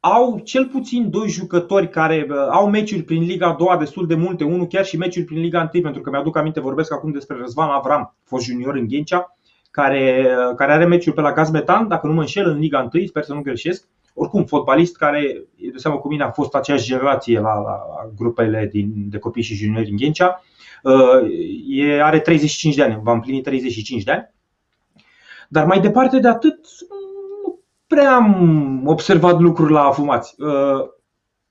Au 0.00 0.38
cel 0.38 0.66
puțin 0.66 1.10
doi 1.10 1.28
jucători 1.28 1.88
care 1.88 2.26
uh, 2.30 2.36
au 2.50 2.70
meciuri 2.70 3.02
prin 3.02 3.22
Liga 3.22 3.56
2 3.58 3.76
destul 3.78 4.06
de 4.06 4.14
multe, 4.14 4.44
unul 4.44 4.66
chiar 4.66 4.84
și 4.84 4.96
meciuri 4.96 5.24
prin 5.24 5.40
Liga 5.40 5.70
1, 5.72 5.82
pentru 5.82 6.02
că 6.02 6.10
mi-aduc 6.10 6.36
aminte, 6.36 6.60
vorbesc 6.60 6.92
acum 6.92 7.12
despre 7.12 7.36
Răzvan 7.36 7.68
Avram, 7.68 8.16
fost 8.24 8.44
junior 8.44 8.74
în 8.74 8.86
Ghencea, 8.86 9.35
care, 9.76 10.26
care 10.56 10.72
are 10.72 10.84
meciuri 10.84 11.14
pe 11.14 11.20
la 11.20 11.32
Gazmetan, 11.32 11.88
dacă 11.88 12.06
nu 12.06 12.12
mă 12.12 12.20
înșel, 12.20 12.48
în 12.48 12.58
Liga 12.58 12.88
1, 12.92 13.04
sper 13.06 13.22
să 13.22 13.34
nu 13.34 13.40
greșesc 13.40 13.88
oricum, 14.18 14.44
fotbalist 14.44 14.96
care, 14.96 15.44
de 15.72 15.78
seama 15.78 15.96
cu 15.96 16.08
mine, 16.08 16.24
a 16.24 16.30
fost 16.30 16.54
aceeași 16.54 16.86
generație 16.86 17.40
la, 17.40 17.54
la 17.60 17.78
grupele 18.16 18.68
din, 18.72 18.92
de 19.10 19.18
copii 19.18 19.42
și 19.42 19.54
juniori 19.54 19.84
din 19.84 19.96
Ghencea. 19.96 20.42
Uh, 20.82 21.28
e, 21.68 22.02
are 22.02 22.20
35 22.20 22.74
de 22.74 22.82
ani, 22.82 23.00
va 23.02 23.12
împlini 23.12 23.40
35 23.40 24.02
de 24.02 24.12
ani. 24.12 24.34
Dar 25.48 25.64
mai 25.64 25.80
departe 25.80 26.18
de 26.18 26.28
atât, 26.28 26.66
nu 27.44 27.60
prea 27.86 28.14
am 28.14 28.82
observat 28.86 29.40
lucruri 29.40 29.72
la 29.72 29.82
afumați. 29.82 30.34
Uh, 30.38 30.88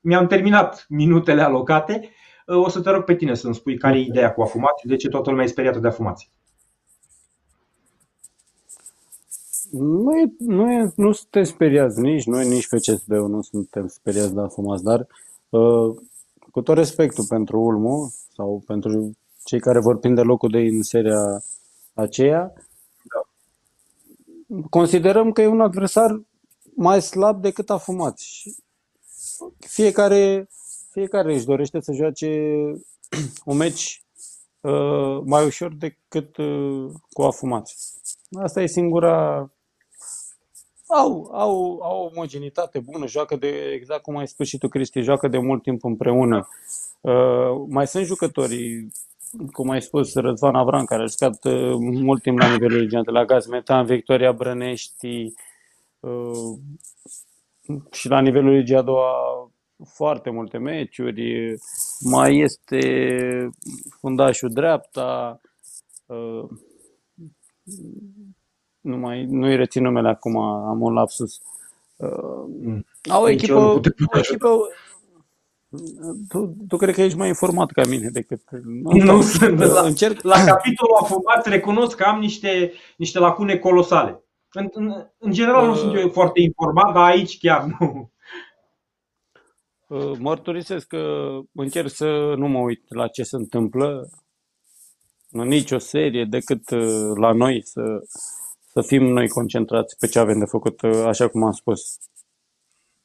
mi-am 0.00 0.26
terminat 0.26 0.86
minutele 0.88 1.42
alocate. 1.42 2.10
Uh, 2.46 2.56
o 2.56 2.68
să 2.68 2.80
te 2.80 2.90
rog 2.90 3.04
pe 3.04 3.14
tine 3.14 3.34
să-mi 3.34 3.54
spui 3.54 3.78
care 3.78 3.98
e 3.98 4.00
ideea 4.00 4.32
cu 4.32 4.42
afumați, 4.42 4.86
de 4.86 4.96
ce 4.96 5.08
toată 5.08 5.30
lumea 5.30 5.44
e 5.44 5.48
speriată 5.48 5.78
de 5.78 5.88
afumați. 5.88 6.30
Nu, 9.70 10.18
e, 10.18 10.32
nu, 10.38 10.72
e, 10.72 10.92
nu 10.96 11.12
suntem 11.12 11.44
speriați 11.44 12.00
nici 12.00 12.24
noi, 12.24 12.48
nici 12.48 12.68
pe 12.68 12.76
CSB 12.76 13.10
nu 13.10 13.42
suntem 13.42 13.88
speriați 13.88 14.34
de 14.34 14.40
afumați, 14.40 14.82
dar 14.82 15.06
uh, 15.48 15.96
cu 16.50 16.62
tot 16.62 16.76
respectul 16.76 17.24
pentru 17.28 17.60
Ulmu 17.60 18.12
sau 18.34 18.62
pentru 18.66 19.16
cei 19.44 19.60
care 19.60 19.80
vor 19.80 19.98
prinde 19.98 20.20
locul 20.20 20.50
de 20.50 20.58
în 20.58 20.82
seria 20.82 21.42
aceea, 21.94 22.52
da. 23.02 23.20
considerăm 24.70 25.32
că 25.32 25.42
e 25.42 25.46
un 25.46 25.60
adversar 25.60 26.22
mai 26.74 27.02
slab 27.02 27.40
decât 27.42 27.70
a 27.70 27.76
fumat. 27.76 28.20
Fiecare, 29.58 30.48
fiecare 30.90 31.34
își 31.34 31.46
dorește 31.46 31.80
să 31.80 31.92
joace 31.92 32.52
un 33.44 33.56
meci 33.56 34.04
uh, 34.60 35.20
mai 35.24 35.46
ușor 35.46 35.74
decât 35.74 36.36
uh, 36.36 36.92
cu 37.10 37.22
afumați. 37.22 37.76
Asta 38.30 38.62
e 38.62 38.66
singura 38.66 39.50
au, 40.88 41.28
au, 41.32 41.80
au 41.82 42.02
o 42.02 42.10
omogenitate 42.12 42.78
bună, 42.78 43.06
joacă 43.06 43.36
de, 43.36 43.70
exact 43.74 44.02
cum 44.02 44.16
ai 44.16 44.28
spus 44.28 44.46
și 44.46 44.58
tu, 44.58 44.68
Cristi, 44.68 45.00
joacă 45.00 45.28
de 45.28 45.38
mult 45.38 45.62
timp 45.62 45.84
împreună. 45.84 46.48
Uh, 47.00 47.64
mai 47.68 47.86
sunt 47.86 48.04
jucătorii, 48.04 48.92
cum 49.52 49.70
ai 49.70 49.82
spus, 49.82 50.14
Răzvan 50.14 50.54
Avram, 50.54 50.84
care 50.84 51.02
a 51.02 51.06
jucat 51.06 51.44
uh, 51.44 51.74
mult 51.78 52.22
timp 52.22 52.38
la 52.38 52.50
nivelul 52.50 52.78
regional, 52.78 53.04
la 53.12 53.24
Gaz 53.24 53.46
Metan, 53.46 53.86
Victoria 53.86 54.32
Brănești 54.32 55.32
uh, 56.00 56.58
și 57.92 58.08
la 58.08 58.20
nivelul 58.20 58.56
Ligia 58.56 58.78
a 58.78 58.82
doua 58.82 59.12
foarte 59.84 60.30
multe 60.30 60.58
meciuri. 60.58 61.56
Mai 62.00 62.38
este 62.38 62.80
fundașul 64.00 64.50
dreapta, 64.52 65.40
uh, 66.06 66.44
nu 68.86 68.96
mai 68.96 69.24
nu-i 69.24 69.56
rețin 69.56 69.82
numele 69.82 70.08
acum, 70.08 70.36
am 70.36 70.80
un 70.80 70.92
lapsus. 70.92 71.40
Uh, 71.96 72.78
au 73.10 73.22
o 73.22 73.28
echipă, 73.28 73.54
o 73.54 73.80
echipă 74.18 74.68
tu, 76.28 76.56
tu 76.68 76.76
cred 76.76 76.94
că 76.94 77.02
ești 77.02 77.18
mai 77.18 77.28
informat 77.28 77.70
ca 77.70 77.82
mine 77.88 78.08
decât... 78.08 78.40
Nu, 78.64 78.90
nu 79.04 79.22
sunt. 79.22 79.58
La, 79.58 79.80
încerc... 79.80 80.22
la 80.22 80.44
capitolul 80.44 80.96
afumat 81.00 81.46
recunosc 81.46 81.96
că 81.96 82.04
am 82.04 82.18
niște, 82.20 82.72
niște 82.96 83.18
lacune 83.18 83.56
colosale. 83.56 84.24
În, 84.52 84.68
în, 84.72 85.06
în 85.18 85.32
general 85.32 85.62
uh, 85.62 85.68
nu 85.68 85.74
sunt 85.74 85.96
eu 85.96 86.08
foarte 86.08 86.40
informat, 86.40 86.92
dar 86.92 87.04
aici 87.04 87.38
chiar 87.38 87.64
nu. 87.78 88.10
Uh, 89.86 90.12
mărturisesc 90.18 90.86
că 90.86 91.28
încerc 91.52 91.88
să 91.88 92.34
nu 92.36 92.48
mă 92.48 92.58
uit 92.58 92.94
la 92.94 93.08
ce 93.08 93.22
se 93.22 93.36
întâmplă 93.36 94.10
în 95.30 95.48
nicio 95.48 95.78
serie 95.78 96.24
decât 96.24 96.70
uh, 96.70 97.10
la 97.20 97.32
noi 97.32 97.60
să 97.64 97.80
să 98.76 98.82
fim 98.82 99.04
noi 99.04 99.28
concentrați 99.28 99.98
pe 99.98 100.06
ce 100.06 100.18
avem 100.18 100.38
de 100.38 100.44
făcut, 100.44 100.82
uh, 100.82 101.04
așa 101.06 101.28
cum 101.28 101.44
am 101.44 101.52
spus. 101.52 101.98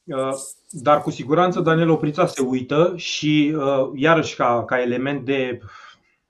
Uh, 0.03 0.34
dar 0.69 1.01
cu 1.01 1.09
siguranță 1.09 1.59
Daniel 1.59 1.89
Oprița 1.89 2.26
se 2.26 2.41
uită 2.41 2.93
și 2.95 3.55
uh, 3.55 3.89
iarăși 3.95 4.36
ca, 4.36 4.63
ca 4.65 4.82
element 4.82 5.26
de, 5.26 5.59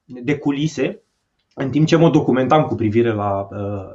de 0.06 0.38
culise, 0.38 1.02
în 1.54 1.70
timp 1.70 1.88
ce 1.88 1.96
mă 1.96 2.10
documentam 2.10 2.64
cu 2.64 2.76
privire 2.76 3.14
la, 3.14 3.48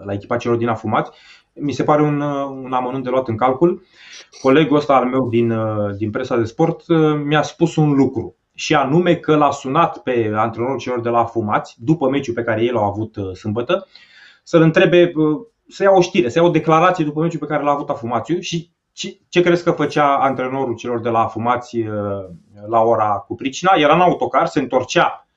la 0.05 0.12
echipa 0.12 0.36
celor 0.36 0.57
din 0.57 0.68
afumați, 0.68 1.11
mi 1.55 1.72
se 1.72 1.84
pare 1.84 2.03
un, 2.03 2.20
un 2.64 2.72
amănunt 2.72 3.05
de 3.05 3.11
luat 3.11 3.28
în 3.28 3.36
calcul. 3.36 3.82
Colegul 4.42 4.76
ăsta 4.76 4.94
al 4.94 5.05
meu 5.05 5.28
din, 5.28 5.55
din 5.97 6.11
presa 6.11 6.36
de 6.36 6.44
sport 6.44 6.82
mi-a 7.24 7.42
spus 7.42 7.76
un 7.76 7.92
lucru 7.92 8.36
și 8.55 8.74
anume 8.74 9.14
că 9.14 9.36
l-a 9.36 9.51
sunat 9.51 9.99
pe 9.99 10.32
antrenorul 10.34 10.78
celor 10.78 11.01
de 11.01 11.09
la 11.09 11.18
afumați 11.18 11.76
după 11.78 12.09
meciul 12.09 12.34
pe 12.34 12.42
care 12.42 12.62
ei 12.62 12.70
l-au 12.70 12.84
avut 12.84 13.16
sâmbătă 13.34 13.86
să-l 14.49 14.62
întrebe, 14.62 15.12
să 15.68 15.82
ia 15.82 15.90
o 15.90 16.01
știre, 16.01 16.28
să 16.28 16.38
ia 16.38 16.44
o 16.44 16.51
declarație 16.51 17.05
după 17.05 17.20
meciul 17.20 17.38
pe 17.38 17.47
care 17.47 17.62
l-a 17.62 17.70
avut 17.70 17.90
Afumațiu 17.90 18.40
și 18.40 18.70
ce, 18.92 19.18
ce 19.28 19.40
crezi 19.40 19.64
că 19.64 19.70
făcea 19.70 20.16
antrenorul 20.16 20.74
celor 20.74 21.01
de 21.01 21.09
la 21.09 21.18
Afumați 21.18 21.78
uh, 21.78 21.88
la 22.66 22.80
ora 22.80 23.24
cu 23.26 23.34
pricina? 23.34 23.72
Era 23.76 23.94
în 23.94 24.01
autocar, 24.01 24.47
se 24.47 24.61
întorcea, 24.61 25.28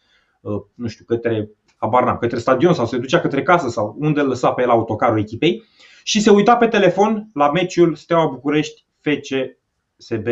uh, 0.42 0.62
nu 0.74 0.88
știu, 0.88 1.06
către, 1.06 1.50
habar 1.78 2.04
n 2.04 2.18
către 2.18 2.38
stadion 2.38 2.74
sau 2.74 2.86
se 2.86 2.98
ducea 2.98 3.20
către 3.20 3.44
casă 3.44 3.70
sau 3.70 3.96
unde 4.00 4.20
îl 4.20 4.28
lăsa 4.28 4.52
pe 4.52 4.62
el 4.62 4.70
autocarul 4.70 5.20
echipei 5.20 5.64
și 6.04 6.22
se 6.22 6.30
uita 6.30 6.58
pe 6.58 6.68
telefon 6.68 7.30
la 7.34 7.52
meciul 7.52 7.96
Steaua 7.96 8.26
București 8.26 8.86
FCSB 9.00 10.28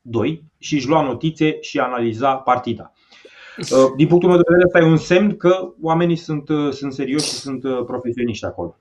2 0.00 0.44
și 0.58 0.74
își 0.74 0.88
lua 0.88 1.02
notițe 1.02 1.60
și 1.60 1.78
analiza 1.78 2.34
partida. 2.34 2.92
Uh, 3.58 3.92
din 3.96 4.06
punctul 4.06 4.28
meu 4.28 4.38
de 4.38 4.44
vedere, 4.46 4.64
asta 4.66 4.78
e 4.78 4.90
un 4.90 4.96
semn 4.96 5.36
că 5.36 5.72
oamenii 5.82 6.16
sunt, 6.16 6.48
uh, 6.48 6.72
sunt 6.72 6.92
serioși 6.92 7.26
și 7.26 7.32
sunt 7.32 7.64
uh, 7.64 7.84
profesioniști 7.86 8.44
acolo. 8.44 8.76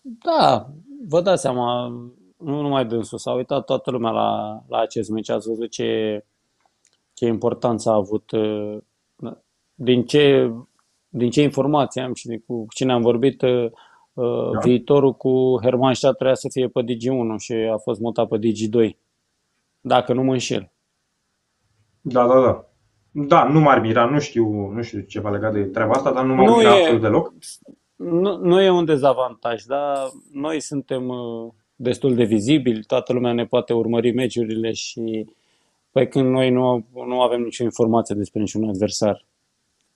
Da, 0.00 0.70
vă 1.08 1.20
dați 1.20 1.42
seama, 1.42 1.88
nu 2.36 2.60
numai 2.60 2.86
dânsul, 2.86 3.18
s-a 3.18 3.32
uitat 3.32 3.64
toată 3.64 3.90
lumea 3.90 4.10
la, 4.10 4.62
la 4.68 4.78
acest 4.78 5.10
meci, 5.10 5.30
ați 5.30 5.48
văzut 5.48 5.70
ce, 5.70 6.24
ce 7.14 7.26
importanță 7.26 7.90
a 7.90 7.94
avut, 7.94 8.30
din 9.74 10.04
ce, 10.04 10.52
din 11.08 11.30
ce 11.30 11.42
informații 11.42 12.00
am 12.00 12.14
și 12.14 12.42
cu 12.46 12.66
cine 12.74 12.92
am 12.92 13.02
vorbit, 13.02 13.42
da. 14.14 14.58
viitorul 14.62 15.14
cu 15.14 15.58
Herman 15.62 15.92
Șat 15.92 16.14
trebuia 16.14 16.34
să 16.34 16.48
fie 16.52 16.68
pe 16.68 16.82
Digi1 16.82 17.36
și 17.38 17.52
a 17.52 17.76
fost 17.76 18.00
mutat 18.00 18.28
pe 18.28 18.38
Digi2, 18.38 18.90
dacă 19.80 20.12
nu 20.12 20.22
mă 20.22 20.32
înșel. 20.32 20.70
Da, 22.08 22.26
da, 22.26 22.40
da. 22.40 22.64
Da, 23.10 23.44
nu 23.44 23.60
m-ar 23.60 23.80
mira, 23.80 24.04
nu 24.04 24.18
știu, 24.18 24.70
nu 24.70 24.82
știu 24.82 25.00
ceva 25.00 25.30
legat 25.30 25.52
de 25.52 25.64
treaba 25.64 25.92
asta, 25.92 26.12
dar 26.12 26.24
nu 26.24 26.34
m-ar 26.34 26.46
nu 26.46 26.56
mira 26.56 26.76
e, 26.76 26.80
absolut 26.80 27.00
deloc. 27.00 27.32
Nu, 27.96 28.36
nu 28.36 28.60
e 28.60 28.70
un 28.70 28.84
dezavantaj, 28.84 29.62
dar 29.62 30.10
noi 30.32 30.60
suntem 30.60 31.08
uh, 31.08 31.52
destul 31.76 32.14
de 32.14 32.24
vizibili, 32.24 32.84
toată 32.84 33.12
lumea 33.12 33.32
ne 33.32 33.46
poate 33.46 33.72
urmări 33.72 34.12
meciurile 34.12 34.72
și 34.72 35.26
pe 35.90 36.06
când 36.06 36.30
noi 36.30 36.50
nu, 36.50 36.86
nu 37.06 37.20
avem 37.20 37.42
nicio 37.42 37.64
informație 37.64 38.14
despre 38.14 38.40
niciun 38.40 38.68
adversar. 38.68 39.24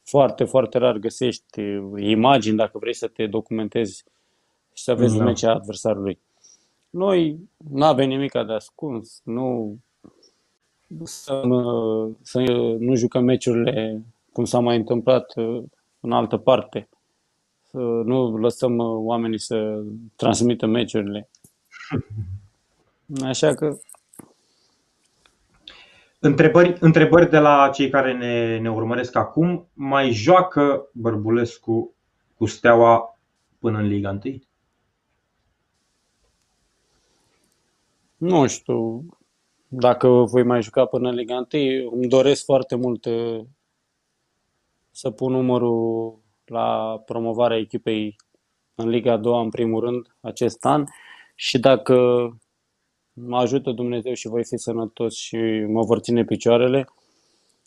Foarte, 0.02 0.44
foarte 0.44 0.78
rar 0.78 0.96
găsești 0.96 1.60
uh, 1.60 2.02
imagini 2.02 2.56
dacă 2.56 2.78
vrei 2.78 2.94
să 2.94 3.06
te 3.06 3.26
documentezi 3.26 4.04
și 4.72 4.82
să 4.82 4.94
vezi 4.94 5.18
da. 5.18 5.24
mecea 5.24 5.54
adversarului. 5.54 6.18
Noi 6.90 7.38
nu 7.70 7.84
avem 7.84 8.08
nimic 8.08 8.32
de 8.32 8.52
ascuns, 8.52 9.20
nu 9.24 9.76
să, 11.02 11.42
să 12.22 12.40
nu 12.78 12.94
jucăm 12.94 13.24
meciurile 13.24 14.04
cum 14.32 14.44
s-a 14.44 14.58
mai 14.58 14.76
întâmplat 14.76 15.36
uh, 15.36 15.62
în 16.00 16.12
altă 16.12 16.36
parte. 16.36 16.88
Să 17.70 17.78
nu 17.78 18.36
lăsăm 18.36 18.76
uh, 18.76 18.98
oamenii 19.04 19.38
să 19.38 19.82
transmită 20.16 20.66
meciurile. 20.66 21.28
Așa 23.22 23.54
că 23.54 23.78
Întrebări, 26.22 26.76
întrebări 26.80 27.30
de 27.30 27.38
la 27.38 27.70
cei 27.74 27.90
care 27.90 28.12
ne, 28.12 28.58
ne 28.58 28.70
urmăresc 28.70 29.16
acum. 29.16 29.68
Mai 29.72 30.10
joacă 30.10 30.88
Bărbulescu 30.92 31.94
cu 32.36 32.46
Steaua 32.46 33.18
până 33.58 33.78
în 33.78 33.86
Liga 33.86 34.18
1? 34.24 34.42
Nu 38.16 38.46
știu 38.46 39.04
dacă 39.72 40.08
voi 40.08 40.42
mai 40.42 40.62
juca 40.62 40.84
până 40.84 41.08
în 41.08 41.14
Liga 41.14 41.46
1, 41.52 41.90
îmi 41.90 42.08
doresc 42.08 42.44
foarte 42.44 42.74
mult 42.74 43.04
uh, 43.04 43.40
să 44.90 45.10
pun 45.10 45.32
numărul 45.32 46.18
la 46.44 46.98
promovarea 47.06 47.56
echipei 47.56 48.16
în 48.74 48.88
Liga 48.88 49.16
2 49.16 49.42
în 49.42 49.50
primul 49.50 49.80
rând 49.80 50.16
acest 50.20 50.64
an 50.64 50.84
și 51.34 51.58
dacă 51.58 51.96
mă 53.12 53.38
ajută 53.38 53.70
Dumnezeu 53.70 54.12
și 54.12 54.28
voi 54.28 54.44
fi 54.44 54.56
sănătos 54.56 55.14
și 55.14 55.36
mă 55.68 55.82
vor 55.82 55.98
ține 55.98 56.24
picioarele, 56.24 56.88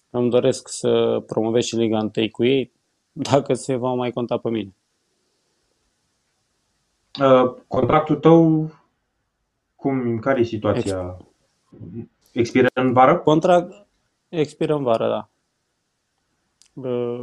îmi 0.10 0.30
doresc 0.30 0.68
să 0.68 1.24
promovez 1.28 1.64
și 1.64 1.76
Liga 1.76 1.98
1 2.16 2.30
cu 2.32 2.44
ei, 2.44 2.72
dacă 3.12 3.54
se 3.54 3.76
va 3.76 3.94
mai 3.94 4.12
conta 4.12 4.38
pe 4.38 4.50
mine. 4.50 4.76
Uh, 7.22 7.54
contractul 7.68 8.16
tău, 8.16 8.72
cum, 9.76 10.20
care 10.20 10.40
e 10.40 10.44
situația? 10.44 11.18
Ex- 11.20 11.33
Expiră 12.32 12.68
în 12.74 12.94
vară? 12.94 13.18
Contract 13.18 13.84
expiră 14.30 14.76
în 14.76 14.84
vară, 14.84 15.08
da. 15.10 15.30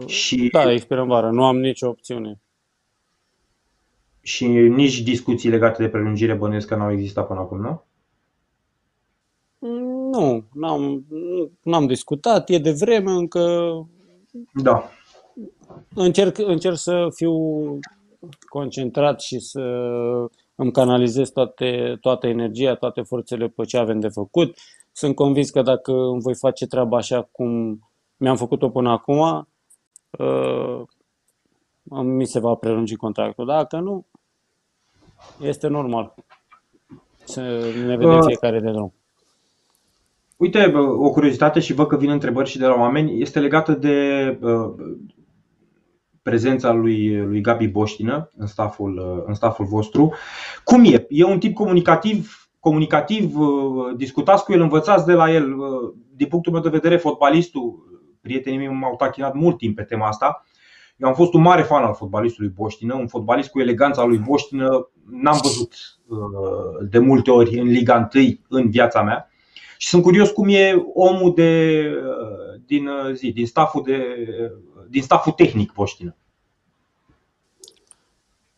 Și... 0.06 0.48
Da, 0.52 0.72
expiră 0.72 1.00
în 1.00 1.08
vară. 1.08 1.30
Nu 1.30 1.44
am 1.44 1.58
nicio 1.58 1.88
opțiune. 1.88 2.40
Și 4.20 4.46
nici 4.48 5.00
discuții 5.00 5.50
legate 5.50 5.82
de 5.82 5.88
prelungire 5.88 6.34
bănuiesc 6.34 6.66
că 6.66 6.74
n-au 6.74 6.92
existat 6.92 7.26
până 7.26 7.40
acum, 7.40 7.60
nu? 7.60 7.84
Nu, 10.10 10.44
n-am, 10.52 11.06
n-am 11.62 11.86
discutat, 11.86 12.48
e 12.48 12.58
de 12.58 12.72
vreme 12.72 13.10
încă. 13.10 13.70
Da. 14.62 14.90
Încerc, 15.94 16.38
încerc 16.38 16.76
să 16.76 17.08
fiu 17.14 17.34
concentrat 18.48 19.20
și 19.20 19.38
să 19.38 19.60
îmi 20.60 20.72
canalizez 20.72 21.30
toate, 21.30 21.98
toată 22.00 22.26
energia, 22.26 22.74
toate 22.74 23.02
forțele 23.02 23.48
pe 23.48 23.64
ce 23.64 23.76
avem 23.76 24.00
de 24.00 24.08
făcut. 24.08 24.56
Sunt 24.92 25.14
convins 25.14 25.50
că 25.50 25.62
dacă 25.62 25.92
îmi 25.92 26.20
voi 26.20 26.34
face 26.34 26.66
treaba 26.66 26.96
așa 26.96 27.28
cum 27.32 27.78
mi-am 28.16 28.36
făcut-o 28.36 28.70
până 28.70 28.90
acum, 28.90 29.48
uh, 30.10 30.82
mi 32.02 32.26
se 32.26 32.40
va 32.40 32.54
prelungi 32.54 32.96
contractul. 32.96 33.46
Dacă 33.46 33.78
nu, 33.78 34.06
este 35.40 35.68
normal. 35.68 36.14
Să 37.24 37.40
ne 37.86 37.96
vedem 37.96 38.16
uh, 38.16 38.24
fiecare 38.26 38.60
de 38.60 38.70
drum. 38.70 38.94
Uite, 40.36 40.72
o 40.76 41.10
curiozitate 41.10 41.60
și 41.60 41.72
văd 41.72 41.86
că 41.86 41.96
vin 41.96 42.10
întrebări 42.10 42.48
și 42.48 42.58
de 42.58 42.66
la 42.66 42.74
oameni, 42.74 43.20
este 43.20 43.40
legată 43.40 43.72
de 43.72 44.38
prezența 46.30 46.72
lui, 46.72 47.16
lui 47.16 47.40
Gabi 47.40 47.68
Boștină 47.68 48.30
în 48.36 48.46
staful, 48.46 49.24
în 49.26 49.34
staful 49.34 49.64
vostru. 49.64 50.14
Cum 50.64 50.84
e? 50.84 51.06
E 51.08 51.24
un 51.24 51.38
tip 51.38 51.54
comunicativ, 51.54 52.48
comunicativ, 52.60 53.34
discutați 53.96 54.44
cu 54.44 54.52
el, 54.52 54.60
învățați 54.60 55.06
de 55.06 55.12
la 55.12 55.30
el. 55.30 55.54
Din 56.14 56.26
punctul 56.28 56.52
meu 56.52 56.62
de 56.62 56.68
vedere, 56.68 56.96
fotbalistul, 56.96 57.88
prietenii 58.20 58.58
mei 58.58 58.68
m-au 58.68 58.96
tachinat 58.96 59.34
mult 59.34 59.58
timp 59.58 59.76
pe 59.76 59.82
tema 59.82 60.06
asta. 60.06 60.44
Eu 60.96 61.08
am 61.08 61.14
fost 61.14 61.34
un 61.34 61.40
mare 61.40 61.62
fan 61.62 61.82
al 61.82 61.94
fotbalistului 61.94 62.52
Boștină, 62.54 62.94
un 62.94 63.06
fotbalist 63.06 63.50
cu 63.50 63.60
eleganța 63.60 64.04
lui 64.04 64.18
Boștină 64.18 64.90
n-am 65.10 65.38
văzut 65.42 65.74
de 66.90 66.98
multe 66.98 67.30
ori 67.30 67.58
în 67.58 67.66
Liga 67.66 68.08
1 68.14 68.24
în 68.48 68.70
viața 68.70 69.02
mea. 69.02 69.30
Și 69.78 69.88
sunt 69.88 70.02
curios 70.02 70.30
cum 70.30 70.48
e 70.48 70.84
omul 70.94 71.32
de, 71.34 71.82
din, 72.66 72.88
zi, 73.12 73.32
din, 73.32 73.46
staful 73.46 73.82
de, 73.82 74.04
din 74.88 75.02
staful 75.02 75.32
tehnic 75.32 75.72
Poștină. 75.72 76.16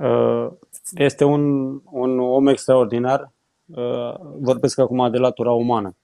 Uh, 0.02 0.48
este 0.94 1.24
un, 1.24 1.72
un 1.90 2.18
om 2.18 2.46
extraordinar. 2.46 3.32
Uh, 3.66 4.14
vorbesc 4.40 4.78
acum 4.78 5.10
de 5.10 5.18
latura 5.18 5.52
umană. 5.52 5.96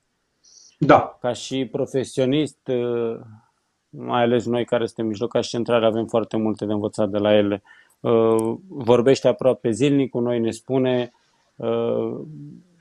Da. 0.79 1.19
Ca 1.21 1.33
și 1.33 1.69
profesionist, 1.73 2.69
uh, 2.69 3.19
mai 3.89 4.23
ales 4.23 4.47
noi 4.47 4.65
care 4.65 4.87
suntem 4.87 5.07
mijlocași 5.07 5.49
centrale, 5.49 5.87
avem 5.87 6.07
foarte 6.07 6.37
multe 6.37 6.67
de 6.67 6.73
învățat 6.73 7.09
de 7.09 7.19
la 7.19 7.35
ele. 7.35 7.63
Vorbește 8.69 9.29
aproape 9.29 9.71
zilnic 9.71 10.11
cu 10.11 10.19
noi, 10.19 10.41
ne 10.41 10.51
spune, 10.51 11.13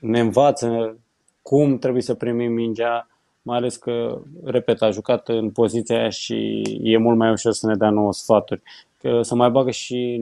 ne 0.00 0.20
învață 0.20 0.98
cum 1.42 1.78
trebuie 1.78 2.02
să 2.02 2.14
primim 2.14 2.52
mingea, 2.52 3.08
mai 3.42 3.56
ales 3.56 3.76
că, 3.76 4.20
repet, 4.44 4.82
a 4.82 4.90
jucat 4.90 5.28
în 5.28 5.50
poziția 5.50 5.98
aia 5.98 6.08
și 6.08 6.62
e 6.82 6.96
mult 6.96 7.16
mai 7.16 7.30
ușor 7.30 7.52
să 7.52 7.66
ne 7.66 7.74
dea 7.74 7.90
nouă 7.90 8.12
sfaturi. 8.12 8.62
Că 8.98 9.22
să 9.22 9.34
mai 9.34 9.50
bagă 9.50 9.70
și 9.70 10.20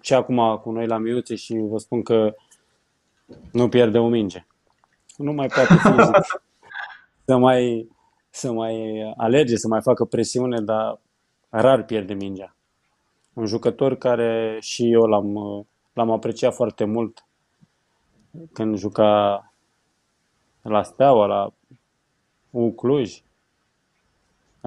ce 0.00 0.14
acum 0.14 0.56
cu 0.62 0.70
noi 0.70 0.86
la 0.86 0.98
miuțe 0.98 1.34
și 1.34 1.54
vă 1.56 1.78
spun 1.78 2.02
că 2.02 2.34
nu 3.52 3.68
pierde 3.68 3.98
o 3.98 4.08
minge. 4.08 4.46
Nu 5.16 5.32
mai 5.32 5.46
poate 5.46 5.74
fizic 5.74 6.40
să 7.26 7.36
mai, 7.36 7.88
să 8.30 8.52
mai 8.52 9.02
alerge, 9.16 9.56
să 9.56 9.68
mai 9.68 9.80
facă 9.82 10.04
presiune, 10.04 10.60
dar 10.60 11.00
rar 11.48 11.84
pierde 11.84 12.14
mingea. 12.14 12.56
Un 13.32 13.46
jucător 13.46 13.96
care 13.96 14.58
și 14.60 14.92
eu 14.92 15.02
l-am, 15.02 15.34
l-am 15.92 16.10
apreciat 16.10 16.54
foarte 16.54 16.84
mult 16.84 17.26
când 18.52 18.76
juca 18.76 19.52
la 20.62 20.82
Steaua, 20.82 21.26
la 21.26 21.52
U 22.50 22.72
Cluj. 22.72 23.22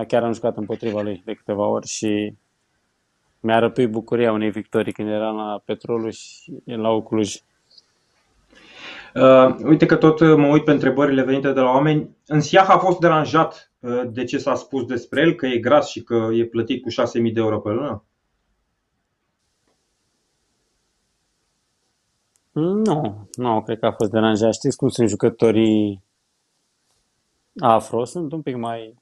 Chiar 0.07 0.23
am 0.23 0.33
jucat 0.33 0.57
împotriva 0.57 1.01
lui 1.01 1.21
de 1.25 1.33
câteva 1.33 1.65
ori 1.65 1.87
și 1.87 2.35
mi-a 3.47 3.59
răpit 3.59 3.89
bucuria 3.89 4.31
unei 4.31 4.49
victorii 4.49 4.93
când 4.93 5.09
eram 5.09 5.35
la 5.35 5.61
Petrolul 5.65 6.11
și 6.11 6.53
la 6.65 6.89
U 6.89 7.01
Cluj. 7.01 7.35
Uh, 9.15 9.55
uite 9.63 9.85
că 9.85 9.95
tot 9.95 10.19
mă 10.19 10.47
uit 10.47 10.63
pe 10.63 10.71
întrebările 10.71 11.23
venite 11.23 11.51
de 11.51 11.59
la 11.59 11.69
oameni. 11.69 12.09
În 12.25 12.41
Siah 12.41 12.69
a 12.69 12.77
fost 12.77 12.99
deranjat 12.99 13.71
uh, 13.79 14.01
de 14.11 14.23
ce 14.23 14.37
s-a 14.37 14.55
spus 14.55 14.85
despre 14.85 15.21
el, 15.21 15.33
că 15.33 15.45
e 15.45 15.57
gras 15.57 15.89
și 15.89 16.03
că 16.03 16.29
e 16.33 16.45
plătit 16.45 16.81
cu 16.81 16.89
6.000 16.89 17.33
de 17.33 17.39
euro 17.39 17.59
pe 17.59 17.69
lună? 17.69 18.03
Nu, 22.51 23.27
nu, 23.35 23.61
cred 23.61 23.79
că 23.79 23.85
a 23.85 23.91
fost 23.91 24.11
deranjat. 24.11 24.53
Știți 24.53 24.77
cum 24.77 24.89
sunt 24.89 25.09
jucătorii 25.09 26.03
afro? 27.59 28.05
Sunt 28.05 28.31
un 28.31 28.41
pic 28.41 28.55
mai 28.55 28.97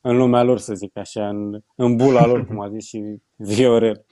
în 0.00 0.16
lumea 0.16 0.42
lor, 0.42 0.58
să 0.58 0.74
zic 0.74 0.96
așa, 0.96 1.28
în, 1.28 1.60
în 1.74 1.96
bula 1.96 2.26
lor, 2.26 2.46
cum 2.46 2.60
a 2.60 2.68
zis 2.68 2.86
și 2.86 3.02
Viorel. 3.36 4.04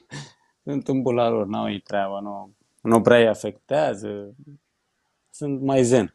Sunt 0.62 0.88
în 0.88 1.02
bula 1.02 1.28
lor, 1.28 1.46
n-au 1.46 1.70
ei 1.70 1.80
treaba, 1.80 2.20
nu, 2.20 2.54
nu 2.82 3.00
prea 3.00 3.18
îi 3.18 3.28
afectează. 3.28 4.34
Sunt 5.30 5.60
mai 5.60 5.82
zen. 5.82 6.14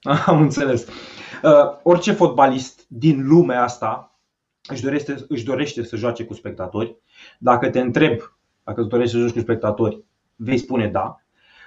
Am 0.26 0.40
înțeles. 0.40 0.86
Uh, 1.42 1.78
orice 1.82 2.12
fotbalist 2.12 2.84
din 2.88 3.26
lumea 3.26 3.62
asta 3.62 4.18
își 4.68 4.82
dorește, 4.82 5.24
își 5.28 5.44
dorește 5.44 5.82
să 5.82 5.96
joace 5.96 6.24
cu 6.24 6.34
spectatori. 6.34 6.96
Dacă 7.38 7.70
te 7.70 7.80
întreb 7.80 8.20
dacă 8.66 8.80
îți 8.80 8.88
dorești 8.88 9.12
să 9.12 9.18
joci 9.18 9.32
cu 9.32 9.38
spectatori, 9.38 10.04
vei 10.36 10.58
spune 10.58 10.88
da. 10.88 11.20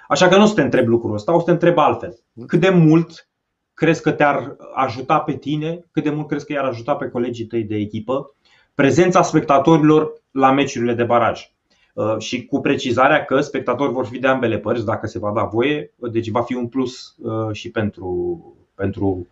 Așa 0.08 0.28
că 0.28 0.36
nu 0.36 0.42
o 0.42 0.46
să 0.46 0.54
te 0.54 0.62
întreb 0.62 0.86
lucrul 0.86 1.14
ăsta, 1.14 1.34
o 1.34 1.38
să 1.38 1.44
te 1.44 1.50
întreb 1.50 1.78
altfel. 1.78 2.18
Cât 2.46 2.60
de 2.60 2.68
mult 2.68 3.29
crezi 3.74 4.02
că 4.02 4.10
te-ar 4.10 4.56
ajuta 4.74 5.20
pe 5.20 5.36
tine, 5.36 5.84
cât 5.90 6.02
de 6.02 6.10
mult 6.10 6.28
crezi 6.28 6.46
că 6.46 6.52
i-ar 6.52 6.64
ajuta 6.64 6.96
pe 6.96 7.08
colegii 7.08 7.44
tăi 7.44 7.62
de 7.62 7.76
echipă 7.76 8.34
prezența 8.74 9.22
spectatorilor 9.22 10.12
la 10.30 10.52
meciurile 10.52 10.94
de 10.94 11.04
baraj. 11.04 11.52
Uh, 11.92 12.18
și 12.18 12.46
cu 12.46 12.60
precizarea 12.60 13.24
că 13.24 13.40
spectatorii 13.40 13.92
vor 13.92 14.06
fi 14.06 14.18
de 14.18 14.26
ambele 14.26 14.58
părți, 14.58 14.84
dacă 14.84 15.06
se 15.06 15.18
va 15.18 15.32
da 15.32 15.42
voie, 15.42 15.92
deci 15.96 16.28
va 16.28 16.42
fi 16.42 16.54
un 16.54 16.68
plus 16.68 17.16
uh, 17.18 17.52
și 17.52 17.70
pentru, 17.70 18.40
pentru 18.74 19.26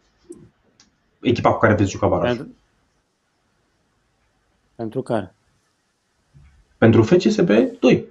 echipa 1.21 1.53
cu 1.53 1.59
care 1.59 1.75
veți 1.75 1.91
juca 1.91 2.07
baraj. 2.07 2.37
Pentru, 2.37 2.55
pentru 4.75 5.03
care? 5.03 5.35
Pentru 6.79 7.03
FCSB 7.03 7.51
2 7.81 8.07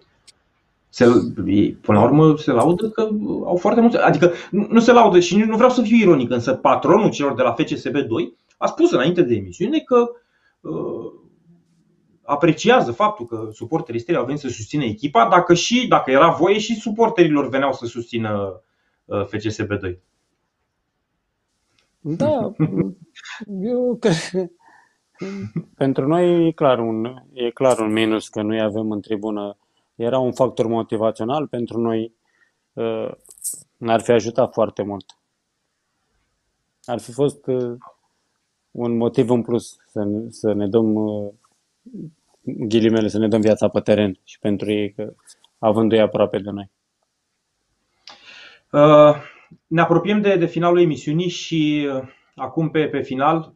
se, 0.97 1.05
până 1.81 1.99
la 1.99 2.03
urmă 2.03 2.37
se 2.37 2.51
laudă 2.51 2.89
că 2.89 3.09
au 3.45 3.55
foarte 3.55 3.81
mulți. 3.81 3.97
Adică 3.97 4.31
nu 4.51 4.79
se 4.79 4.91
laudă 4.91 5.19
și 5.19 5.37
nu 5.37 5.55
vreau 5.55 5.69
să 5.69 5.81
fiu 5.81 5.95
ironic, 5.97 6.31
însă 6.31 6.53
patronul 6.53 7.09
celor 7.09 7.33
de 7.33 7.41
la 7.41 7.53
FCSB 7.53 7.97
2 7.97 8.35
a 8.57 8.65
spus 8.65 8.91
înainte 8.91 9.21
de 9.21 9.35
emisiune 9.35 9.79
că 9.79 10.09
uh, 10.61 11.11
apreciază 12.21 12.91
faptul 12.91 13.25
că 13.25 13.49
suporterii 13.51 13.99
stele 13.99 14.17
au 14.17 14.25
venit 14.25 14.39
să 14.39 14.47
susțină 14.47 14.83
echipa, 14.83 15.27
dacă 15.27 15.53
și, 15.53 15.87
dacă 15.87 16.11
era 16.11 16.29
voie, 16.29 16.57
și 16.57 16.75
suporterilor 16.75 17.49
veneau 17.49 17.73
să 17.73 17.85
susțină 17.85 18.61
uh, 19.05 19.25
FCSB 19.25 19.79
2. 19.79 19.99
Da, 21.99 22.51
eu 23.73 23.97
cred 23.99 24.51
pentru 25.77 26.07
noi 26.07 26.47
e 26.47 26.51
clar, 26.51 26.79
un, 26.79 27.05
e 27.33 27.49
clar 27.49 27.79
un 27.79 27.91
minus 27.91 28.27
că 28.27 28.41
nu 28.41 28.61
avem 28.61 28.91
în 28.91 29.01
tribună 29.01 29.57
era 29.97 30.19
un 30.19 30.31
factor 30.31 30.67
motivațional 30.67 31.47
pentru 31.47 31.79
noi, 31.79 32.13
uh, 32.73 33.11
ne-ar 33.77 34.01
fi 34.01 34.11
ajutat 34.11 34.53
foarte 34.53 34.83
mult. 34.83 35.17
Ar 36.83 36.99
fi 36.99 37.11
fost 37.11 37.47
uh, 37.47 37.77
un 38.71 38.97
motiv 38.97 39.29
în 39.29 39.41
plus 39.41 39.77
să, 39.85 40.25
să 40.29 40.53
ne 40.53 40.67
dăm 40.67 40.95
uh, 40.95 41.33
ghilimele, 42.41 43.07
să 43.07 43.17
ne 43.17 43.27
dăm 43.27 43.41
viața 43.41 43.67
pe 43.67 43.79
teren 43.79 44.19
și 44.23 44.39
pentru 44.39 44.71
ei, 44.71 44.93
că, 44.93 45.13
avându-i 45.59 45.99
aproape 45.99 46.39
de 46.39 46.49
noi. 46.49 46.71
Ne 49.67 49.81
apropiem 49.81 50.21
de, 50.21 50.35
de 50.35 50.45
finalul 50.45 50.81
emisiunii 50.81 51.29
și 51.29 51.89
acum 52.37 52.69
pe, 52.69 52.85
pe 52.85 53.01
final, 53.01 53.53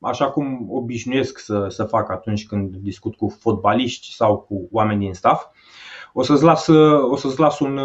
așa 0.00 0.30
cum 0.30 0.66
obișnuiesc 0.70 1.38
să, 1.38 1.66
să 1.68 1.84
fac 1.84 2.10
atunci 2.10 2.46
când 2.46 2.76
discut 2.76 3.14
cu 3.14 3.36
fotbaliști 3.40 4.14
sau 4.14 4.38
cu 4.38 4.68
oameni 4.70 5.00
din 5.00 5.14
staff, 5.14 5.46
o 6.12 6.22
să-ți 6.22 6.42
las, 6.42 6.66
o 7.10 7.16
să-ți 7.16 7.40
las 7.40 7.58
un, 7.58 7.78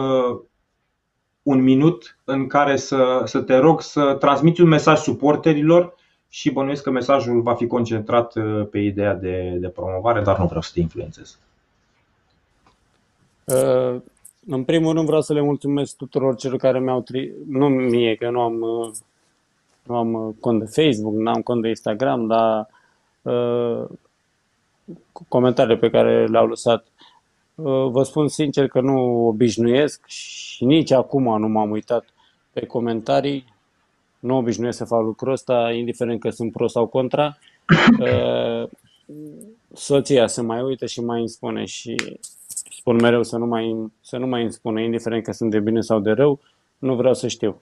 un 1.43 1.61
minut 1.61 2.17
în 2.23 2.47
care 2.47 2.75
să, 2.75 3.21
să 3.25 3.41
te 3.41 3.55
rog 3.55 3.81
să 3.81 4.15
transmiți 4.19 4.61
un 4.61 4.67
mesaj 4.67 4.99
suporterilor 4.99 5.95
și 6.29 6.51
bănuiesc 6.51 6.83
că 6.83 6.89
mesajul 6.89 7.41
va 7.41 7.55
fi 7.55 7.67
concentrat 7.67 8.35
uh, 8.35 8.67
pe 8.71 8.79
ideea 8.79 9.13
de, 9.13 9.57
de 9.59 9.69
promovare, 9.69 10.21
dar 10.21 10.39
nu 10.39 10.45
vreau 10.45 10.61
să 10.61 10.71
te 10.73 10.79
influențez. 10.79 11.39
Uh, 13.43 14.01
în 14.47 14.63
primul 14.63 14.93
rând 14.93 15.05
vreau 15.05 15.21
să 15.21 15.33
le 15.33 15.41
mulțumesc 15.41 15.95
tuturor 15.95 16.35
celor 16.35 16.57
care 16.57 16.79
mi-au 16.79 17.01
tri... 17.01 17.31
nu 17.47 17.67
mie, 17.67 18.15
că 18.15 18.29
nu 18.29 18.41
am, 18.41 18.61
uh, 18.61 18.91
nu 19.87 19.95
am 19.95 20.35
cont 20.39 20.59
de 20.59 20.81
Facebook, 20.81 21.13
nu 21.13 21.29
am 21.29 21.41
cont 21.41 21.61
de 21.61 21.67
Instagram, 21.67 22.27
dar 22.27 22.67
uh, 23.21 23.83
comentariile 25.27 25.77
pe 25.77 25.89
care 25.89 26.25
le-au 26.25 26.47
lăsat 26.47 26.85
Uh, 27.57 27.89
vă 27.91 28.03
spun 28.03 28.27
sincer 28.27 28.67
că 28.67 28.81
nu 28.81 29.27
obișnuiesc 29.27 30.05
și 30.07 30.65
nici 30.65 30.91
acum 30.91 31.39
nu 31.39 31.47
m-am 31.47 31.71
uitat 31.71 32.05
pe 32.51 32.65
comentarii. 32.65 33.45
Nu 34.19 34.37
obișnuiesc 34.37 34.77
să 34.77 34.85
fac 34.85 35.01
lucrul 35.01 35.31
ăsta, 35.31 35.71
indiferent 35.71 36.19
că 36.19 36.29
sunt 36.29 36.51
pro 36.51 36.67
sau 36.67 36.87
contra. 36.87 37.37
Uh, 37.99 38.69
soția 39.73 40.27
se 40.27 40.41
mai 40.41 40.61
uită 40.61 40.85
și 40.85 41.01
mai 41.01 41.19
îmi 41.19 41.29
spune 41.29 41.65
și 41.65 41.95
spun 42.69 42.95
mereu 42.95 43.23
să 43.23 43.37
nu 43.37 43.45
mai, 43.45 43.91
să 44.01 44.17
nu 44.17 44.27
mai 44.27 44.41
îmi 44.41 44.51
spune, 44.51 44.83
indiferent 44.83 45.23
că 45.23 45.31
sunt 45.31 45.51
de 45.51 45.59
bine 45.59 45.81
sau 45.81 45.99
de 45.99 46.11
rău, 46.11 46.39
nu 46.77 46.95
vreau 46.95 47.13
să 47.13 47.27
știu. 47.27 47.61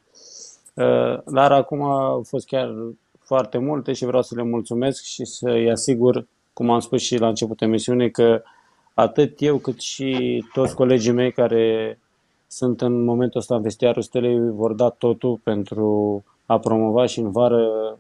Uh, 0.76 1.24
dar 1.26 1.52
acum 1.52 1.82
au 1.82 2.24
fost 2.24 2.46
chiar 2.46 2.74
foarte 3.20 3.58
multe 3.58 3.94
și 3.94 4.06
vreau 4.06 4.22
să 4.22 4.36
le 4.36 4.44
mulțumesc 4.44 5.04
și 5.04 5.26
să-i 5.26 5.72
asigur, 5.72 6.26
cum 6.54 6.70
am 6.70 6.80
spus 6.80 7.02
și 7.02 7.18
la 7.18 7.28
început 7.28 7.62
emisiune, 7.62 8.10
că 8.10 8.42
atât 8.94 9.42
eu 9.42 9.58
cât 9.58 9.80
și 9.80 10.44
toți 10.54 10.76
colegii 10.76 11.12
mei 11.12 11.32
care 11.32 12.00
sunt 12.48 12.82
în 12.82 13.04
momentul 13.04 13.40
ăsta 13.40 13.56
în 13.56 13.62
vestiarul 13.62 14.02
Stelei 14.02 14.52
vor 14.52 14.74
da 14.74 14.90
totul 14.90 15.40
pentru 15.44 16.24
a 16.46 16.60
promova 16.60 17.06
și 17.06 17.20
în 17.20 17.32
vară 17.32 17.98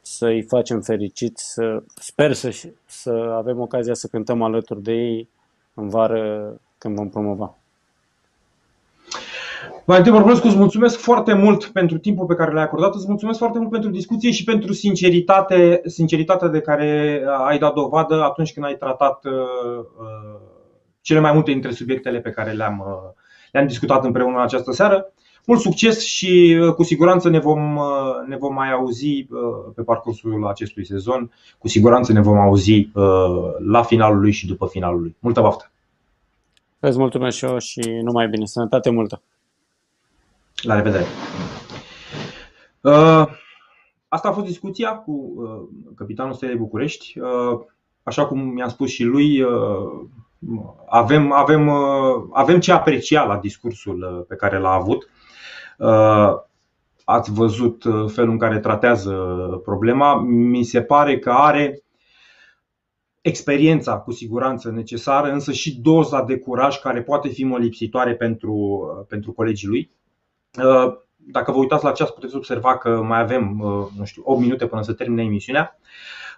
să-i 0.00 0.42
facem 0.42 0.80
fericiți, 0.80 1.52
să, 1.52 1.82
sper 1.94 2.32
să, 2.32 2.70
să 2.86 3.10
avem 3.10 3.60
ocazia 3.60 3.94
să 3.94 4.06
cântăm 4.06 4.42
alături 4.42 4.82
de 4.82 4.92
ei 4.92 5.28
în 5.74 5.88
vară 5.88 6.54
când 6.78 6.94
vom 6.94 7.08
promova. 7.08 7.56
Valentin 9.88 10.12
Bărbulescu, 10.12 10.46
îți 10.46 10.56
mulțumesc 10.56 10.98
foarte 10.98 11.32
mult 11.32 11.64
pentru 11.64 11.98
timpul 11.98 12.26
pe 12.26 12.34
care 12.34 12.52
l-ai 12.52 12.62
acordat, 12.62 12.94
îți 12.94 13.08
mulțumesc 13.08 13.38
foarte 13.38 13.58
mult 13.58 13.70
pentru 13.70 13.90
discuție 13.90 14.30
și 14.30 14.44
pentru 14.44 14.72
sinceritate, 14.72 15.80
sinceritatea 15.84 16.48
de 16.48 16.60
care 16.60 17.22
ai 17.46 17.58
dat 17.58 17.74
dovadă 17.74 18.22
atunci 18.22 18.52
când 18.52 18.66
ai 18.66 18.76
tratat 18.76 19.24
uh, 19.24 19.32
uh, 19.32 20.40
cele 21.00 21.20
mai 21.20 21.32
multe 21.32 21.50
dintre 21.50 21.70
subiectele 21.70 22.20
pe 22.20 22.30
care 22.30 22.52
le-am, 22.52 22.78
uh, 22.78 23.22
le-am 23.52 23.66
discutat 23.66 24.04
împreună 24.04 24.36
în 24.36 24.42
această 24.42 24.72
seară. 24.72 25.12
Mult 25.46 25.60
succes 25.60 26.04
și 26.04 26.60
cu 26.76 26.82
siguranță 26.82 27.28
ne 27.28 27.38
vom, 27.38 27.78
ne 28.26 28.36
vom 28.36 28.54
mai 28.54 28.72
auzi 28.72 29.26
pe 29.74 29.82
parcursul 29.82 30.46
acestui 30.46 30.86
sezon. 30.86 31.32
Cu 31.58 31.68
siguranță 31.68 32.12
ne 32.12 32.20
vom 32.20 32.38
auzi 32.38 32.88
la 33.58 33.82
finalul 33.82 34.20
lui 34.20 34.32
și 34.32 34.46
după 34.46 34.66
finalul 34.66 35.00
lui. 35.00 35.16
Multă 35.18 35.40
baftă! 35.40 35.70
Îți 36.80 36.98
mulțumesc 36.98 37.36
și 37.36 37.44
eu 37.44 37.58
și 37.58 37.80
numai 38.02 38.28
bine. 38.28 38.44
Sănătate 38.44 38.90
multă! 38.90 39.22
La 40.62 40.74
revedere! 40.74 41.04
Uh, 42.80 43.26
asta 44.08 44.28
a 44.28 44.32
fost 44.32 44.46
discuția 44.46 44.90
cu 44.90 45.12
uh, 45.12 45.92
capitanul 45.96 46.32
Stelei 46.32 46.56
București. 46.56 47.18
Uh, 47.18 47.60
așa 48.02 48.26
cum 48.26 48.38
mi-a 48.38 48.68
spus 48.68 48.90
și 48.90 49.04
lui, 49.04 49.44
avem, 50.88 51.32
avem, 51.32 51.68
avem 52.32 52.60
ce 52.60 52.72
aprecia 52.72 53.24
la 53.24 53.36
discursul 53.36 54.24
pe 54.28 54.34
care 54.34 54.58
l-a 54.58 54.72
avut. 54.72 55.10
Ați 57.04 57.32
văzut 57.32 57.82
felul 58.06 58.30
în 58.30 58.38
care 58.38 58.58
tratează 58.58 59.12
problema. 59.64 60.14
Mi 60.22 60.62
se 60.62 60.82
pare 60.82 61.18
că 61.18 61.30
are 61.30 61.82
experiența 63.20 63.98
cu 63.98 64.12
siguranță 64.12 64.70
necesară, 64.70 65.30
însă 65.32 65.52
și 65.52 65.80
doza 65.80 66.22
de 66.22 66.38
curaj 66.38 66.78
care 66.78 67.02
poate 67.02 67.28
fi 67.28 67.44
molipsitoare 67.44 68.14
pentru, 68.14 68.86
pentru 69.08 69.32
colegii 69.32 69.68
lui. 69.68 69.90
Uh, 70.56 70.92
dacă 71.16 71.52
vă 71.52 71.58
uitați 71.58 71.84
la 71.84 71.92
ceas, 71.92 72.10
puteți 72.10 72.36
observa 72.36 72.78
că 72.78 73.02
mai 73.02 73.20
avem, 73.20 73.60
uh, 73.60 73.86
nu 73.98 74.04
știu, 74.04 74.22
8 74.24 74.40
minute 74.40 74.66
până 74.66 74.82
să 74.82 74.92
termine 74.92 75.22
emisiunea. 75.22 75.78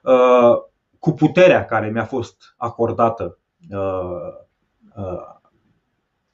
Uh, 0.02 0.56
cu 0.98 1.12
puterea 1.12 1.64
care 1.64 1.90
mi-a 1.90 2.04
fost 2.04 2.54
acordată 2.56 3.38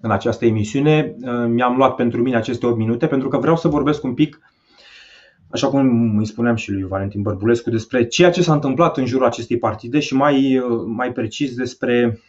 în 0.01 0.11
această 0.11 0.45
emisiune, 0.45 1.17
mi-am 1.47 1.77
luat 1.77 1.95
pentru 1.95 2.23
mine 2.23 2.37
aceste 2.37 2.67
8 2.67 2.77
minute 2.77 3.07
pentru 3.07 3.29
că 3.29 3.39
vreau 3.39 3.57
să 3.57 3.69
vorbesc 3.69 4.05
un 4.05 4.15
pic, 4.15 4.41
așa 5.51 5.69
cum 5.69 6.17
îi 6.19 6.27
spuneam 6.27 6.55
și 6.55 6.73
lui 6.73 6.83
Valentin 6.83 7.23
Bărbulescu, 7.23 7.71
despre 7.71 8.07
ceea 8.07 8.31
ce 8.31 8.43
s-a 8.43 8.53
întâmplat 8.53 8.97
în 8.97 9.07
jurul 9.07 9.27
acestei 9.27 9.59
partide 9.59 10.01
și 10.01 10.15
mai, 10.15 10.65
mai 10.87 11.13
precis 11.13 11.55
despre 11.55 12.21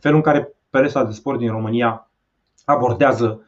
felul 0.00 0.16
în 0.16 0.22
care 0.22 0.54
presa 0.70 1.04
de 1.04 1.12
sport 1.12 1.38
din 1.38 1.50
România 1.50 2.10
abordează 2.64 3.40
Uh, 3.40 3.47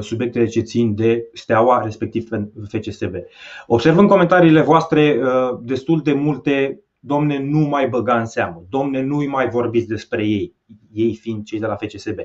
subiectele 0.00 0.46
ce 0.46 0.60
țin 0.60 0.94
de 0.94 1.28
Steaua, 1.32 1.82
respectiv 1.82 2.28
FCSB. 2.68 3.14
Observ 3.66 3.98
în 3.98 4.06
comentariile 4.06 4.60
voastre 4.60 5.20
uh, 5.22 5.58
destul 5.62 6.00
de 6.02 6.12
multe 6.12 6.84
Domne, 7.02 7.38
nu 7.38 7.58
mai 7.58 7.88
băga 7.88 8.18
în 8.18 8.26
seamă, 8.26 8.64
domne, 8.68 9.02
nu-i 9.02 9.26
mai 9.26 9.48
vorbiți 9.48 9.86
despre 9.86 10.26
ei, 10.26 10.54
ei 10.92 11.14
fiind 11.14 11.44
cei 11.44 11.58
de 11.58 11.66
la 11.66 11.76
FCSB. 11.76 12.18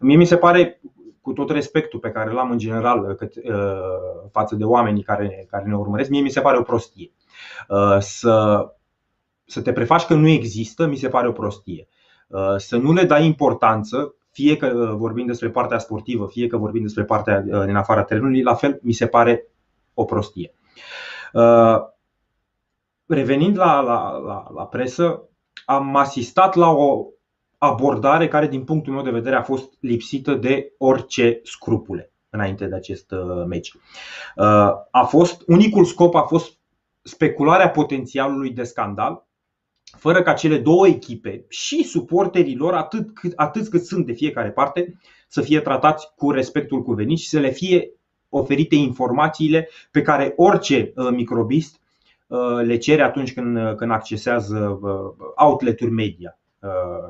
Mie 0.00 0.16
mi 0.16 0.24
se 0.24 0.36
pare, 0.36 0.80
cu 1.20 1.32
tot 1.32 1.50
respectul 1.50 1.98
pe 1.98 2.10
care 2.10 2.32
l-am 2.32 2.50
în 2.50 2.58
general 2.58 3.18
uh, 3.20 3.50
față 4.30 4.54
de 4.54 4.64
oamenii 4.64 5.02
care, 5.02 5.46
care 5.50 5.64
ne 5.64 5.76
urmăresc, 5.76 6.10
mie 6.10 6.20
mi 6.20 6.30
se 6.30 6.40
pare 6.40 6.58
o 6.58 6.62
prostie. 6.62 7.12
Să, 7.98 8.66
să 9.44 9.62
te 9.62 9.72
prefaci 9.72 10.04
că 10.04 10.14
nu 10.14 10.28
există, 10.28 10.86
mi 10.86 10.96
se 10.96 11.08
pare 11.08 11.28
o 11.28 11.32
prostie. 11.32 11.88
Să 12.56 12.76
nu 12.76 12.92
le 12.92 13.04
dai 13.04 13.26
importanță 13.26 14.14
fie 14.34 14.56
că 14.56 14.66
uh, 14.66 14.96
vorbim 14.96 15.26
despre 15.26 15.50
partea 15.50 15.78
sportivă, 15.78 16.26
fie 16.26 16.46
că 16.46 16.56
vorbim 16.56 16.82
despre 16.82 17.04
partea 17.04 17.44
uh, 17.46 17.64
din 17.64 17.74
afara 17.74 18.02
terenului, 18.02 18.42
la 18.42 18.54
fel 18.54 18.78
mi 18.82 18.92
se 18.92 19.06
pare 19.06 19.46
o 19.94 20.04
prostie. 20.04 20.54
Uh, 21.32 21.76
revenind 23.06 23.56
la, 23.56 23.80
la, 23.80 24.10
la, 24.10 24.46
la 24.54 24.66
presă, 24.66 25.28
am 25.64 25.96
asistat 25.96 26.54
la 26.54 26.70
o 26.70 27.06
abordare 27.58 28.28
care, 28.28 28.46
din 28.46 28.64
punctul 28.64 28.92
meu 28.92 29.02
de 29.02 29.10
vedere, 29.10 29.36
a 29.36 29.42
fost 29.42 29.72
lipsită 29.80 30.34
de 30.34 30.72
orice 30.78 31.40
scrupule 31.42 32.12
înainte 32.30 32.66
de 32.66 32.74
acest 32.74 33.14
meci. 33.46 33.72
A 34.90 35.02
fost, 35.08 35.42
unicul 35.46 35.84
scop 35.84 36.14
a 36.14 36.22
fost 36.22 36.58
specularea 37.02 37.70
potențialului 37.70 38.50
de 38.50 38.62
scandal 38.62 39.26
fără 40.04 40.22
ca 40.22 40.32
cele 40.32 40.58
două 40.58 40.86
echipe 40.86 41.44
și 41.48 41.84
suporterii 41.84 42.56
lor, 42.56 42.74
atât 42.74 43.14
cât, 43.14 43.32
atât 43.36 43.68
cât 43.68 43.84
sunt 43.84 44.06
de 44.06 44.12
fiecare 44.12 44.50
parte, 44.50 44.98
să 45.28 45.40
fie 45.40 45.60
tratați 45.60 46.08
cu 46.16 46.30
respectul 46.30 46.82
cuvenit 46.82 47.18
și 47.18 47.28
să 47.28 47.38
le 47.38 47.50
fie 47.50 47.90
oferite 48.28 48.74
informațiile 48.74 49.68
pe 49.90 50.02
care 50.02 50.32
orice 50.36 50.92
uh, 50.96 51.08
microbist 51.10 51.80
uh, 52.26 52.38
le 52.62 52.76
cere 52.76 53.02
atunci 53.02 53.34
când, 53.34 53.56
uh, 53.56 53.74
când 53.74 53.90
accesează 53.90 54.78
outleturi 55.36 55.90
media, 55.90 56.38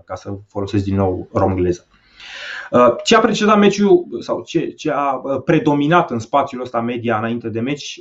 ca 0.04 0.14
să 0.14 0.38
folosesc 0.48 0.84
din 0.84 0.94
nou 0.94 1.28
romgleză. 1.32 1.86
Ce 3.04 3.16
a 3.16 3.20
precedat 3.20 3.58
meciul 3.58 4.06
sau 4.20 4.42
ce, 4.42 4.70
ce 4.70 4.90
a 4.90 5.22
predominat 5.44 6.10
în 6.10 6.18
spațiul 6.18 6.60
ăsta 6.60 6.80
media 6.80 7.18
înainte 7.18 7.48
de 7.48 7.60
meci 7.60 8.00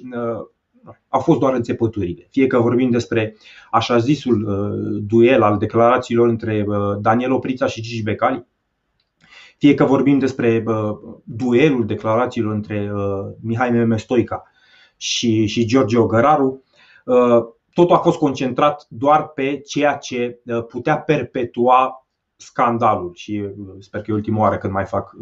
au 1.09 1.19
fost 1.19 1.39
doar 1.39 1.53
înțepăturile. 1.53 2.27
Fie 2.29 2.47
că 2.47 2.59
vorbim 2.59 2.89
despre 2.89 3.35
așa 3.71 3.97
zisul 3.97 4.43
uh, 4.47 5.01
duel 5.07 5.41
al 5.41 5.57
declarațiilor 5.57 6.27
între 6.27 6.65
uh, 6.67 6.75
Daniel 7.01 7.31
Oprița 7.31 7.65
și 7.65 7.81
Gigi 7.81 8.03
Becali, 8.03 8.45
fie 9.57 9.73
că 9.73 9.83
vorbim 9.83 10.19
despre 10.19 10.63
uh, 10.65 10.97
duelul 11.23 11.85
declarațiilor 11.85 12.53
între 12.53 12.91
Mihai 13.41 13.69
Meme 13.71 13.97
Stoica 13.97 14.43
și, 14.97 15.45
și 15.45 15.65
George 15.65 15.97
Ogăraru, 15.97 16.63
totul 17.73 17.95
a 17.95 17.99
fost 17.99 18.17
concentrat 18.17 18.85
doar 18.89 19.27
pe 19.27 19.59
ceea 19.59 19.95
ce 19.95 20.39
putea 20.67 20.97
perpetua 20.97 22.07
scandalul 22.35 23.11
și 23.13 23.49
sper 23.79 24.01
că 24.01 24.11
e 24.11 24.13
ultima 24.13 24.39
oară 24.39 24.57
când 24.57 24.73
mai 24.73 24.85
fac 24.85 25.15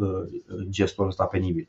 gestul 0.68 1.06
ăsta 1.06 1.24
penibil. 1.24 1.68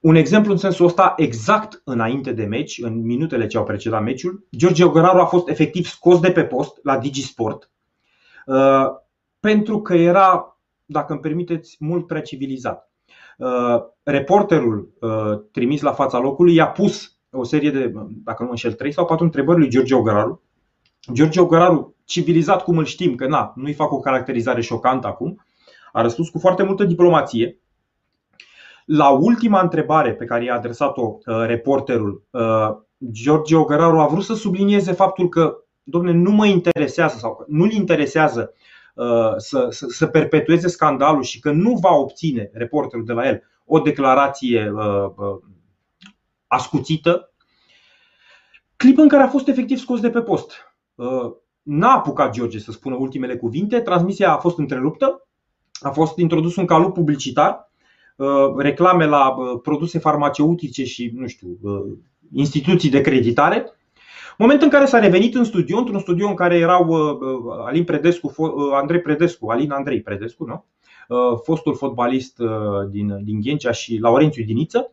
Un 0.00 0.14
exemplu 0.14 0.52
în 0.52 0.58
sensul 0.58 0.86
ăsta, 0.86 1.14
exact 1.16 1.82
înainte 1.84 2.32
de 2.32 2.44
meci, 2.44 2.78
în 2.82 3.02
minutele 3.04 3.46
ce 3.46 3.56
au 3.56 3.64
precedat 3.64 4.02
meciul, 4.02 4.46
George 4.56 4.84
Ogăraru 4.84 5.20
a 5.20 5.24
fost 5.24 5.48
efectiv 5.48 5.86
scos 5.86 6.20
de 6.20 6.30
pe 6.30 6.44
post 6.44 6.78
la 6.82 6.98
Digisport 6.98 7.70
uh, 8.46 8.86
pentru 9.40 9.80
că 9.80 9.94
era, 9.94 10.58
dacă 10.84 11.12
îmi 11.12 11.20
permiteți, 11.20 11.76
mult 11.78 12.06
prea 12.06 12.20
civilizat. 12.20 12.90
Uh, 13.38 13.76
reporterul 14.02 14.94
uh, 15.00 15.40
trimis 15.52 15.80
la 15.80 15.92
fața 15.92 16.18
locului 16.18 16.54
i-a 16.54 16.68
pus 16.68 17.18
o 17.30 17.44
serie 17.44 17.70
de, 17.70 17.92
dacă 18.24 18.42
nu 18.42 18.50
înșel, 18.50 18.72
3 18.72 18.92
sau 18.92 19.04
4 19.04 19.24
întrebări 19.24 19.58
lui 19.58 19.68
George 19.68 19.94
Ogăraru. 19.94 20.42
George 21.12 21.40
Ogăraru, 21.40 21.96
civilizat 22.04 22.62
cum 22.62 22.78
îl 22.78 22.84
știm, 22.84 23.14
că 23.14 23.26
na, 23.26 23.52
nu-i 23.56 23.72
fac 23.72 23.92
o 23.92 24.00
caracterizare 24.00 24.60
șocantă 24.60 25.06
acum, 25.06 25.44
a 25.92 26.02
răspuns 26.02 26.28
cu 26.28 26.38
foarte 26.38 26.62
multă 26.62 26.84
diplomație 26.84 27.59
la 28.92 29.08
ultima 29.08 29.60
întrebare 29.60 30.14
pe 30.14 30.24
care 30.24 30.44
i-a 30.44 30.54
adresat-o 30.54 31.02
uh, 31.02 31.44
reporterul, 31.46 32.24
uh, 32.30 32.68
George 33.10 33.56
Ogăraru 33.56 33.98
a 33.98 34.06
vrut 34.06 34.24
să 34.24 34.34
sublinieze 34.34 34.92
faptul 34.92 35.28
că, 35.28 35.56
domne, 35.82 36.12
nu 36.12 36.30
mă 36.30 36.46
interesează 36.46 37.16
sau 37.18 37.44
nu-l 37.48 37.72
interesează 37.72 38.52
uh, 38.94 39.32
să, 39.36 39.66
să, 39.70 39.86
să 39.88 40.06
perpetueze 40.06 40.68
scandalul 40.68 41.22
și 41.22 41.40
că 41.40 41.50
nu 41.50 41.72
va 41.72 41.94
obține 41.94 42.50
reporterul 42.52 43.04
de 43.04 43.12
la 43.12 43.28
el 43.28 43.42
o 43.64 43.78
declarație 43.78 44.72
ascuțită, 46.46 47.32
clip 48.76 48.98
în 48.98 49.08
care 49.08 49.22
a 49.22 49.28
fost 49.28 49.48
efectiv 49.48 49.78
scos 49.78 50.00
de 50.00 50.10
pe 50.10 50.22
post. 50.22 50.52
N-a 51.62 51.92
apucat 51.92 52.32
George 52.32 52.58
să 52.58 52.72
spună 52.72 52.96
ultimele 52.96 53.36
cuvinte, 53.36 53.80
transmisia 53.80 54.32
a 54.32 54.38
fost 54.38 54.58
întreruptă, 54.58 55.28
a 55.80 55.90
fost 55.90 56.18
introdus 56.18 56.56
un 56.56 56.66
calup 56.66 56.94
publicitar 56.94 57.69
Uh, 57.69 57.69
reclame 58.56 59.06
la 59.06 59.28
uh, 59.28 59.60
produse 59.62 59.98
farmaceutice 59.98 60.84
și, 60.84 61.10
nu 61.14 61.26
știu, 61.26 61.58
uh, 61.62 61.98
instituții 62.32 62.90
de 62.90 63.00
creditare. 63.00 63.72
Moment 64.38 64.62
în 64.62 64.68
care 64.68 64.84
s-a 64.84 64.98
revenit 64.98 65.34
în 65.34 65.44
studio, 65.44 65.78
într-un 65.78 65.98
studio 65.98 66.28
în 66.28 66.34
care 66.34 66.58
erau 66.58 66.94
Alin 67.66 67.84
Predescu, 67.84 68.34
Andrei 68.72 69.00
Predescu, 69.00 69.50
Alin 69.50 69.70
Andrei 69.70 70.02
Predescu, 70.02 70.44
nu? 70.44 70.64
fostul 71.44 71.74
fotbalist 71.74 72.40
din, 72.90 73.24
din 73.24 73.40
Ghencea 73.40 73.70
și 73.70 73.98
Laurențiu 73.98 74.44
Diniță, 74.44 74.92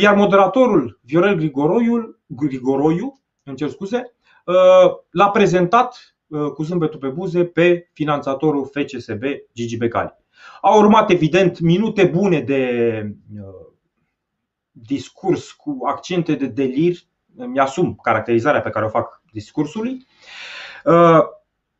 iar 0.00 0.14
moderatorul 0.14 1.00
Viorel 1.02 1.34
Grigoroiu, 1.34 2.18
Grigoroiu 2.26 3.20
îmi 3.42 3.56
cer 3.56 3.68
scuze, 3.68 4.14
l-a 5.10 5.30
prezentat 5.30 6.16
cu 6.54 6.62
zâmbetul 6.62 6.98
pe 6.98 7.08
buze 7.08 7.44
pe 7.44 7.90
finanțatorul 7.92 8.70
FCSB 8.72 9.22
Gigi 9.54 9.76
Becali. 9.76 10.16
Au 10.60 10.78
urmat, 10.78 11.10
evident, 11.10 11.60
minute 11.60 12.04
bune 12.04 12.40
de, 12.40 13.16
discurs 14.70 15.52
cu 15.52 15.78
accente 15.86 16.34
de 16.34 16.46
delir, 16.46 16.96
mi-asum 17.26 17.98
caracterizarea 18.02 18.60
pe 18.60 18.70
care 18.70 18.84
o 18.84 18.88
fac 18.88 19.22
discursului, 19.32 20.06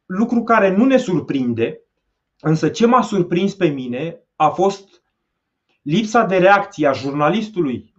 lucru 0.07 0.43
care 0.43 0.77
nu 0.77 0.85
ne 0.85 0.97
surprinde, 0.97 1.81
însă 2.41 2.69
ce 2.69 2.87
m-a 2.87 3.03
surprins 3.03 3.55
pe 3.55 3.67
mine 3.67 4.21
a 4.37 4.49
fost 4.49 5.03
lipsa 5.83 6.25
de 6.25 6.37
reacție 6.37 6.87
a 6.87 6.93
jurnalistului 6.93 7.95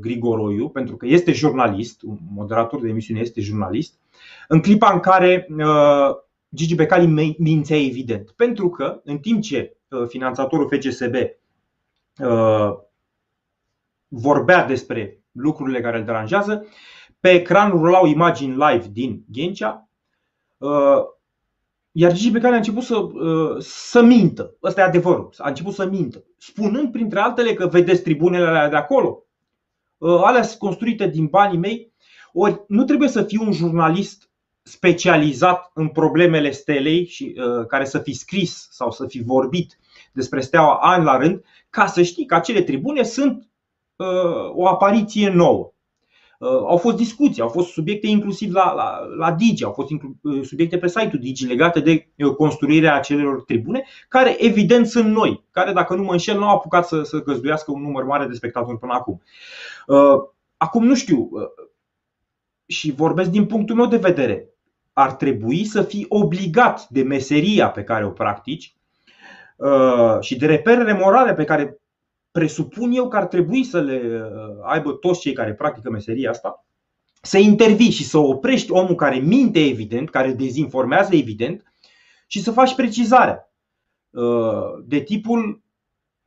Grigoroiu, 0.00 0.68
pentru 0.68 0.96
că 0.96 1.06
este 1.06 1.32
jurnalist, 1.32 2.02
un 2.02 2.18
moderator 2.30 2.80
de 2.80 2.88
emisiune 2.88 3.20
este 3.20 3.40
jurnalist, 3.40 3.98
în 4.48 4.60
clipa 4.60 4.92
în 4.92 5.00
care 5.00 5.46
Gigi 6.54 6.74
Becali 6.74 7.36
mințea 7.38 7.76
evident. 7.76 8.30
Pentru 8.30 8.68
că, 8.68 9.00
în 9.04 9.18
timp 9.18 9.42
ce 9.42 9.76
finanțatorul 10.08 10.68
FCSB 10.68 11.14
vorbea 14.08 14.66
despre 14.66 15.22
lucrurile 15.32 15.80
care 15.80 15.98
îl 15.98 16.04
deranjează. 16.04 16.66
Pe 17.20 17.30
ecran 17.30 17.70
rulau 17.70 18.06
imagini 18.06 18.52
live 18.52 18.88
din 18.92 19.24
Ghencea, 19.32 19.88
uh, 20.58 20.98
iar 21.92 22.12
Gigi 22.12 22.30
Becali 22.30 22.54
a 22.54 22.56
început 22.56 22.82
să, 22.82 22.96
uh, 22.96 23.56
să 23.58 24.02
mintă. 24.02 24.54
Ăsta 24.62 24.80
e 24.80 24.84
adevărul. 24.84 25.32
A 25.36 25.48
început 25.48 25.74
să 25.74 25.86
mintă, 25.86 26.24
spunând 26.36 26.92
printre 26.92 27.20
altele 27.20 27.54
că 27.54 27.66
vedeți 27.66 28.02
tribunele 28.02 28.46
alea 28.46 28.68
de 28.68 28.76
acolo. 28.76 29.22
Uh, 29.98 30.20
alea 30.24 30.42
sunt 30.42 30.58
construite 30.58 31.06
din 31.06 31.26
banii 31.26 31.58
mei. 31.58 31.92
Ori 32.32 32.64
nu 32.68 32.84
trebuie 32.84 33.08
să 33.08 33.22
fii 33.22 33.38
un 33.38 33.52
jurnalist 33.52 34.30
specializat 34.62 35.70
în 35.74 35.88
problemele 35.88 36.50
stelei 36.50 37.06
și 37.06 37.40
care 37.68 37.84
să 37.84 37.98
fi 37.98 38.12
scris 38.12 38.68
sau 38.70 38.90
să 38.90 39.06
fi 39.06 39.22
vorbit 39.22 39.77
despre 40.12 40.40
steaua 40.40 40.74
ani 40.74 41.04
la 41.04 41.16
rând, 41.16 41.44
ca 41.70 41.86
să 41.86 42.02
știi 42.02 42.26
că 42.26 42.34
acele 42.34 42.62
tribune 42.62 43.02
sunt 43.02 43.48
o 44.52 44.68
apariție 44.68 45.28
nouă. 45.28 45.72
Uh, 46.38 46.48
au 46.48 46.76
fost 46.76 46.96
discuții, 46.96 47.42
au 47.42 47.48
fost 47.48 47.68
subiecte 47.68 48.06
inclusiv 48.06 48.52
la, 48.52 48.72
la, 48.72 48.98
la 49.16 49.32
Digi, 49.32 49.64
au 49.64 49.72
fost 49.72 49.90
uh, 49.90 50.44
subiecte 50.44 50.78
pe 50.78 50.88
site-ul 50.88 51.18
Digi 51.20 51.46
legate 51.46 51.80
de 51.80 52.08
uh, 52.18 52.34
construirea 52.34 52.94
acelor 52.94 53.42
tribune, 53.42 53.84
care 54.08 54.44
evident 54.44 54.86
sunt 54.86 55.14
noi, 55.14 55.44
care 55.50 55.72
dacă 55.72 55.94
nu 55.94 56.02
mă 56.02 56.12
înșel 56.12 56.38
nu 56.38 56.48
au 56.48 56.54
apucat 56.54 56.86
să, 56.86 57.02
să 57.02 57.22
găzduiască 57.22 57.72
un 57.72 57.80
număr 57.80 58.04
mare 58.04 58.26
de 58.26 58.34
spectatori 58.34 58.78
până 58.78 58.92
acum. 58.92 59.22
Acum 60.56 60.84
nu 60.84 60.94
știu 60.94 61.30
și 62.66 62.92
vorbesc 62.92 63.30
din 63.30 63.46
punctul 63.46 63.76
meu 63.76 63.86
de 63.86 63.96
vedere, 63.96 64.48
ar 64.92 65.12
trebui 65.12 65.64
să 65.64 65.82
fii 65.82 66.06
obligat 66.08 66.88
de 66.88 67.02
meseria 67.02 67.70
pe 67.70 67.84
care 67.84 68.06
o 68.06 68.10
practici 68.10 68.77
și 70.20 70.36
de 70.36 70.46
reperele 70.46 70.92
morale 70.92 71.34
pe 71.34 71.44
care 71.44 71.78
presupun 72.30 72.92
eu 72.92 73.08
că 73.08 73.16
ar 73.16 73.26
trebui 73.26 73.64
să 73.64 73.80
le 73.80 74.00
uh, 74.04 74.56
aibă 74.62 74.92
toți 74.92 75.20
cei 75.20 75.32
care 75.32 75.54
practică 75.54 75.90
meseria 75.90 76.30
asta, 76.30 76.64
să 77.22 77.38
intervii 77.38 77.90
și 77.90 78.04
să 78.04 78.18
oprești 78.18 78.72
omul 78.72 78.94
care 78.94 79.16
minte 79.16 79.66
evident, 79.66 80.10
care 80.10 80.32
dezinformează 80.32 81.14
evident 81.14 81.72
și 82.26 82.42
să 82.42 82.50
faci 82.50 82.74
precizarea. 82.74 83.52
Uh, 84.10 84.84
de 84.84 85.00
tipul, 85.00 85.62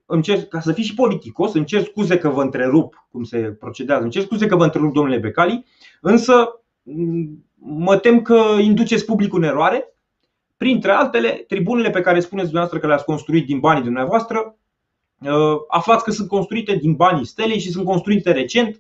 îmi 0.06 0.24
cer, 0.24 0.46
ca 0.46 0.60
să 0.60 0.72
fii 0.72 0.84
și 0.84 0.94
politicos, 0.94 1.54
îmi 1.54 1.66
cer 1.66 1.84
scuze 1.84 2.18
că 2.18 2.30
vă 2.30 2.42
întrerup 2.42 3.08
cum 3.12 3.24
se 3.24 3.38
procedează, 3.38 4.02
îmi 4.02 4.12
cer 4.12 4.22
scuze 4.22 4.46
că 4.46 4.56
vă 4.56 4.64
întrerup, 4.64 4.94
domnule 4.94 5.18
Becali, 5.18 5.66
însă 6.02 6.62
mm, 6.82 7.46
mă 7.56 7.98
tem 7.98 8.22
că 8.22 8.44
induceți 8.60 9.06
publicul 9.06 9.42
în 9.42 9.50
eroare. 9.50 9.91
Printre 10.62 10.92
altele, 10.92 11.30
tribunele 11.30 11.90
pe 11.90 12.02
care 12.02 12.20
spuneți 12.20 12.50
dumneavoastră 12.50 12.80
că 12.80 12.88
le-ați 12.88 13.06
construit 13.06 13.46
din 13.46 13.60
banii 13.60 13.84
dumneavoastră 13.84 14.56
Uh, 15.22 15.58
aflați 15.68 16.04
că 16.04 16.12
sunt 16.12 16.28
construite 16.28 16.76
din 16.76 16.94
banii 16.94 17.26
stelei 17.26 17.60
și 17.60 17.72
sunt 17.72 17.86
construite 17.86 18.32
recent, 18.32 18.80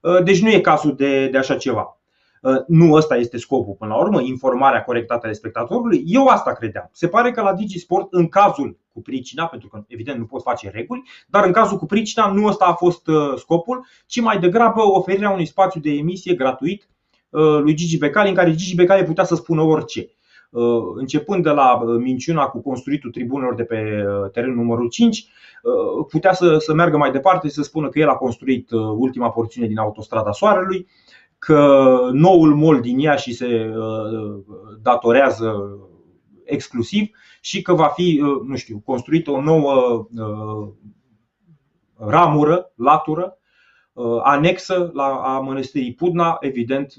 uh, 0.00 0.22
deci 0.22 0.42
nu 0.42 0.50
e 0.50 0.60
cazul 0.60 0.94
de, 0.96 1.28
de 1.28 1.38
așa 1.38 1.56
ceva. 1.56 2.00
Uh, 2.42 2.56
nu 2.66 2.92
ăsta 2.92 3.16
este 3.16 3.38
scopul 3.38 3.74
până 3.78 3.94
la 3.94 4.00
urmă, 4.00 4.20
informarea 4.20 4.84
corectă 4.84 5.14
a 5.14 5.18
telespectatorului. 5.18 6.02
Eu 6.06 6.26
asta 6.26 6.52
credeam. 6.52 6.88
Se 6.92 7.08
pare 7.08 7.30
că 7.30 7.40
la 7.40 7.54
Digisport, 7.54 8.06
în 8.10 8.28
cazul 8.28 8.78
cu 8.92 9.02
pricina, 9.02 9.46
pentru 9.46 9.68
că 9.68 9.84
evident 9.86 10.18
nu 10.18 10.24
pot 10.24 10.42
face 10.42 10.70
reguli, 10.70 11.02
dar 11.26 11.44
în 11.44 11.52
cazul 11.52 11.78
cu 11.78 11.86
pricina 11.86 12.32
nu 12.32 12.46
ăsta 12.46 12.64
a 12.64 12.72
fost 12.72 13.08
scopul, 13.36 13.86
ci 14.06 14.20
mai 14.20 14.38
degrabă 14.38 14.82
oferirea 14.82 15.30
unui 15.30 15.46
spațiu 15.46 15.80
de 15.80 15.90
emisie 15.90 16.34
gratuit 16.34 16.88
lui 17.62 17.74
Gigi 17.74 17.98
Becali, 17.98 18.28
în 18.28 18.34
care 18.34 18.54
Gigi 18.54 18.74
Becali 18.74 19.04
putea 19.04 19.24
să 19.24 19.34
spună 19.34 19.62
orice. 19.62 20.10
Începând 20.94 21.42
de 21.42 21.50
la 21.50 21.82
minciuna 21.98 22.44
cu 22.44 22.60
construitul 22.60 23.10
tribunelor 23.10 23.54
de 23.54 23.64
pe 23.64 24.04
terenul 24.32 24.56
numărul 24.56 24.88
5, 24.88 25.30
Uh, 25.62 26.06
putea 26.08 26.32
să, 26.32 26.58
să 26.58 26.74
meargă 26.74 26.96
mai 26.96 27.10
departe 27.10 27.48
și 27.48 27.54
să 27.54 27.62
spună 27.62 27.88
că 27.88 27.98
el 27.98 28.08
a 28.08 28.14
construit 28.14 28.70
uh, 28.70 28.80
ultima 28.80 29.30
porțiune 29.30 29.66
din 29.66 29.78
autostrada 29.78 30.32
Soarelui, 30.32 30.86
că 31.38 31.98
noul 32.12 32.54
mol 32.54 32.80
din 32.80 32.98
ea 32.98 33.16
și 33.16 33.34
se 33.34 33.72
uh, 33.76 34.40
datorează 34.82 35.78
exclusiv 36.44 37.10
și 37.40 37.62
că 37.62 37.72
va 37.72 37.86
fi, 37.86 38.22
nu 38.46 38.56
știu, 38.56 38.82
construită 38.84 39.30
o 39.30 39.42
nouă 39.42 40.06
ramură, 41.94 42.72
latură, 42.74 43.38
anexă 44.22 44.90
la 44.92 45.04
a 45.04 45.38
mănăstirii 45.40 45.94
Pudna, 45.94 46.36
evident 46.40 46.94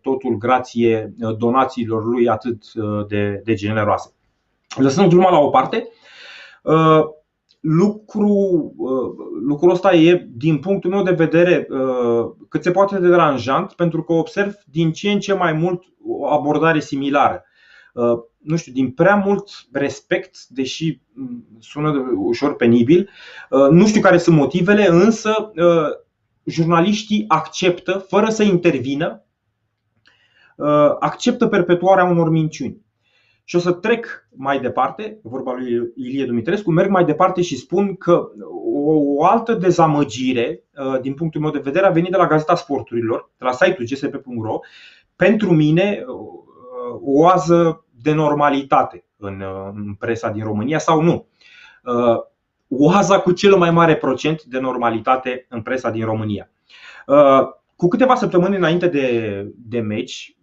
totul 0.00 0.36
grație 0.38 1.14
donațiilor 1.38 2.04
lui 2.04 2.28
atât 2.28 2.62
de, 3.08 3.40
de 3.44 3.54
generoase. 3.54 4.12
Lăsând 4.76 5.08
gluma 5.08 5.30
la 5.30 5.38
o 5.38 5.48
parte, 5.48 5.88
lucru, 7.66 8.28
uh, 8.76 9.26
lucrul 9.42 9.70
ăsta 9.70 9.94
e, 9.94 10.28
din 10.36 10.58
punctul 10.58 10.90
meu 10.90 11.02
de 11.02 11.10
vedere, 11.10 11.66
uh, 11.70 12.30
cât 12.48 12.62
se 12.62 12.70
poate 12.70 12.98
de 12.98 13.08
deranjant, 13.08 13.72
pentru 13.72 14.02
că 14.02 14.12
observ 14.12 14.54
din 14.64 14.92
ce 14.92 15.10
în 15.10 15.20
ce 15.20 15.32
mai 15.32 15.52
mult 15.52 15.82
o 16.06 16.26
abordare 16.26 16.80
similară. 16.80 17.44
Uh, 17.92 18.18
nu 18.38 18.56
știu, 18.56 18.72
din 18.72 18.90
prea 18.90 19.14
mult 19.14 19.48
respect, 19.72 20.46
deși 20.48 21.00
mm, 21.12 21.46
sună 21.58 22.12
ușor 22.16 22.56
penibil, 22.56 23.10
nu 23.70 23.86
știu 23.86 24.00
care 24.00 24.18
sunt 24.18 24.36
motivele, 24.36 24.88
însă 24.88 25.52
jurnaliștii 26.46 27.24
acceptă, 27.28 27.98
fără 28.08 28.28
să 28.28 28.42
intervină, 28.42 29.24
acceptă 31.00 31.46
perpetuarea 31.46 32.04
unor 32.04 32.30
minciuni. 32.30 32.86
Și 33.48 33.56
o 33.56 33.58
să 33.58 33.72
trec 33.72 34.28
mai 34.36 34.60
departe, 34.60 35.18
vorba 35.22 35.54
lui 35.54 35.92
Ilie 35.96 36.24
Dumitrescu, 36.24 36.70
merg 36.70 36.90
mai 36.90 37.04
departe 37.04 37.42
și 37.42 37.56
spun 37.56 37.96
că 37.96 38.28
o, 38.74 38.92
o 39.16 39.24
altă 39.24 39.54
dezamăgire, 39.54 40.64
uh, 40.76 41.00
din 41.00 41.14
punctul 41.14 41.40
meu 41.40 41.50
de 41.50 41.58
vedere, 41.58 41.86
a 41.86 41.90
venit 41.90 42.10
de 42.10 42.16
la 42.16 42.26
Gazeta 42.26 42.54
Sporturilor, 42.54 43.30
de 43.38 43.44
la 43.44 43.52
site-ul 43.52 43.86
gsp.ro, 43.86 44.58
pentru 45.16 45.54
mine 45.54 46.04
uh, 46.06 46.14
o 46.92 47.20
oază 47.20 47.84
de 48.02 48.12
normalitate 48.12 49.04
în, 49.16 49.40
uh, 49.40 49.70
în 49.74 49.94
presa 49.94 50.30
din 50.30 50.44
România 50.44 50.78
sau 50.78 51.02
nu. 51.02 51.26
Oaza 52.68 53.20
cu 53.20 53.32
cel 53.32 53.56
mai 53.56 53.70
mare 53.70 53.96
procent 53.96 54.42
de 54.42 54.58
normalitate 54.58 55.46
în 55.48 55.62
presa 55.62 55.90
din 55.90 56.04
România. 56.04 56.50
Cu 57.76 57.88
câteva 57.88 58.14
săptămâni 58.14 58.56
înainte 58.56 58.88
de, 58.88 59.46
de 59.56 59.80
meci, 59.80 60.36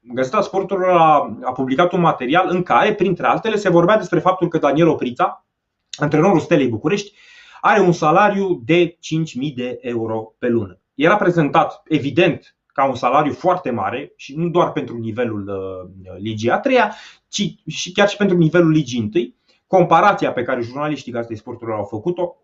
Gazeta 0.00 0.40
Sporturilor 0.40 0.90
a, 0.90 1.36
a 1.42 1.52
publicat 1.52 1.92
un 1.92 2.00
material 2.00 2.48
în 2.50 2.62
care, 2.62 2.94
printre 2.94 3.26
altele, 3.26 3.56
se 3.56 3.68
vorbea 3.68 3.96
despre 3.96 4.18
faptul 4.18 4.48
că 4.48 4.58
Daniel 4.58 4.88
Oprița, 4.88 5.46
antrenorul 5.90 6.40
Stelei 6.40 6.68
București, 6.68 7.12
are 7.60 7.80
un 7.80 7.92
salariu 7.92 8.62
de 8.64 8.98
5.000 9.46 9.54
de 9.54 9.78
euro 9.80 10.34
pe 10.38 10.48
lună. 10.48 10.80
Era 10.94 11.16
prezentat, 11.16 11.82
evident, 11.84 12.56
ca 12.66 12.88
un 12.88 12.94
salariu 12.94 13.32
foarte 13.32 13.70
mare 13.70 14.12
și 14.16 14.36
nu 14.36 14.48
doar 14.48 14.72
pentru 14.72 14.96
nivelul 14.96 15.48
uh, 15.48 16.16
Ligii 16.18 16.50
a 16.50 16.58
treia, 16.58 16.94
ci 17.28 17.54
și 17.66 17.92
chiar 17.92 18.08
și 18.08 18.16
pentru 18.16 18.36
nivelul 18.36 18.70
Ligii 18.70 19.00
întâi. 19.00 19.36
Comparația 19.76 20.32
pe 20.32 20.42
care 20.42 20.60
jurnaliștii 20.60 21.12
Gazetei 21.12 21.36
Sporturilor 21.36 21.78
au 21.78 21.84
făcut-o 21.84 22.36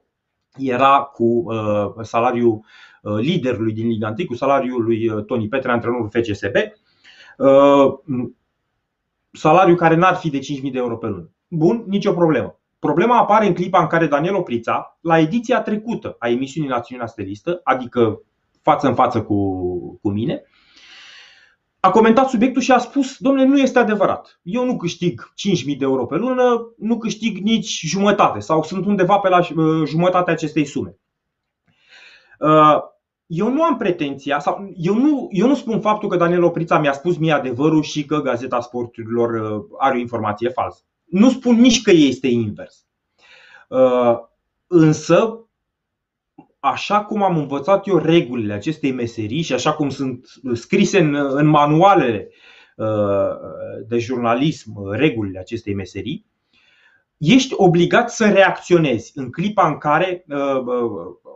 era 0.56 1.00
cu 1.00 1.24
uh, 1.24 2.02
salariul 2.02 2.64
uh, 3.02 3.14
liderului 3.18 3.72
din 3.72 3.88
Liga 3.88 4.14
1, 4.18 4.26
cu 4.26 4.34
salariul 4.34 4.82
lui 4.82 5.24
Toni 5.26 5.48
Petre, 5.48 5.70
antrenorul 5.70 6.10
FCSB. 6.10 6.54
Uh, 7.38 7.98
salariu 9.32 9.74
care 9.74 9.94
n-ar 9.94 10.14
fi 10.14 10.30
de 10.30 10.38
5.000 10.38 10.44
de 10.72 10.78
euro 10.78 10.96
pe 10.96 11.06
lună. 11.06 11.30
Bun, 11.48 11.84
nicio 11.86 12.12
problemă. 12.12 12.58
Problema 12.78 13.18
apare 13.18 13.46
în 13.46 13.54
clipa 13.54 13.80
în 13.80 13.86
care 13.86 14.06
Daniel 14.06 14.34
Oprița, 14.34 14.98
la 15.00 15.18
ediția 15.18 15.62
trecută 15.62 16.16
a 16.18 16.28
emisiunii 16.28 16.70
Națiunea 16.70 17.06
Stelistă, 17.06 17.60
adică 17.64 18.22
față 18.62 18.86
în 18.86 18.94
față 18.94 19.22
cu, 19.22 19.36
cu 20.02 20.10
mine, 20.10 20.42
a 21.80 21.90
comentat 21.90 22.28
subiectul 22.28 22.62
și 22.62 22.72
a 22.72 22.78
spus, 22.78 23.16
domnule, 23.18 23.46
nu 23.46 23.58
este 23.58 23.78
adevărat. 23.78 24.40
Eu 24.42 24.64
nu 24.64 24.76
câștig 24.76 25.32
5.000 25.64 25.64
de 25.64 25.76
euro 25.80 26.06
pe 26.06 26.16
lună, 26.16 26.74
nu 26.78 26.98
câștig 26.98 27.38
nici 27.38 27.80
jumătate 27.84 28.38
sau 28.38 28.62
sunt 28.62 28.86
undeva 28.86 29.18
pe 29.18 29.28
la 29.28 29.38
uh, 29.38 29.86
jumătatea 29.86 30.32
acestei 30.32 30.64
sume. 30.64 30.98
Uh, 32.38 32.78
eu 33.26 33.52
nu 33.52 33.62
am 33.62 33.76
pretenția, 33.76 34.38
sau 34.38 34.72
eu 34.76 34.94
nu, 34.94 35.28
eu 35.30 35.46
nu 35.46 35.54
spun 35.54 35.80
faptul 35.80 36.08
că 36.08 36.16
Daniel 36.16 36.42
Oprița 36.42 36.78
mi-a 36.78 36.92
spus 36.92 37.16
mie 37.16 37.32
adevărul 37.32 37.82
și 37.82 38.04
că 38.04 38.20
Gazeta 38.20 38.60
Sporturilor 38.60 39.30
uh, 39.30 39.64
are 39.78 39.96
o 39.96 40.00
informație 40.00 40.48
falsă. 40.48 40.82
Nu 41.04 41.30
spun 41.30 41.60
nici 41.60 41.82
că 41.82 41.90
este 41.90 42.26
invers. 42.26 42.86
Uh, 43.68 44.18
însă 44.66 45.47
așa 46.60 47.04
cum 47.04 47.22
am 47.22 47.36
învățat 47.36 47.86
eu 47.86 47.96
regulile 47.96 48.52
acestei 48.52 48.92
meserii 48.92 49.42
și 49.42 49.52
așa 49.52 49.72
cum 49.72 49.88
sunt 49.88 50.26
scrise 50.52 50.98
în, 50.98 51.14
în 51.14 51.46
manualele 51.46 52.30
de 53.86 53.98
jurnalism, 53.98 54.90
regulile 54.90 55.38
acestei 55.38 55.74
meserii, 55.74 56.26
ești 57.16 57.54
obligat 57.56 58.10
să 58.10 58.28
reacționezi 58.28 59.12
în 59.14 59.30
clipa 59.30 59.66
în 59.66 59.78
care 59.78 60.24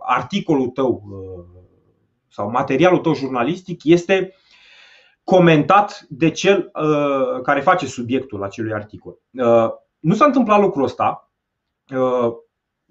articolul 0.06 0.68
tău 0.68 1.02
sau 2.28 2.50
materialul 2.50 2.98
tău 2.98 3.14
jurnalistic 3.14 3.84
este 3.84 4.34
comentat 5.24 6.06
de 6.08 6.30
cel 6.30 6.70
care 7.42 7.60
face 7.60 7.86
subiectul 7.86 8.42
acelui 8.42 8.72
articol. 8.72 9.18
Nu 9.98 10.14
s-a 10.14 10.24
întâmplat 10.24 10.60
lucrul 10.60 10.84
ăsta. 10.84 11.32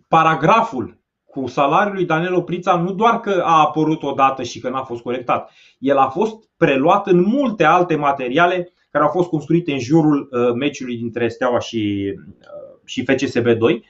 Paragraful 0.08 1.01
cu 1.32 1.48
salariul 1.48 1.96
lui 1.96 2.06
Daniel 2.06 2.34
Oprița 2.34 2.76
nu 2.76 2.94
doar 2.94 3.20
că 3.20 3.42
a 3.46 3.60
apărut 3.60 4.04
odată 4.04 4.44
și 4.44 4.60
că 4.60 4.70
n-a 4.70 4.84
fost 4.84 5.02
corectat, 5.02 5.52
el 5.80 5.98
a 5.98 6.08
fost 6.08 6.50
preluat 6.58 7.08
în 7.08 7.22
multe 7.22 7.64
alte 7.64 7.96
materiale 7.96 8.74
care 8.90 9.04
au 9.04 9.10
fost 9.10 9.30
construite 9.30 9.72
în 9.72 9.80
jurul 9.80 10.30
uh, 10.32 10.54
meciului 10.54 10.98
dintre 10.98 11.28
Steaua 11.28 11.60
și, 11.60 12.14
uh, 12.18 12.80
și 12.86 13.06
FCSB 13.06 13.48
2. 13.48 13.86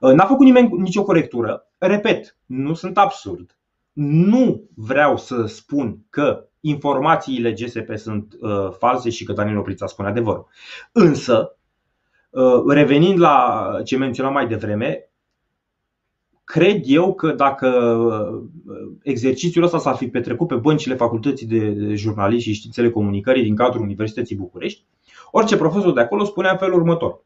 Uh, 0.00 0.12
n-a 0.12 0.24
făcut 0.24 0.44
nimeni 0.44 0.70
nicio 0.78 1.02
corectură. 1.02 1.66
Repet, 1.78 2.36
nu 2.46 2.74
sunt 2.74 2.98
absurd. 2.98 3.56
Nu 3.92 4.70
vreau 4.74 5.16
să 5.16 5.46
spun 5.46 5.98
că 6.10 6.48
informațiile 6.60 7.52
GSP 7.52 7.96
sunt 7.96 8.36
uh, 8.40 8.70
false 8.78 9.10
și 9.10 9.24
că 9.24 9.32
Daniel 9.32 9.58
Oprița 9.58 9.86
spune 9.86 10.08
adevărul. 10.08 10.46
Însă, 10.92 11.56
uh, 12.30 12.62
revenind 12.68 13.18
la 13.20 13.66
ce 13.84 13.96
menționam 13.96 14.32
mai 14.32 14.46
devreme, 14.46 15.10
cred 16.46 16.82
eu 16.84 17.14
că 17.14 17.32
dacă 17.32 17.68
uh, 17.68 18.42
exercițiul 19.02 19.64
ăsta 19.64 19.78
s-ar 19.78 19.96
fi 19.96 20.08
petrecut 20.08 20.48
pe 20.48 20.54
băncile 20.54 20.94
facultății 20.94 21.46
de 21.46 21.94
jurnalism 21.94 22.42
și 22.42 22.52
științele 22.52 22.90
comunicării 22.90 23.42
din 23.42 23.56
cadrul 23.56 23.82
Universității 23.82 24.36
București, 24.36 24.84
orice 25.30 25.56
profesor 25.56 25.92
de 25.92 26.00
acolo 26.00 26.24
spunea 26.24 26.50
în 26.50 26.58
felul 26.58 26.74
următor. 26.74 27.24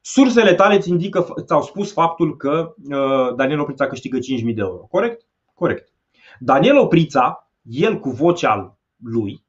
Sursele 0.00 0.54
tale 0.54 0.74
îți 0.74 0.88
indică, 0.88 1.34
ți-au 1.44 1.62
spus 1.62 1.92
faptul 1.92 2.36
că 2.36 2.74
uh, 2.88 3.34
Daniel 3.36 3.60
Oprița 3.60 3.86
câștigă 3.86 4.18
5.000 4.18 4.22
de 4.44 4.60
euro. 4.60 4.86
Corect? 4.90 5.26
Corect. 5.54 5.92
Daniel 6.38 6.78
Oprița, 6.78 7.50
el 7.62 7.98
cu 7.98 8.10
vocea 8.10 8.78
lui, 9.04 9.44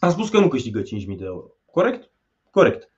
a 0.00 0.08
spus 0.08 0.28
că 0.28 0.38
nu 0.38 0.48
câștigă 0.48 0.82
5.000 0.82 0.86
de 1.16 1.24
euro. 1.24 1.46
Corect? 1.70 2.10
Corect. 2.50 2.90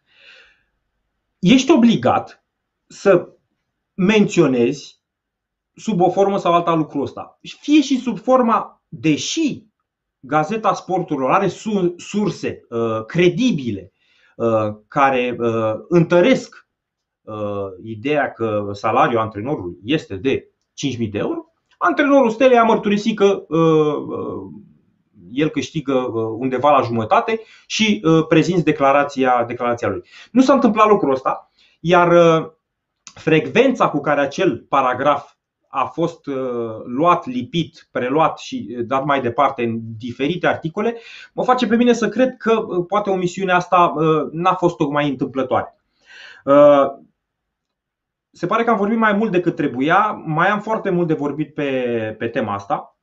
Ești 1.38 1.72
obligat 1.72 2.44
să 2.86 3.28
menționezi 3.94 4.96
sub 5.76 6.00
o 6.00 6.10
formă 6.10 6.38
sau 6.38 6.52
alta 6.52 6.74
lucrul 6.74 7.02
ăsta. 7.02 7.38
Fie 7.60 7.80
și 7.80 7.98
sub 7.98 8.18
forma, 8.18 8.82
deși 8.88 9.64
Gazeta 10.20 10.74
Sporturilor 10.74 11.30
are 11.30 11.48
surse 11.96 12.60
uh, 12.68 13.04
credibile 13.06 13.92
uh, 14.36 14.74
care 14.88 15.36
uh, 15.38 15.74
întăresc 15.88 16.64
ideea 17.82 18.32
că 18.32 18.70
salariul 18.72 19.20
antrenorului 19.20 19.76
este 19.84 20.16
de 20.16 20.50
5.000 20.98 21.10
de 21.10 21.18
euro, 21.18 21.44
antrenorul 21.78 22.30
Stelei 22.30 22.58
a 22.58 22.62
mărturisit 22.62 23.16
că 23.16 23.46
el 25.30 25.48
câștigă 25.48 25.94
undeva 26.38 26.70
la 26.70 26.82
jumătate 26.82 27.40
și 27.66 28.02
prezinți 28.28 28.64
declarația, 28.64 29.44
declarația 29.46 29.88
lui. 29.88 30.02
Nu 30.32 30.40
s-a 30.42 30.52
întâmplat 30.52 30.88
lucrul 30.88 31.12
ăsta, 31.12 31.50
iar 31.80 32.12
frecvența 33.14 33.88
cu 33.88 34.00
care 34.00 34.20
acel 34.20 34.66
paragraf 34.68 35.35
a 35.68 35.84
fost 35.84 36.26
uh, 36.26 36.36
luat, 36.84 37.26
lipit, 37.26 37.88
preluat 37.90 38.38
și 38.38 38.76
uh, 38.78 38.84
dat 38.86 39.04
mai 39.04 39.20
departe 39.20 39.62
în 39.62 39.78
diferite 39.98 40.46
articole, 40.46 40.96
mă 41.32 41.44
face 41.44 41.66
pe 41.66 41.76
mine 41.76 41.92
să 41.92 42.08
cred 42.08 42.36
că 42.36 42.52
uh, 42.52 42.84
poate 42.88 43.10
omisiunea 43.10 43.56
asta 43.56 43.94
n-a 44.32 44.54
fost 44.54 44.76
tocmai 44.76 45.08
întâmplătoare. 45.08 45.74
Se 48.30 48.46
pare 48.46 48.64
că 48.64 48.70
am 48.70 48.76
vorbit 48.76 48.98
mai 48.98 49.12
mult 49.12 49.30
decât 49.30 49.56
trebuia, 49.56 50.22
mai 50.24 50.48
am 50.48 50.60
foarte 50.60 50.90
mult 50.90 51.06
de 51.06 51.14
vorbit 51.14 51.54
pe, 51.54 51.70
pe 52.18 52.26
tema 52.26 52.54
asta 52.54 52.96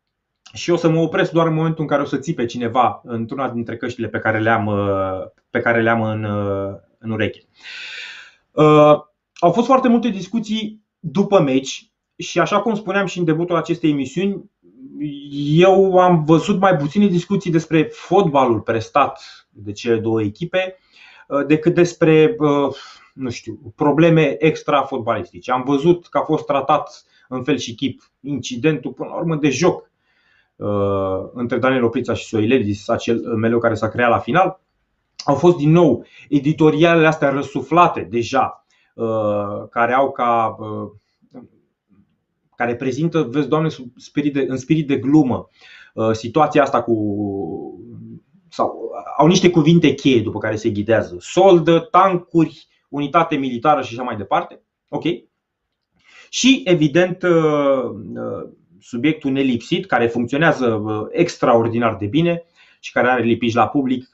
și 0.54 0.72
o 0.72 0.76
să 0.76 0.90
mă 0.90 1.00
opresc 1.00 1.32
doar 1.32 1.48
în 1.48 1.54
momentul 1.54 1.82
în 1.82 1.88
care 1.88 2.02
o 2.02 2.06
să 2.06 2.18
țipe 2.18 2.46
cineva 2.46 3.02
într-una 3.04 3.50
dintre 3.50 3.78
căștile 3.78 4.08
pe 4.08 4.20
care 4.20 4.40
le 4.40 4.50
am, 4.50 4.72
pe 5.50 5.60
care 5.60 5.82
le 5.82 5.90
am 5.90 6.02
în, 6.02 6.24
în 6.98 7.12
ureche. 7.12 7.40
Au 9.40 9.52
fost 9.52 9.66
foarte 9.66 9.88
multe 9.88 10.08
discuții 10.08 10.84
după 11.00 11.40
meci 11.40 11.93
și 12.24 12.40
așa 12.40 12.62
cum 12.62 12.76
spuneam 12.76 13.06
și 13.06 13.18
în 13.18 13.26
debutul 13.26 13.56
acestei 13.56 13.90
emisiuni, 13.90 14.52
eu 15.56 15.98
am 15.98 16.24
văzut 16.24 16.60
mai 16.60 16.76
puține 16.76 17.08
discuții 17.08 17.52
despre 17.52 17.84
fotbalul 17.84 18.60
prestat 18.60 19.22
de 19.50 19.72
cele 19.72 20.00
două 20.00 20.22
echipe 20.22 20.78
uh, 21.28 21.46
decât 21.46 21.74
despre 21.74 22.36
uh, 22.40 22.76
nu 23.14 23.30
știu, 23.30 23.60
probleme 23.76 24.36
extra-fotbalistice. 24.40 25.52
Am 25.52 25.64
văzut 25.64 26.08
că 26.08 26.18
a 26.18 26.22
fost 26.22 26.46
tratat 26.46 27.04
în 27.28 27.44
fel 27.44 27.58
și 27.58 27.76
chip 27.76 28.02
incidentul 28.22 28.92
până 28.92 29.10
la 29.10 29.16
urmă 29.16 29.36
de 29.36 29.50
joc 29.50 29.92
uh, 30.56 31.30
între 31.34 31.58
Daniel 31.58 31.84
Oprița 31.84 32.14
și 32.14 32.26
Soiledis, 32.26 32.88
acel 32.88 33.20
meleu 33.20 33.60
care 33.60 33.74
s-a 33.74 33.90
creat 33.90 34.10
la 34.10 34.20
final. 34.20 34.62
Au 35.26 35.36
fost 35.36 35.58
din 35.58 35.72
nou 35.72 36.06
editorialele 36.30 37.08
astea 37.08 37.30
răsuflate 37.30 38.02
deja, 38.02 38.66
care 39.70 39.94
au 39.94 40.12
ca 40.12 40.56
care 42.64 42.76
prezintă, 42.76 43.22
vezi, 43.22 43.48
Doamne, 43.48 43.70
spirit 43.96 44.34
de, 44.34 44.46
în 44.48 44.58
spirit 44.58 44.88
de 44.88 44.98
glumă 44.98 45.50
uh, 45.94 46.12
situația 46.12 46.62
asta 46.62 46.84
cu. 46.84 46.96
sau 48.50 48.92
au 49.18 49.28
niște 49.28 49.50
cuvinte 49.50 49.94
cheie 49.94 50.22
după 50.22 50.40
care 50.40 50.56
se 50.56 50.70
ghidează: 50.70 51.16
soldă, 51.20 51.80
tancuri, 51.80 52.68
unitate 52.90 53.36
militară 53.36 53.82
și 53.82 53.94
așa 53.94 54.04
mai 54.04 54.16
departe. 54.16 54.62
Ok? 54.90 55.04
Și, 56.30 56.62
evident, 56.66 57.24
uh, 57.24 57.84
uh, 58.16 58.50
subiectul 58.80 59.32
nelipsit, 59.32 59.86
care 59.86 60.08
funcționează 60.08 60.82
extraordinar 61.12 61.96
de 61.96 62.06
bine 62.06 62.46
și 62.80 62.92
care 62.92 63.08
are 63.08 63.24
lipici 63.24 63.54
la 63.54 63.68
public, 63.68 64.10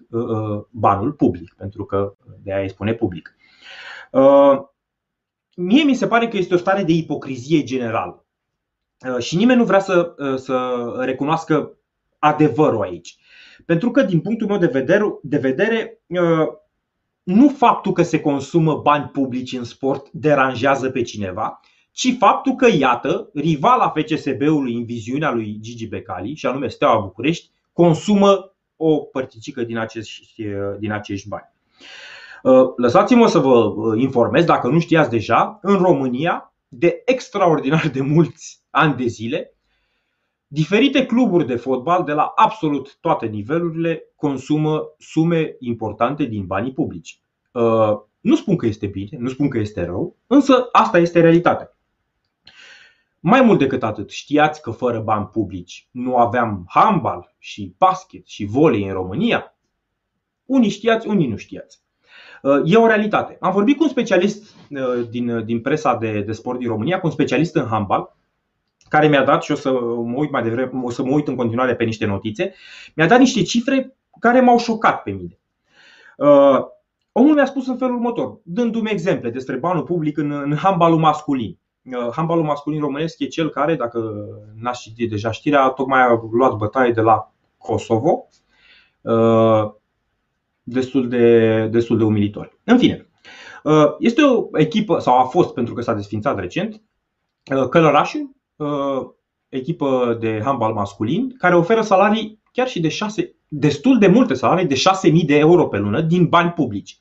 banul 0.69 1.11
public, 1.11 1.53
pentru 1.57 1.85
că 1.85 2.13
de 2.43 2.53
aia 2.53 2.61
îi 2.61 2.69
spune 2.69 2.93
public. 2.93 3.35
Mie 5.55 5.83
mi 5.83 5.95
se 5.95 6.07
pare 6.07 6.27
că 6.27 6.37
este 6.37 6.53
o 6.53 6.57
stare 6.57 6.83
de 6.83 6.91
ipocrizie 6.91 7.63
generală. 7.63 8.25
Uh, 9.07 9.17
și 9.23 9.35
nimeni 9.35 9.59
nu 9.59 9.65
vrea 9.65 9.79
să, 9.79 10.15
uh, 10.17 10.35
să 10.35 10.85
recunoască 10.97 11.77
adevărul 12.19 12.81
aici. 12.81 13.17
Pentru 13.65 13.91
că, 13.91 14.01
din 14.01 14.19
punctul 14.19 14.47
meu 14.47 14.57
de 14.57 14.65
vedere, 14.65 15.03
de 15.21 15.37
vedere 15.37 16.01
uh, 16.07 16.47
nu 17.23 17.49
faptul 17.49 17.91
că 17.91 18.03
se 18.03 18.19
consumă 18.19 18.75
bani 18.75 19.09
publici 19.13 19.53
în 19.53 19.63
sport 19.63 20.09
deranjează 20.11 20.89
pe 20.89 21.01
cineva, 21.01 21.59
ci 21.91 22.15
faptul 22.19 22.55
că, 22.55 22.67
iată, 22.77 23.29
rivala 23.33 23.93
FCSB-ului 23.95 24.75
în 24.75 24.85
viziunea 24.85 25.31
lui 25.31 25.57
Gigi 25.61 25.87
Becali, 25.87 26.35
și 26.35 26.45
anume 26.45 26.67
Steaua 26.67 26.99
București, 26.99 27.49
consumă 27.73 28.53
o 28.75 28.97
părticică 28.97 29.63
din 29.63 29.77
acești, 29.77 30.43
din 30.79 30.91
acești 30.91 31.27
bani. 31.27 31.51
Lăsați-mă 32.75 33.27
să 33.27 33.39
vă 33.39 33.73
informez, 33.95 34.45
dacă 34.45 34.67
nu 34.67 34.79
știați 34.79 35.09
deja, 35.09 35.59
în 35.61 35.75
România, 35.75 36.53
de 36.67 37.01
extraordinar 37.05 37.87
de 37.87 38.01
mulți 38.01 38.58
ani 38.69 38.95
de 38.95 39.05
zile, 39.05 39.53
diferite 40.47 41.05
cluburi 41.05 41.45
de 41.45 41.55
fotbal 41.55 42.03
de 42.03 42.11
la 42.11 42.31
absolut 42.35 42.97
toate 43.01 43.25
nivelurile 43.25 44.03
consumă 44.15 44.95
sume 44.97 45.55
importante 45.59 46.23
din 46.23 46.45
banii 46.45 46.73
publici. 46.73 47.21
Uh, 47.51 47.97
nu 48.19 48.35
spun 48.35 48.55
că 48.55 48.65
este 48.65 48.87
bine, 48.87 49.17
nu 49.17 49.29
spun 49.29 49.49
că 49.49 49.57
este 49.57 49.85
rău, 49.85 50.17
însă 50.27 50.69
asta 50.71 50.97
este 50.97 51.21
realitatea. 51.21 51.77
Mai 53.19 53.41
mult 53.41 53.59
decât 53.59 53.83
atât, 53.83 54.09
știați 54.09 54.61
că 54.61 54.71
fără 54.71 54.99
bani 54.99 55.25
publici 55.25 55.87
nu 55.91 56.17
aveam 56.17 56.65
handbal 56.67 57.35
și 57.37 57.75
basket 57.77 58.25
și 58.25 58.45
volei 58.45 58.87
în 58.87 58.93
România? 58.93 59.57
Unii 60.45 60.69
știați, 60.69 61.07
unii 61.07 61.27
nu 61.27 61.35
știați. 61.35 61.81
Uh, 62.41 62.61
e 62.65 62.77
o 62.77 62.87
realitate. 62.87 63.37
Am 63.39 63.51
vorbit 63.51 63.77
cu 63.77 63.83
un 63.83 63.89
specialist 63.89 64.55
uh, 64.69 65.07
din, 65.09 65.45
din 65.45 65.61
presa 65.61 65.95
de, 65.95 66.21
de 66.21 66.31
sport 66.31 66.59
din 66.59 66.67
România, 66.67 66.99
cu 66.99 67.05
un 67.05 67.11
specialist 67.13 67.55
în 67.55 67.65
handbal, 67.65 68.17
care 68.89 69.07
mi-a 69.07 69.23
dat 69.23 69.43
și 69.43 69.51
o 69.51 69.55
să 69.55 69.71
mă 70.05 70.13
uit 70.15 70.31
mai 70.31 70.43
devreme, 70.43 70.81
o 70.83 70.89
să 70.89 71.03
mă 71.03 71.11
uit 71.11 71.27
în 71.27 71.35
continuare 71.35 71.75
pe 71.75 71.83
niște 71.83 72.05
notițe, 72.05 72.53
mi-a 72.95 73.07
dat 73.07 73.19
niște 73.19 73.41
cifre 73.41 73.95
care 74.19 74.39
m-au 74.39 74.57
șocat 74.57 75.03
pe 75.03 75.11
mine. 75.11 75.39
Uh, 76.17 76.59
omul 77.11 77.33
mi-a 77.33 77.45
spus 77.45 77.67
în 77.67 77.77
felul 77.77 77.95
următor, 77.95 78.39
dându-mi 78.43 78.89
exemple 78.89 79.29
despre 79.29 79.55
banul 79.55 79.83
public 79.83 80.17
în, 80.17 80.31
în 80.31 80.55
handbalul 80.55 80.99
masculin. 80.99 81.57
Uh, 81.83 82.09
handbalul 82.11 82.43
masculin 82.43 82.79
românesc 82.79 83.19
e 83.19 83.25
cel 83.25 83.49
care, 83.49 83.75
dacă 83.75 84.25
n-ați 84.61 84.81
citit 84.81 85.09
deja 85.09 85.31
știrea, 85.31 85.67
tocmai 85.67 86.01
a 86.01 86.19
luat 86.31 86.55
bătaie 86.55 86.91
de 86.91 87.01
la 87.01 87.33
Kosovo. 87.57 88.27
Uh, 89.01 89.71
destul 90.63 91.07
de, 91.07 91.67
destul 91.67 91.97
de 91.97 92.03
umilitor. 92.03 92.57
În 92.63 92.77
fine, 92.77 93.09
uh, 93.63 93.95
este 93.99 94.21
o 94.21 94.47
echipă, 94.53 94.99
sau 94.99 95.17
a 95.17 95.23
fost 95.23 95.53
pentru 95.53 95.73
că 95.73 95.81
s-a 95.81 95.93
desfințat 95.93 96.39
recent, 96.39 96.81
uh, 97.55 97.67
Călărașul, 97.69 98.21
Uh, 98.21 98.38
echipă 99.49 100.17
de 100.19 100.41
handbal 100.43 100.73
masculin 100.73 101.35
care 101.37 101.55
oferă 101.55 101.81
salarii 101.81 102.41
chiar 102.51 102.67
și 102.67 102.79
de 102.79 102.89
6, 102.89 103.35
destul 103.47 103.99
de 103.99 104.07
multe 104.07 104.33
salarii, 104.33 104.67
de 104.67 104.81
6.000 105.21 105.25
de 105.25 105.37
euro 105.37 105.67
pe 105.67 105.77
lună 105.77 106.01
din 106.01 106.25
bani 106.25 106.51
publici. 106.51 106.99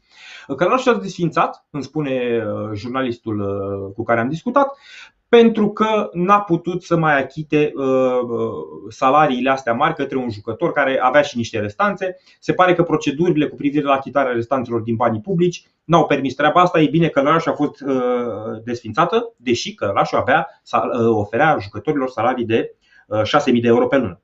Călărașul 0.56 0.94
a 0.94 0.98
desfințat, 0.98 1.66
îmi 1.70 1.82
spune 1.82 2.42
uh, 2.44 2.70
jurnalistul 2.74 3.40
uh, 3.40 3.94
cu 3.94 4.02
care 4.02 4.20
am 4.20 4.28
discutat, 4.28 4.78
pentru 5.28 5.70
că 5.70 6.10
n-a 6.12 6.40
putut 6.40 6.82
să 6.82 6.96
mai 6.96 7.22
achite 7.22 7.72
uh, 7.74 7.84
salariile 8.88 9.50
astea 9.50 9.72
mari 9.72 9.94
către 9.94 10.16
un 10.16 10.30
jucător 10.30 10.72
care 10.72 10.98
avea 11.02 11.22
și 11.22 11.36
niște 11.36 11.60
restanțe. 11.60 12.16
Se 12.40 12.52
pare 12.52 12.74
că 12.74 12.82
procedurile 12.82 13.46
cu 13.46 13.56
privire 13.56 13.84
la 13.84 13.92
achitarea 13.92 14.32
restanțelor 14.32 14.80
din 14.80 14.96
banii 14.96 15.20
publici 15.20 15.66
n-au 15.84 16.06
permis 16.06 16.34
treaba 16.34 16.60
asta. 16.60 16.80
E 16.80 16.88
bine 16.88 17.08
că 17.08 17.22
Lărașul 17.22 17.52
a 17.52 17.54
fost 17.54 17.84
desfințată, 18.64 19.32
deși 19.36 19.74
că 19.74 19.86
Lărașul 19.86 20.18
avea, 20.18 20.62
oferea 21.08 21.56
jucătorilor 21.60 22.08
salarii 22.08 22.44
de 22.44 22.74
6.000 23.08 23.60
de 23.60 23.68
euro 23.68 23.86
pe 23.86 23.96
lună. 23.96 24.20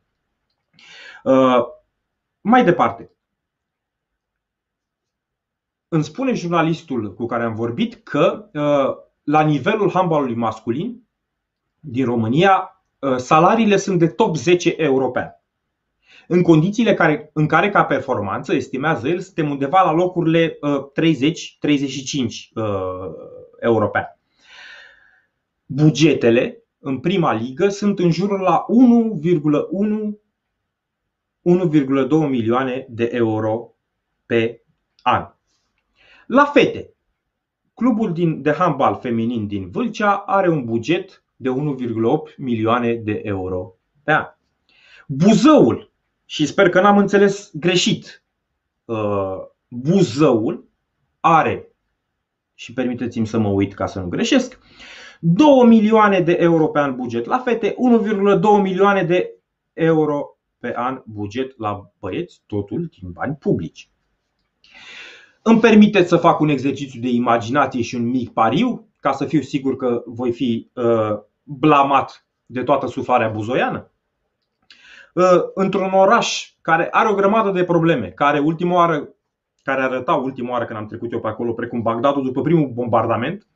Mai 2.41 2.65
departe, 2.65 3.11
îmi 5.89 6.05
spune 6.05 6.35
jurnalistul 6.35 7.15
cu 7.15 7.27
care 7.27 7.43
am 7.43 7.55
vorbit 7.55 7.95
că 7.95 8.49
uh, 8.53 9.05
la 9.25 9.43
nivelul 9.43 9.91
handbalului 9.91 10.35
masculin 10.35 11.03
din 11.81 12.05
România 12.05 12.83
uh, 12.99 13.17
salariile 13.17 13.77
sunt 13.77 13.99
de 13.99 14.07
top 14.07 14.37
10 14.37 14.75
european. 14.77 15.39
În 16.29 16.43
condițiile 16.43 16.95
care, 16.95 17.31
în 17.33 17.47
care 17.47 17.71
ca 17.71 17.85
performanță, 17.85 18.55
estimează 18.55 19.09
el, 19.09 19.21
suntem 19.21 19.51
undeva 19.51 19.83
la 19.83 19.93
locurile 19.93 20.59
30-35 20.59 20.59
uh, 22.55 22.65
european. 23.61 24.19
Bugetele 25.67 26.63
în 26.79 26.99
prima 26.99 27.33
ligă 27.33 27.69
sunt 27.69 27.99
în 27.99 28.11
jurul 28.11 28.41
la 28.41 28.65
1,1 30.11 30.25
1,2 31.45 32.29
milioane 32.29 32.87
de 32.89 33.11
euro 33.13 33.75
pe 34.27 34.63
an. 35.03 35.35
La 36.27 36.45
fete, 36.45 36.94
clubul 37.75 38.13
din, 38.13 38.43
de 38.43 38.53
handbal 38.53 38.95
feminin 38.95 39.47
din 39.47 39.71
Vâlcea 39.71 40.15
are 40.17 40.49
un 40.49 40.65
buget 40.65 41.25
de 41.37 41.49
1,8 41.51 42.37
milioane 42.37 42.95
de 42.95 43.21
euro 43.25 43.75
pe 44.03 44.13
an. 44.13 44.25
Buzăul, 45.09 45.93
și 46.25 46.47
sper 46.47 46.69
că 46.69 46.81
n-am 46.81 46.99
înțeles 46.99 47.51
greșit, 47.55 48.25
uh, 48.85 49.37
Buzăul 49.69 50.69
are, 51.21 51.69
și 52.55 52.73
permiteți-mi 52.73 53.27
să 53.27 53.39
mă 53.39 53.49
uit 53.49 53.75
ca 53.75 53.87
să 53.87 54.01
nu 54.01 54.09
greșesc, 54.09 54.59
2 55.21 55.67
milioane 55.67 56.21
de 56.21 56.37
euro 56.41 56.69
pe 56.69 56.79
an 56.79 56.97
buget 56.97 57.25
la 57.25 57.39
fete, 57.39 57.75
1,2 57.75 58.63
milioane 58.63 59.03
de 59.03 59.35
euro 59.73 60.39
pe 60.59 60.73
an 60.77 61.03
buget 61.07 61.59
la 61.59 61.93
băieți, 61.99 62.43
totul 62.47 62.91
din 63.01 63.13
bani 63.13 63.37
publici. 63.37 63.91
Îmi 65.47 65.61
permiteți 65.61 66.09
să 66.09 66.17
fac 66.17 66.41
un 66.41 66.49
exercițiu 66.49 67.01
de 67.01 67.09
imaginație 67.09 67.83
și 67.83 67.95
un 67.95 68.09
mic 68.09 68.33
pariu, 68.33 68.89
ca 69.01 69.13
să 69.13 69.25
fiu 69.25 69.41
sigur 69.41 69.77
că 69.77 70.03
voi 70.07 70.33
fi 70.33 70.71
uh, 70.75 71.19
blamat 71.43 72.27
de 72.47 72.63
toată 72.63 72.87
suflarea 72.87 73.29
buzoiană? 73.29 73.91
Uh, 75.15 75.25
într-un 75.55 75.93
oraș 75.93 76.53
care 76.61 76.89
are 76.91 77.09
o 77.09 77.15
grămadă 77.15 77.51
de 77.51 77.65
probleme, 77.65 78.09
care 78.09 78.39
ultima 78.39 78.75
oară, 78.75 79.09
care 79.63 79.83
arăta 79.83 80.13
ultima 80.13 80.51
oară 80.51 80.65
când 80.65 80.79
am 80.79 80.87
trecut 80.87 81.13
eu 81.13 81.21
pe 81.21 81.29
acolo, 81.29 81.53
precum 81.53 81.83
Bagdadul 81.83 82.23
după 82.23 82.41
primul 82.41 82.69
bombardament, 82.69 83.47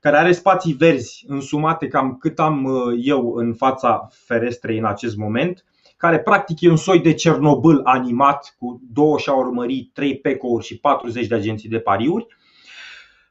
care 0.00 0.16
are 0.16 0.32
spații 0.32 0.72
verzi 0.72 1.24
însumate 1.28 1.88
cam 1.88 2.16
cât 2.16 2.38
am 2.38 2.64
uh, 2.64 2.98
eu 3.02 3.34
în 3.34 3.54
fața 3.54 4.08
ferestrei 4.10 4.78
în 4.78 4.84
acest 4.84 5.16
moment, 5.16 5.64
care 6.00 6.18
practic 6.18 6.60
e 6.60 6.70
un 6.70 6.76
soi 6.76 7.00
de 7.00 7.14
Cernobâl 7.14 7.80
animat 7.84 8.56
cu 8.58 8.80
două 8.92 9.18
șaurmării, 9.18 9.90
trei 9.94 10.18
pecouri 10.18 10.64
și 10.64 10.78
40 10.78 11.26
de 11.26 11.34
agenții 11.34 11.68
de 11.68 11.78
pariuri. 11.78 12.26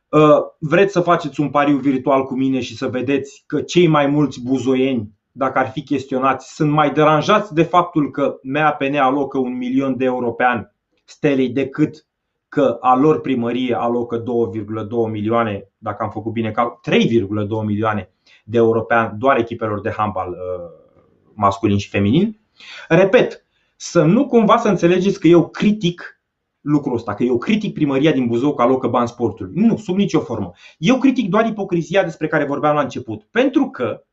Uh, 0.09 0.39
vreți 0.59 0.91
să 0.91 0.99
faceți 0.99 1.39
un 1.39 1.49
pariu 1.49 1.77
virtual 1.77 2.23
cu 2.23 2.35
mine 2.35 2.59
și 2.59 2.75
să 2.75 2.87
vedeți 2.87 3.43
că 3.47 3.61
cei 3.61 3.87
mai 3.87 4.07
mulți 4.07 4.43
buzoieni, 4.43 5.09
dacă 5.31 5.59
ar 5.59 5.69
fi 5.69 5.83
chestionați, 5.83 6.55
sunt 6.55 6.71
mai 6.71 6.91
deranjați 6.91 7.53
de 7.53 7.63
faptul 7.63 8.11
că 8.11 8.39
MAPN 8.43 8.95
alocă 8.95 9.37
un 9.37 9.57
milion 9.57 9.97
de 9.97 10.05
euro 10.05 10.31
pe 10.31 10.43
an 10.43 10.71
stelei 11.05 11.49
decât 11.49 12.05
că 12.49 12.77
a 12.79 12.95
lor 12.95 13.21
primărie 13.21 13.75
alocă 13.79 14.23
2,2 14.23 14.25
milioane, 15.11 15.71
dacă 15.77 16.03
am 16.03 16.09
făcut 16.09 16.31
bine, 16.31 16.51
3,2 16.51 16.55
milioane 17.65 18.09
de 18.45 18.57
euro 18.57 18.81
pe 18.81 18.93
an 18.93 19.17
doar 19.17 19.37
echipelor 19.37 19.81
de 19.81 19.93
handbal 19.97 20.29
uh, 20.29 20.35
masculin 21.33 21.77
și 21.77 21.89
feminin. 21.89 22.39
Repet, 22.87 23.45
să 23.75 24.03
nu 24.03 24.27
cumva 24.27 24.57
să 24.57 24.67
înțelegeți 24.67 25.19
că 25.19 25.27
eu 25.27 25.49
critic 25.49 26.21
lucrul 26.61 26.95
ăsta, 26.95 27.13
că 27.13 27.23
eu 27.23 27.37
critic 27.37 27.73
primăria 27.73 28.11
din 28.11 28.27
Buzău 28.27 28.53
că 28.53 28.61
alocă 28.61 28.87
bani 28.87 29.07
sportului. 29.07 29.51
Nu, 29.55 29.77
sub 29.77 29.97
nicio 29.97 30.19
formă. 30.19 30.51
Eu 30.77 30.97
critic 30.97 31.29
doar 31.29 31.45
ipocrizia 31.45 32.03
despre 32.03 32.27
care 32.27 32.45
vorbeam 32.45 32.75
la 32.75 32.81
început. 32.81 33.23
Pentru 33.23 33.69
că 33.69 34.03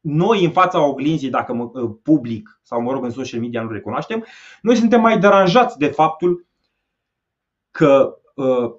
noi 0.00 0.44
în 0.44 0.50
fața 0.50 0.86
oglinzii, 0.86 1.30
dacă 1.30 1.54
mă, 1.54 1.70
ă, 1.74 1.88
public 1.88 2.60
sau 2.62 2.80
mă 2.80 2.92
rog 2.92 3.04
în 3.04 3.10
social 3.10 3.40
media 3.40 3.62
nu 3.62 3.70
recunoaștem, 3.70 4.24
noi 4.62 4.76
suntem 4.76 5.00
mai 5.00 5.18
deranjați 5.18 5.78
de 5.78 5.86
faptul 5.86 6.46
că 7.70 8.18
uh, 8.34 8.74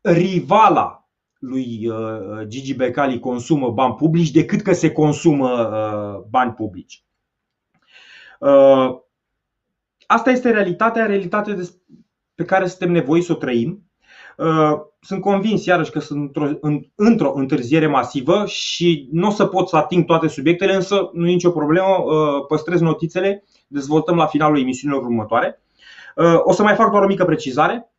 rivala 0.00 1.08
lui 1.38 1.88
uh, 1.88 2.46
Gigi 2.46 2.74
Becali 2.74 3.20
consumă 3.20 3.70
bani 3.70 3.94
publici 3.94 4.30
decât 4.30 4.62
că 4.62 4.72
se 4.72 4.92
consumă 4.92 5.50
uh, 5.50 6.24
bani 6.30 6.52
publici. 6.52 7.04
Uh, 8.38 8.96
asta 10.06 10.30
este 10.30 10.50
realitatea, 10.50 11.06
realitatea 11.06 11.56
pe 12.34 12.44
care 12.44 12.66
suntem 12.66 12.90
nevoiți 12.90 13.26
să 13.26 13.32
o 13.32 13.36
trăim. 13.36 13.82
Uh, 14.36 14.72
sunt 15.00 15.20
convins 15.20 15.64
iarăși 15.64 15.90
că 15.90 16.00
sunt 16.00 16.36
într-o, 16.36 16.48
într-o 16.94 17.32
întârziere 17.34 17.86
masivă 17.86 18.46
și 18.46 19.08
nu 19.12 19.26
o 19.26 19.30
să 19.30 19.46
pot 19.46 19.68
să 19.68 19.76
ating 19.76 20.04
toate 20.04 20.28
subiectele, 20.28 20.74
însă 20.74 21.10
nu 21.12 21.28
e 21.28 21.32
nicio 21.32 21.50
problemă, 21.50 21.88
uh, 21.88 22.46
păstrez 22.48 22.80
notițele, 22.80 23.44
dezvoltăm 23.66 24.16
la 24.16 24.26
finalul 24.26 24.58
emisiunilor 24.58 25.02
următoare. 25.02 25.58
O 26.42 26.52
să 26.52 26.62
mai 26.62 26.74
fac 26.74 26.90
doar 26.90 27.02
o 27.02 27.06
mică 27.06 27.24
precizare 27.24 27.90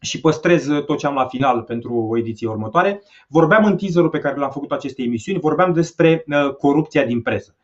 și 0.00 0.20
păstrez 0.20 0.66
tot 0.86 0.98
ce 0.98 1.06
am 1.06 1.14
la 1.14 1.26
final 1.26 1.62
pentru 1.62 1.94
o 1.94 2.18
ediție 2.18 2.48
următoare. 2.48 3.02
Vorbeam 3.28 3.64
în 3.64 3.76
teaserul 3.76 4.08
pe 4.08 4.18
care 4.18 4.36
l-am 4.36 4.50
făcut 4.50 4.72
acestei 4.72 5.04
emisiuni, 5.04 5.40
vorbeam 5.40 5.72
despre 5.72 6.24
corupția 6.58 7.04
din 7.04 7.22
presă. 7.22 7.56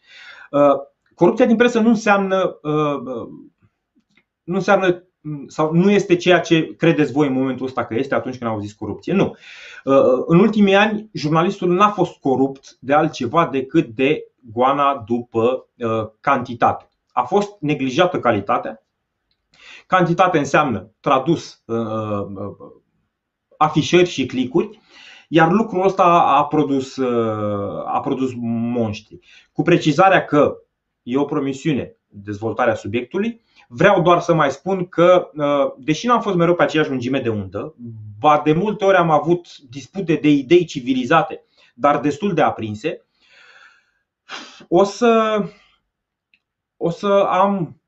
Corupția 1.17 1.47
din 1.47 1.57
presă 1.57 1.81
nu 1.81 1.89
înseamnă, 1.89 2.59
uh, 2.63 3.01
uh, 3.05 3.29
nu 4.43 4.55
înseamnă 4.55 5.05
sau 5.47 5.73
nu 5.73 5.91
este 5.91 6.17
ceea 6.17 6.41
ce 6.41 6.75
credeți 6.75 7.13
voi 7.13 7.27
în 7.27 7.33
momentul 7.33 7.67
ăsta 7.67 7.85
că 7.85 7.95
este 7.95 8.15
atunci 8.15 8.39
când 8.39 8.51
auziți 8.51 8.77
corupție. 8.77 9.13
Nu. 9.13 9.37
Uh, 9.85 10.25
în 10.27 10.39
ultimii 10.39 10.75
ani, 10.75 11.09
jurnalistul 11.13 11.75
n-a 11.75 11.89
fost 11.89 12.19
corupt 12.19 12.77
de 12.81 12.95
altceva 12.95 13.47
decât 13.47 13.87
de 13.87 14.25
goana 14.53 15.05
după 15.07 15.69
cantitate. 16.21 16.89
A 17.13 17.23
fost 17.23 17.57
neglijată 17.61 18.21
calitatea. 18.21 18.87
Cantitate 19.87 20.39
înseamnă 20.39 20.91
tradus 21.01 21.63
afișări 23.57 24.09
și 24.09 24.27
clicuri, 24.27 24.81
iar 25.29 25.51
lucrul 25.51 25.85
ăsta 25.85 26.05
a 26.37 26.45
produs, 26.45 26.99
a 27.85 28.01
produs 28.03 28.31
monștri. 28.37 29.19
Cu 29.53 29.63
precizarea 29.63 30.25
că 30.25 30.66
e 31.07 31.17
o 31.17 31.25
promisiune, 31.25 31.97
dezvoltarea 32.09 32.75
subiectului. 32.75 33.41
Vreau 33.69 34.03
doar 34.03 34.21
să 34.21 34.35
mai 34.35 34.51
spun 34.51 34.87
că, 34.87 35.31
uh, 35.35 35.73
deși 35.79 36.07
n-am 36.07 36.21
fost 36.21 36.37
mereu 36.37 36.55
pe 36.55 36.63
aceeași 36.63 36.89
lungime 36.89 37.21
de 37.21 37.29
undă, 37.29 37.75
ba 38.19 38.41
de 38.45 38.53
multe 38.53 38.85
ori 38.85 38.97
am 38.97 39.11
avut 39.11 39.59
dispute 39.59 40.15
de 40.15 40.29
idei 40.29 40.65
civilizate, 40.65 41.45
dar 41.75 42.01
destul 42.01 42.35
de 42.35 42.43
aprinse, 42.43 43.07
o 44.69 44.85
să, 44.85 45.43
o 46.77 46.91
să 46.91 47.27
am 47.31 47.81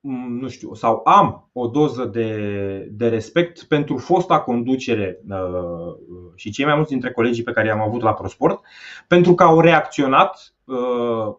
mm, 0.00 0.38
nu 0.38 0.48
știu, 0.48 0.74
sau 0.74 1.00
am 1.04 1.50
o 1.52 1.66
doză 1.66 2.04
de, 2.04 2.88
de 2.90 3.08
respect 3.08 3.62
pentru 3.62 3.96
fosta 3.96 4.40
conducere 4.40 5.20
uh, 5.28 5.94
și 6.34 6.50
cei 6.50 6.64
mai 6.64 6.74
mulți 6.74 6.90
dintre 6.90 7.12
colegii 7.12 7.42
pe 7.44 7.52
care 7.52 7.66
i-am 7.66 7.80
avut 7.80 8.02
la 8.02 8.14
ProSport, 8.14 8.60
pentru 9.08 9.34
că 9.34 9.42
au 9.42 9.60
reacționat 9.60 10.54
uh, 10.64 11.36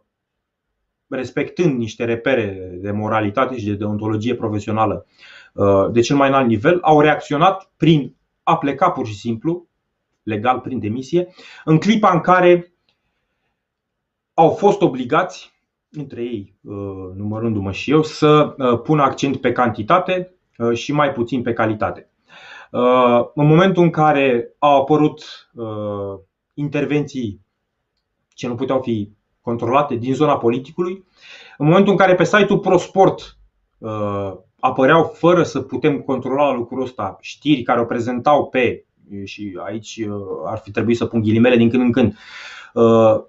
respectând 1.10 1.78
niște 1.78 2.06
repere 2.06 2.78
de 2.82 2.92
moralitate 2.92 3.58
și 3.58 3.66
de 3.66 3.74
deontologie 3.74 4.36
profesională 4.36 5.06
uh, 5.54 5.92
de 5.92 6.02
cel 6.02 6.16
mai 6.16 6.28
înalt 6.28 6.48
nivel, 6.48 6.80
au 6.82 7.02
reacționat 7.02 7.72
prin 7.78 8.16
a 8.44 8.58
pleca 8.58 8.92
pur 8.92 9.08
și 9.08 9.18
simplu, 9.18 9.68
legal 10.24 10.60
prin 10.60 10.80
demisie, 10.80 11.28
în 11.66 11.78
clipa 11.78 12.12
în 12.12 12.20
care 12.20 12.74
au 14.34 14.50
fost 14.50 14.82
obligați, 14.82 15.54
între 15.92 16.22
ei 16.22 16.56
uh, 16.62 16.76
numărându-mă 17.16 17.72
și 17.72 17.92
eu, 17.92 18.04
să 18.04 18.56
uh, 18.58 18.82
pună 18.82 19.02
accent 19.02 19.38
pe 19.42 19.52
cantitate 19.52 20.34
și 20.74 20.92
mai 20.92 21.12
puțin 21.12 21.42
pe 21.42 21.54
calitate. 21.54 22.10
În 23.34 23.48
momentul 23.48 23.84
în 23.84 23.90
care 23.90 24.56
au 24.58 24.82
apărut 24.82 25.24
intervenții 26.54 27.42
ce 28.34 28.48
nu 28.48 28.56
puteau 28.56 28.82
fi 28.82 29.12
controlate 29.42 29.96
din 29.96 30.14
zona 30.14 30.38
politicului. 30.38 31.06
În 31.58 31.66
momentul 31.66 31.92
în 31.92 31.98
care 31.98 32.16
pe 32.16 32.24
site-ul 32.24 32.60
ProSport 32.60 33.38
apăreau 34.60 35.04
fără 35.04 35.44
să 35.44 35.60
putem 35.60 36.00
controla 36.00 36.54
lucrul 36.54 36.82
ăsta 36.82 37.18
știri 37.22 37.62
care 37.62 37.80
o 37.80 37.86
prezentau 37.86 38.46
pe 38.48 38.86
și 39.24 39.60
aici 39.66 40.00
ar 40.46 40.58
fi 40.58 40.72
trebuit 40.72 40.98
să 40.98 41.06
pun 41.06 41.22
ghilimele 41.22 41.56
din 41.56 41.70
când 41.70 41.84
în 41.84 41.92
când 41.92 42.16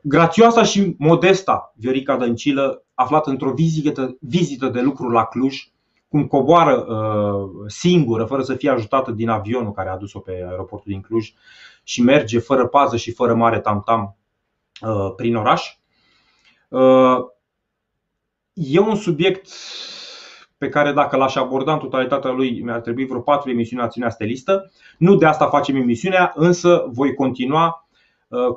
grațioasa 0.03 0.63
și 0.63 0.95
modesta 0.99 1.73
Viorica 1.77 2.17
Dăncilă 2.17 2.85
aflată 2.95 3.31
într-o 3.31 3.53
vizită, 3.53 4.17
vizită 4.21 4.69
de 4.69 4.81
lucru 4.81 5.09
la 5.09 5.25
Cluj 5.25 5.71
cum 6.11 6.27
coboară 6.27 6.77
uh, 6.77 7.51
singură, 7.67 8.25
fără 8.25 8.43
să 8.43 8.55
fie 8.55 8.71
ajutată 8.71 9.11
din 9.11 9.29
avionul 9.29 9.73
care 9.73 9.89
a 9.89 9.93
adus-o 9.93 10.19
pe 10.19 10.31
aeroportul 10.31 10.93
din 10.93 11.01
Cluj 11.01 11.33
și 11.85 12.03
merge 12.03 12.39
fără 12.39 12.67
pază 12.67 12.97
și 12.97 13.13
fără 13.13 13.35
mare 13.35 13.61
tam-tam 13.61 14.17
uh, 14.81 15.13
prin 15.17 15.37
oraș. 15.37 15.79
Uh, 16.71 17.19
e 18.53 18.79
un 18.79 18.97
subiect 18.97 19.49
pe 20.59 20.69
care 20.69 20.93
dacă 20.93 21.17
l-aș 21.17 21.37
aborda 21.37 21.73
în 21.73 21.79
totalitatea 21.79 22.31
lui 22.31 22.61
mi-ar 22.63 22.81
trebui 22.81 23.07
vreo 23.07 23.21
patru 23.21 23.51
emisiuni 23.51 23.83
Națiunea 23.83 24.11
Stelistă. 24.11 24.73
Nu 24.99 25.17
de 25.17 25.27
asta 25.27 25.49
facem 25.49 25.77
emisiunea, 25.77 26.33
însă 26.35 26.85
voi 26.93 27.15
continua 27.15 27.89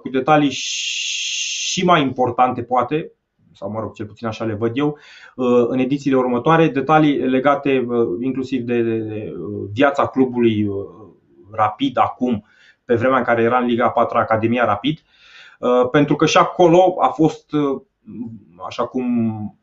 cu 0.02 0.10
detalii 0.10 0.49
și 0.49 1.85
mai 1.85 2.02
importante 2.02 2.64
poate 2.64 3.11
sau 3.56 3.72
mă 3.72 3.80
rog, 3.80 3.94
cel 3.94 4.06
puțin 4.06 4.27
așa 4.27 4.45
le 4.45 4.53
văd 4.53 4.77
eu, 4.77 4.98
uh, 5.35 5.65
în 5.68 5.80
edițiile 5.80 6.18
următoare, 6.18 6.68
detalii 6.68 7.18
legate 7.18 7.85
uh, 7.88 8.07
inclusiv 8.19 8.61
de 8.61 8.81
uh, 8.81 9.69
viața 9.73 10.07
clubului 10.07 10.68
Rapid 11.52 11.98
acum, 11.98 12.45
pe 12.85 12.95
vremea 12.95 13.18
în 13.18 13.23
care 13.23 13.41
era 13.41 13.57
în 13.57 13.65
Liga 13.65 13.90
4 13.90 14.18
Academia 14.18 14.65
Rapid, 14.65 14.99
pentru 15.91 16.15
că 16.15 16.26
și 16.26 16.38
acolo 16.38 16.95
a 16.99 17.07
fost 17.07 17.52
așa 18.67 18.85
cum, 18.85 19.05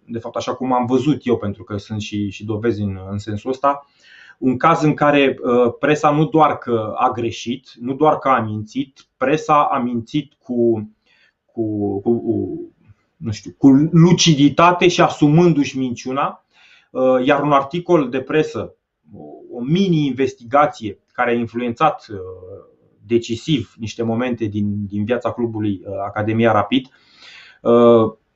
de 0.04 0.18
fapt 0.18 0.36
așa 0.36 0.54
cum 0.54 0.72
am 0.72 0.86
văzut 0.86 1.26
eu, 1.26 1.36
pentru 1.36 1.64
că 1.64 1.76
sunt 1.76 2.00
și, 2.00 2.30
și 2.30 2.44
dovezi 2.44 2.82
în, 2.82 2.98
în 3.10 3.18
sensul 3.18 3.50
ăsta, 3.50 3.86
un 4.38 4.56
caz 4.56 4.82
în 4.82 4.94
care 4.94 5.36
presa 5.78 6.10
nu 6.10 6.26
doar 6.26 6.58
că 6.58 6.92
a 6.96 7.10
greșit, 7.10 7.72
nu 7.80 7.94
doar 7.94 8.18
că 8.18 8.28
a 8.28 8.40
mințit, 8.40 9.06
presa 9.16 9.64
a 9.64 9.78
mințit 9.78 10.32
cu, 10.32 10.90
cu, 11.44 12.00
cu 12.00 12.12
nu 13.20 13.32
știu, 13.32 13.54
cu 13.58 13.68
luciditate 13.92 14.88
și 14.88 15.00
asumându-și 15.00 15.78
minciuna. 15.78 16.44
Uh, 16.90 17.24
iar 17.24 17.42
un 17.42 17.52
articol 17.52 18.08
de 18.08 18.20
presă, 18.20 18.74
o 19.52 19.60
mini-investigație 19.60 20.98
care 21.12 21.30
a 21.30 21.34
influențat 21.34 22.06
uh, 22.10 22.18
decisiv 23.06 23.74
niște 23.78 24.02
momente 24.02 24.44
din, 24.44 24.86
din 24.86 25.04
viața 25.04 25.32
clubului 25.32 25.82
uh, 25.84 25.92
Academia 26.06 26.52
Rapid, 26.52 26.88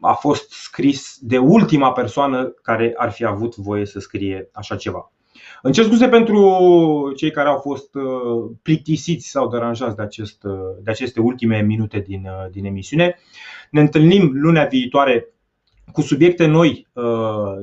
a 0.01 0.12
fost 0.12 0.51
scris 0.51 1.19
de 1.21 1.39
ultima 1.39 1.93
persoană 1.93 2.45
care 2.62 2.93
ar 2.97 3.11
fi 3.11 3.25
avut 3.25 3.57
voie 3.57 3.87
să 3.87 3.99
scrie 3.99 4.49
așa 4.53 4.77
ceva. 4.77 5.12
Îmi 5.62 5.75
cer 5.75 5.85
scuze 5.85 6.09
pentru 6.09 7.12
cei 7.16 7.31
care 7.31 7.49
au 7.49 7.59
fost 7.59 7.95
uh, 7.95 8.51
plictisiți 8.62 9.29
sau 9.29 9.49
deranjați 9.49 9.97
de, 9.97 10.03
acest, 10.03 10.45
uh, 10.45 10.53
de 10.83 10.91
aceste 10.91 11.21
ultime 11.21 11.61
minute 11.61 12.01
din, 12.01 12.27
uh, 12.27 12.51
din 12.51 12.65
emisiune. 12.65 13.19
Ne 13.71 13.81
întâlnim 13.81 14.31
lunea 14.35 14.65
viitoare 14.65 15.29
cu 15.93 16.01
subiecte 16.01 16.47
noi 16.47 16.87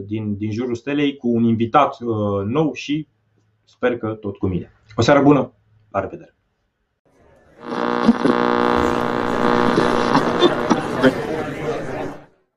din, 0.06 0.38
din 0.38 0.52
jurul 0.52 0.76
stelei, 0.76 1.16
cu 1.16 1.30
un 1.30 1.44
invitat 1.44 2.00
nou 2.46 2.74
și 2.74 3.08
sper 3.64 3.98
că 3.98 4.14
tot 4.14 4.38
cu 4.38 4.48
mine. 4.48 4.72
O 4.96 5.02
seară 5.02 5.22
bună, 5.22 5.54
la 5.92 6.00
revedere! 6.00 6.36